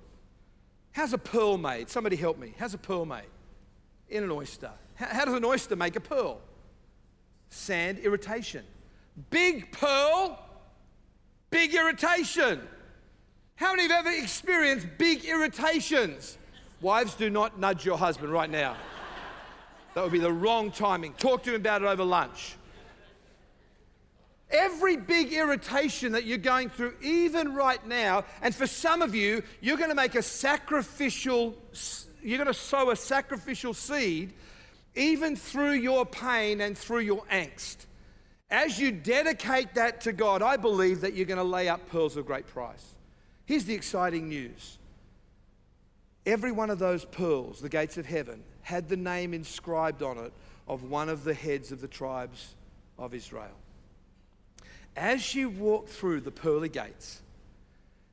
How's 0.93 1.12
a 1.12 1.19
pearl 1.19 1.59
made? 1.59 1.91
Somebody 1.91 2.16
help 2.16 2.39
me. 2.39 2.55
How's 2.59 2.73
a 2.73 2.79
pearl 2.79 3.05
made? 3.05 3.29
In 4.09 4.25
an 4.25 4.31
oyster. 4.31 4.71
How 4.99 5.25
does 5.25 5.35
an 5.35 5.45
oyster 5.45 5.77
make 5.77 5.95
a 5.95 6.01
pearl? 6.01 6.41
Sand 7.51 8.01
irritation. 8.01 8.65
Big 9.31 9.71
pearl, 9.71 10.39
big 11.51 11.75
irritation. 11.75 12.61
How 13.55 13.75
many 13.75 13.83
have 13.89 14.07
ever 14.07 14.17
experienced 14.17 14.87
big 14.99 15.25
irritations? 15.25 16.37
Wives, 16.81 17.15
do 17.15 17.31
not 17.31 17.59
nudge 17.59 17.85
your 17.85 17.97
husband 17.97 18.33
right 18.33 18.51
now. 18.51 18.77
That 19.95 20.03
would 20.03 20.13
be 20.13 20.19
the 20.19 20.33
wrong 20.33 20.71
timing. 20.71 21.13
Talk 21.15 21.43
to 21.45 21.51
him 21.51 21.61
about 21.61 21.83
it 21.83 21.87
over 21.87 22.05
lunch. 22.05 22.57
Every 24.51 24.97
big 24.97 25.33
irritation 25.33 26.13
that 26.13 26.25
you're 26.25 26.39
going 26.39 26.71
through, 26.71 26.95
even 27.03 27.55
right 27.55 27.85
now, 27.87 28.25
and 28.43 28.55
for 28.55 28.67
some 28.67 29.03
of 29.03 29.15
you, 29.15 29.43
you're 29.61 29.77
going 29.77 29.91
to 29.91 29.97
make 29.97 30.15
a 30.15 30.23
sacrificial, 30.23 31.55
you're 32.23 32.39
going 32.39 32.47
to 32.47 32.55
sow 32.55 32.91
a 32.91 32.97
sacrificial 32.97 33.75
seed 33.75 34.33
even 34.95 35.36
through 35.36 35.72
your 35.72 36.05
pain 36.07 36.61
and 36.61 36.76
through 36.76 37.01
your 37.01 37.22
angst. 37.30 37.86
As 38.51 38.78
you 38.78 38.91
dedicate 38.91 39.74
that 39.74 40.01
to 40.03 40.12
God, 40.12 40.43
I 40.43 40.57
believe 40.57 41.03
that 41.03 41.14
you're 41.14 41.26
going 41.26 41.39
to 41.39 41.45
lay 41.45 41.68
up 41.68 41.89
pearls 41.91 42.16
of 42.16 42.26
great 42.26 42.47
price. 42.47 42.95
Here's 43.45 43.64
the 43.64 43.74
exciting 43.74 44.28
news 44.28 44.78
every 46.26 46.53
one 46.53 46.68
of 46.68 46.78
those 46.78 47.05
pearls, 47.05 47.61
the 47.61 47.68
gates 47.68 47.97
of 47.97 48.05
heaven, 48.05 48.43
had 48.62 48.89
the 48.89 48.97
name 48.97 49.32
inscribed 49.32 50.03
on 50.03 50.18
it 50.18 50.32
of 50.66 50.82
one 50.82 51.09
of 51.09 51.24
the 51.24 51.32
heads 51.32 51.72
of 51.72 51.80
the 51.80 51.89
tribes 51.89 52.55
of 52.99 53.14
Israel. 53.14 53.57
As 54.97 55.34
you 55.34 55.49
walk 55.49 55.89
through 55.89 56.20
the 56.20 56.30
pearly 56.30 56.68
gates, 56.68 57.22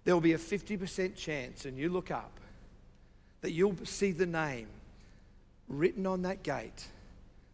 there 0.05 0.13
will 0.13 0.21
be 0.21 0.33
a 0.33 0.37
50% 0.37 1.15
chance, 1.15 1.65
and 1.65 1.77
you 1.77 1.89
look 1.89 2.11
up, 2.11 2.39
that 3.41 3.51
you'll 3.51 3.75
see 3.83 4.11
the 4.11 4.25
name 4.25 4.67
written 5.67 6.05
on 6.05 6.21
that 6.23 6.43
gate 6.43 6.87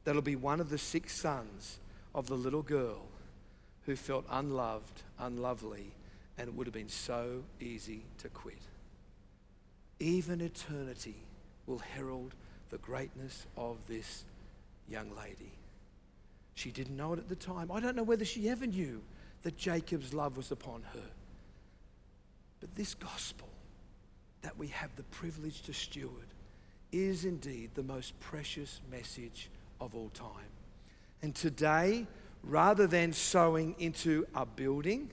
that'll 0.03 0.21
be 0.21 0.35
one 0.35 0.59
of 0.59 0.69
the 0.69 0.77
six 0.77 1.15
sons 1.15 1.79
of 2.13 2.27
the 2.27 2.35
little 2.35 2.61
girl 2.61 3.03
who 3.85 3.95
felt 3.95 4.25
unloved, 4.29 5.01
unlovely, 5.19 5.93
and 6.37 6.47
it 6.47 6.53
would 6.53 6.67
have 6.67 6.73
been 6.73 6.89
so 6.89 7.43
easy 7.59 8.03
to 8.17 8.29
quit. 8.29 8.61
Even 9.99 10.41
eternity 10.41 11.15
will 11.67 11.79
herald 11.79 12.33
the 12.69 12.77
greatness 12.77 13.45
of 13.57 13.77
this 13.87 14.23
young 14.87 15.11
lady. 15.15 15.51
She 16.55 16.71
didn't 16.71 16.97
know 16.97 17.13
it 17.13 17.19
at 17.19 17.29
the 17.29 17.35
time. 17.35 17.71
I 17.71 17.79
don't 17.79 17.95
know 17.95 18.03
whether 18.03 18.25
she 18.25 18.49
ever 18.49 18.67
knew 18.67 19.01
that 19.43 19.57
Jacob's 19.57 20.13
love 20.13 20.37
was 20.37 20.51
upon 20.51 20.83
her. 20.93 21.09
But 22.59 22.75
this 22.75 22.93
gospel 22.93 23.49
that 24.41 24.57
we 24.57 24.67
have 24.67 24.95
the 24.95 25.03
privilege 25.03 25.61
to 25.63 25.73
steward 25.73 26.27
is 26.91 27.25
indeed 27.25 27.71
the 27.73 27.83
most 27.83 28.19
precious 28.19 28.81
message 28.91 29.49
of 29.79 29.95
all 29.95 30.09
time. 30.09 30.51
And 31.21 31.35
today, 31.35 32.07
rather 32.43 32.87
than 32.87 33.13
sowing 33.13 33.75
into 33.79 34.25
a 34.35 34.45
building, 34.45 35.09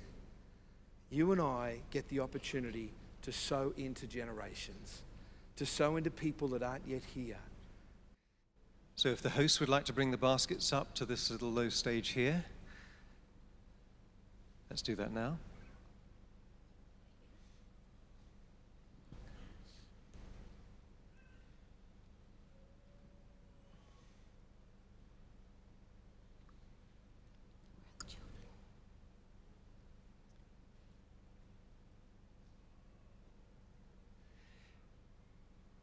you 1.11 1.33
and 1.33 1.41
I 1.41 1.81
get 1.91 2.09
the 2.09 2.21
opportunity 2.21 2.93
to 3.23 3.33
sow 3.33 3.73
into 3.77 4.07
generations, 4.07 5.03
to 5.57 5.67
sow 5.67 5.97
into 5.97 6.11
people 6.11 6.49
that 6.49 6.63
aren't 6.63 6.87
yet 6.87 7.03
here. 7.15 7.39
So, 8.97 9.11
if 9.11 9.23
the 9.23 9.31
host 9.31 9.61
would 9.61 9.69
like 9.69 9.85
to 9.85 9.93
bring 9.93 10.11
the 10.11 10.17
baskets 10.17 10.73
up 10.73 10.95
to 10.97 11.05
this 11.05 11.31
little 11.31 11.51
low 11.51 11.69
stage 11.69 12.09
here, 12.11 12.45
let's 14.71 14.83
do 14.83 14.97
that 14.97 15.13
now. 15.13 15.39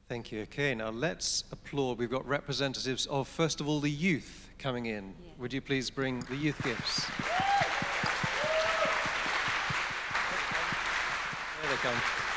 Thank 0.08 0.32
you. 0.32 0.42
Okay, 0.44 0.76
now 0.76 0.92
let's 0.92 1.46
applaud. 1.52 1.98
We've 1.98 2.12
got 2.12 2.28
representatives 2.28 3.08
of, 3.08 3.28
first 3.28 3.60
of 3.60 3.68
all, 3.68 3.80
the 3.80 3.90
youth 3.90 4.52
coming 4.60 4.86
in. 4.86 5.16
Yeah. 5.24 5.32
Would 5.40 5.52
you 5.52 5.62
please 5.62 5.90
bring 5.90 6.20
the 6.22 6.36
youth 6.36 6.62
gifts? 6.64 7.08
There 11.62 11.72
they 11.72 11.78
come. 11.78 12.35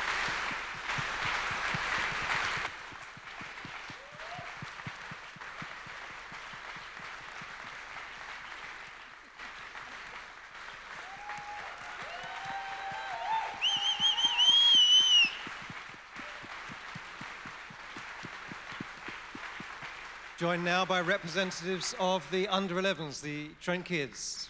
Joined 20.39 20.63
now 20.63 20.85
by 20.85 21.01
representatives 21.01 21.93
of 21.99 22.25
the 22.31 22.47
under 22.47 22.75
11s, 22.75 23.19
the 23.19 23.49
Trent 23.59 23.83
Kids. 23.83 24.47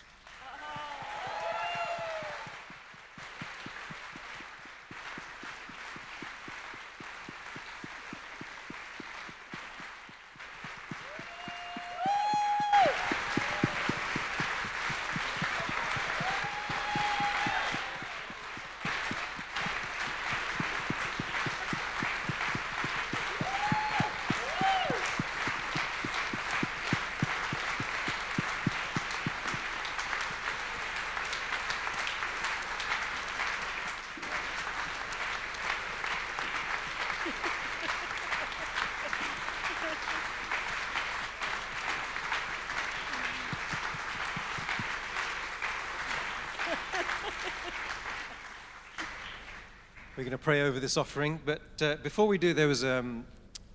We're 50.20 50.26
going 50.26 50.32
to 50.32 50.38
pray 50.38 50.64
over 50.64 50.82
this 50.82 50.98
offering, 50.98 51.40
but 51.46 51.62
uh, 51.82 51.96
before 52.04 52.28
we 52.28 52.38
do, 52.38 52.54
there 52.54 52.68
was 52.68 52.84
um, 52.84 53.26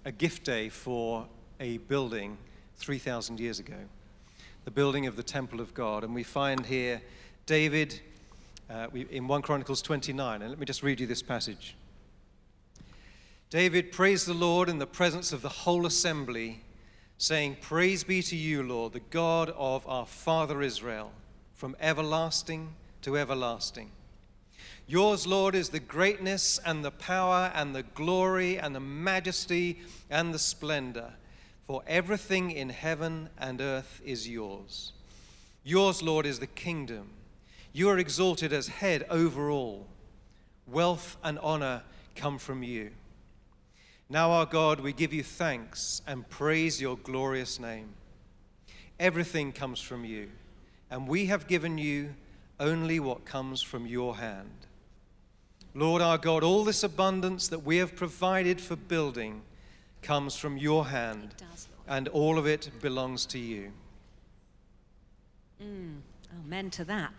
a 0.05 0.13
gift 0.13 0.45
day 0.45 0.69
for 0.69 1.27
a 1.59 1.79
building 1.79 2.37
3,000 2.77 3.41
years 3.41 3.59
ago, 3.59 3.79
the 4.67 4.71
building 4.71 5.07
of 5.07 5.17
the 5.17 5.23
temple 5.23 5.63
of 5.63 5.73
God. 5.73 6.05
And 6.05 6.15
we 6.15 6.23
find 6.23 6.67
here 6.67 7.01
David 7.47 7.99
uh, 8.69 8.89
we, 8.93 9.07
in 9.11 9.27
1 9.27 9.41
Chronicles 9.41 9.81
29. 9.81 10.43
And 10.43 10.51
let 10.51 10.59
me 10.59 10.67
just 10.67 10.83
read 10.83 11.01
you 11.01 11.07
this 11.07 11.23
passage. 11.23 11.77
David 13.49 13.91
praised 13.91 14.27
the 14.27 14.35
Lord 14.35 14.69
in 14.69 14.79
the 14.79 14.87
presence 14.87 15.33
of 15.33 15.41
the 15.41 15.49
whole 15.49 15.87
assembly, 15.87 16.61
saying, 17.17 17.57
Praise 17.63 18.05
be 18.05 18.21
to 18.21 18.37
you, 18.37 18.63
Lord, 18.63 18.93
the 18.93 19.01
God 19.01 19.49
of 19.57 19.89
our 19.89 20.05
father 20.05 20.61
Israel, 20.61 21.11
from 21.55 21.75
everlasting 21.81 22.75
to 23.01 23.17
everlasting. 23.17 23.91
Yours, 24.87 25.27
Lord, 25.27 25.55
is 25.55 25.71
the 25.71 25.81
greatness 25.81 26.61
and 26.65 26.85
the 26.85 26.91
power 26.91 27.51
and 27.55 27.75
the 27.75 27.83
glory 27.83 28.59
and 28.59 28.75
the 28.75 28.81
majesty 28.81 29.81
and 30.11 30.35
the 30.35 30.39
splendor, 30.39 31.15
for 31.67 31.83
everything 31.87 32.51
in 32.51 32.69
heaven 32.69 33.31
and 33.39 33.63
earth 33.63 34.03
is 34.05 34.29
yours. 34.29 34.93
Yours, 35.63 36.03
Lord, 36.03 36.27
is 36.27 36.39
the 36.39 36.47
kingdom. 36.47 37.09
You 37.73 37.89
are 37.89 37.99
exalted 37.99 38.53
as 38.53 38.69
head 38.69 39.07
over 39.09 39.51
all. 39.51 39.87
Wealth 40.67 41.17
and 41.25 41.39
honor 41.39 41.83
come 42.15 42.39
from 42.39 42.63
you. 42.63 42.91
Now, 44.11 44.33
our 44.33 44.47
God, 44.47 44.81
we 44.81 44.93
give 44.93 45.15
you 45.15 45.23
thanks 45.23 46.03
and 46.07 46.29
praise 46.29 46.81
your 46.81 46.99
glorious 46.99 47.59
name. 47.59 47.89
Everything 49.01 49.51
comes 49.51 49.81
from 49.81 50.05
you, 50.05 50.31
and 50.91 51.09
we 51.09 51.27
have 51.27 51.49
given 51.49 51.79
you 51.79 52.15
only 52.61 53.01
what 53.01 53.25
comes 53.25 53.63
from 53.63 53.87
your 53.87 54.17
hand. 54.17 54.67
Lord 55.77 56.03
our 56.03 56.19
God, 56.19 56.45
all 56.45 56.63
this 56.63 56.85
abundance 56.85 57.49
that 57.49 57.65
we 57.65 57.79
have 57.79 57.97
provided 57.97 58.61
for 58.61 58.77
building 58.77 59.43
comes 60.03 60.37
from 60.37 60.57
your 60.57 60.87
hand, 60.87 61.35
does, 61.37 61.69
and 61.89 62.07
all 62.09 62.39
of 62.39 62.47
it 62.47 62.71
belongs 62.81 63.27
to 63.27 63.41
you. 63.41 63.73
Mm, 65.61 65.97
amen 66.45 66.71
to 66.71 66.85
that. 66.85 67.11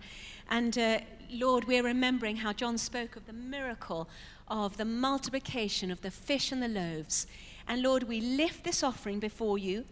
And 0.49 0.78
uh, 0.78 0.99
Lord, 1.30 1.66
we're 1.66 1.84
remembering 1.84 2.38
how 2.38 2.53
John 2.53 2.78
spoke 2.78 3.18
of 3.18 3.26
the 3.26 3.34
miracle 3.34 4.08
of 4.47 4.78
the 4.78 4.86
multiplication 4.86 5.91
of 5.91 6.01
the 6.01 6.12
fish 6.12 6.53
and 6.53 6.64
the 6.64 6.70
loaves. 6.70 7.28
And 7.68 7.82
Lord, 7.82 8.03
we 8.03 8.22
lift 8.22 8.64
this 8.64 8.84
offering 8.84 9.20
before 9.20 9.58
you 9.58 9.84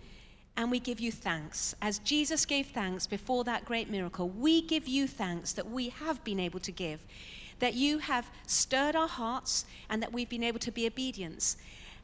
and 0.56 0.72
we 0.72 0.80
give 0.80 1.02
you 1.02 1.12
thanks. 1.12 1.76
As 1.82 2.00
Jesus 2.00 2.46
gave 2.46 2.68
thanks 2.68 3.08
before 3.08 3.44
that 3.44 3.66
great 3.66 3.90
miracle, 3.90 4.30
we 4.30 4.62
give 4.62 4.88
you 4.88 5.06
thanks 5.08 5.52
that 5.54 5.70
we 5.70 5.90
have 5.90 6.24
been 6.24 6.40
able 6.40 6.60
to 6.62 6.72
give 6.72 7.04
that 7.60 7.74
you 7.74 8.00
have 8.00 8.30
stirred 8.48 8.96
our 8.96 9.08
hearts 9.08 9.66
and 9.90 10.02
that 10.02 10.14
we've 10.14 10.30
been 10.30 10.44
able 10.44 10.60
to 10.60 10.72
be 10.72 10.88
obedient. 10.88 11.56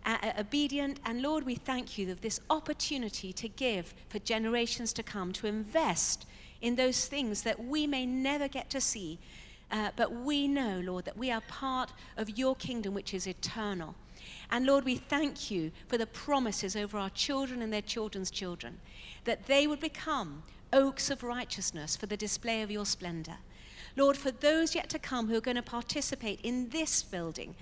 Uh, 0.06 0.18
uh, 0.24 0.32
obedient, 0.40 1.00
and 1.06 1.22
Lord, 1.22 1.46
we 1.46 1.56
thank 1.56 1.98
you 1.98 2.12
of 2.12 2.22
this 2.22 2.40
opportunity 2.50 3.34
to 3.34 3.50
give 3.50 3.94
for 4.08 4.20
generations 4.20 4.94
to 4.94 5.04
come, 5.04 5.34
to 5.34 5.48
invest 5.48 6.26
in 6.62 6.76
those 6.76 7.06
things 7.06 7.44
that 7.44 7.64
we 7.64 7.86
may 7.86 8.06
never 8.06 8.48
get 8.48 8.70
to 8.70 8.82
see. 8.82 9.20
Uh, 9.72 9.90
but 9.96 10.12
we 10.12 10.48
know, 10.48 10.82
Lord, 10.84 11.06
that 11.06 11.18
we 11.18 11.32
are 11.32 11.42
part 11.42 11.92
of 12.18 12.38
your 12.38 12.56
kingdom, 12.56 12.94
which 12.94 13.14
is 13.14 13.28
eternal. 13.28 13.96
And 14.52 14.66
Lord, 14.66 14.84
we 14.84 14.96
thank 14.96 15.52
you 15.52 15.72
for 15.88 15.98
the 15.98 16.08
promises 16.08 16.76
over 16.76 16.98
our 16.98 17.10
children 17.12 17.62
and 17.62 17.72
their 17.72 17.82
children's 17.82 18.32
children, 18.32 18.80
that 19.26 19.46
they 19.46 19.68
would 19.68 19.80
become 19.80 20.44
oaks 20.74 21.10
of 21.10 21.24
righteousness 21.24 21.96
for 21.96 22.06
the 22.06 22.18
display 22.18 22.62
of 22.62 22.72
your 22.72 22.86
splendor. 22.86 23.38
Lord, 24.00 24.16
for 24.16 24.32
those 24.32 24.76
yet 24.76 24.88
to 24.90 24.98
come 24.98 25.28
who 25.28 25.36
are 25.36 25.42
going 25.42 25.58
to 25.58 25.62
participate 25.62 26.40
in 26.42 26.70
this 26.70 27.04
building, 27.04 27.54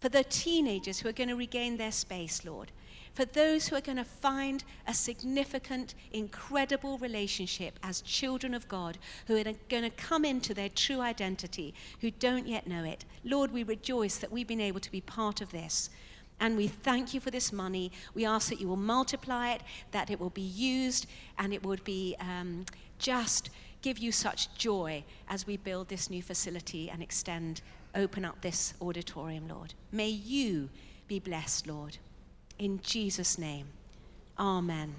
for 0.00 0.08
the 0.08 0.24
teenagers 0.24 0.98
who 0.98 1.08
are 1.08 1.12
going 1.12 1.28
to 1.28 1.36
regain 1.36 1.76
their 1.76 1.92
space, 1.92 2.44
Lord, 2.44 2.72
for 3.14 3.24
those 3.24 3.68
who 3.68 3.76
are 3.76 3.80
going 3.80 3.98
to 3.98 4.04
find 4.04 4.64
a 4.88 4.92
significant, 4.92 5.94
incredible 6.12 6.98
relationship 6.98 7.78
as 7.84 8.00
children 8.00 8.54
of 8.54 8.66
God, 8.66 8.98
who 9.28 9.36
are 9.36 9.44
going 9.44 9.84
to 9.84 9.90
come 9.90 10.24
into 10.24 10.52
their 10.52 10.68
true 10.68 11.00
identity, 11.00 11.74
who 12.00 12.10
don't 12.10 12.48
yet 12.48 12.66
know 12.66 12.82
it. 12.82 13.04
Lord, 13.22 13.52
we 13.52 13.62
rejoice 13.62 14.16
that 14.16 14.32
we've 14.32 14.48
been 14.48 14.60
able 14.60 14.80
to 14.80 14.90
be 14.90 15.00
part 15.00 15.40
of 15.40 15.52
this. 15.52 15.90
And 16.40 16.56
we 16.56 16.66
thank 16.66 17.14
you 17.14 17.20
for 17.20 17.30
this 17.30 17.52
money. 17.52 17.92
We 18.14 18.26
ask 18.26 18.48
that 18.48 18.60
you 18.60 18.66
will 18.66 18.76
multiply 18.76 19.52
it, 19.52 19.60
that 19.92 20.10
it 20.10 20.18
will 20.18 20.30
be 20.30 20.40
used, 20.40 21.06
and 21.38 21.52
it 21.52 21.64
would 21.64 21.84
be 21.84 22.16
um, 22.18 22.64
just 22.98 23.50
give 23.82 23.98
you 23.98 24.12
such 24.12 24.54
joy 24.54 25.04
as 25.28 25.46
we 25.46 25.56
build 25.56 25.88
this 25.88 26.08
new 26.08 26.22
facility 26.22 26.88
and 26.88 27.02
extend, 27.02 27.60
open 27.94 28.24
up 28.24 28.40
this 28.40 28.74
auditorium, 28.80 29.48
Lord. 29.48 29.74
May 29.90 30.08
you 30.08 30.70
be 31.08 31.18
blessed, 31.18 31.66
Lord. 31.66 31.98
In 32.58 32.80
Jesus' 32.80 33.38
name, 33.38 33.66
amen. 34.38 34.94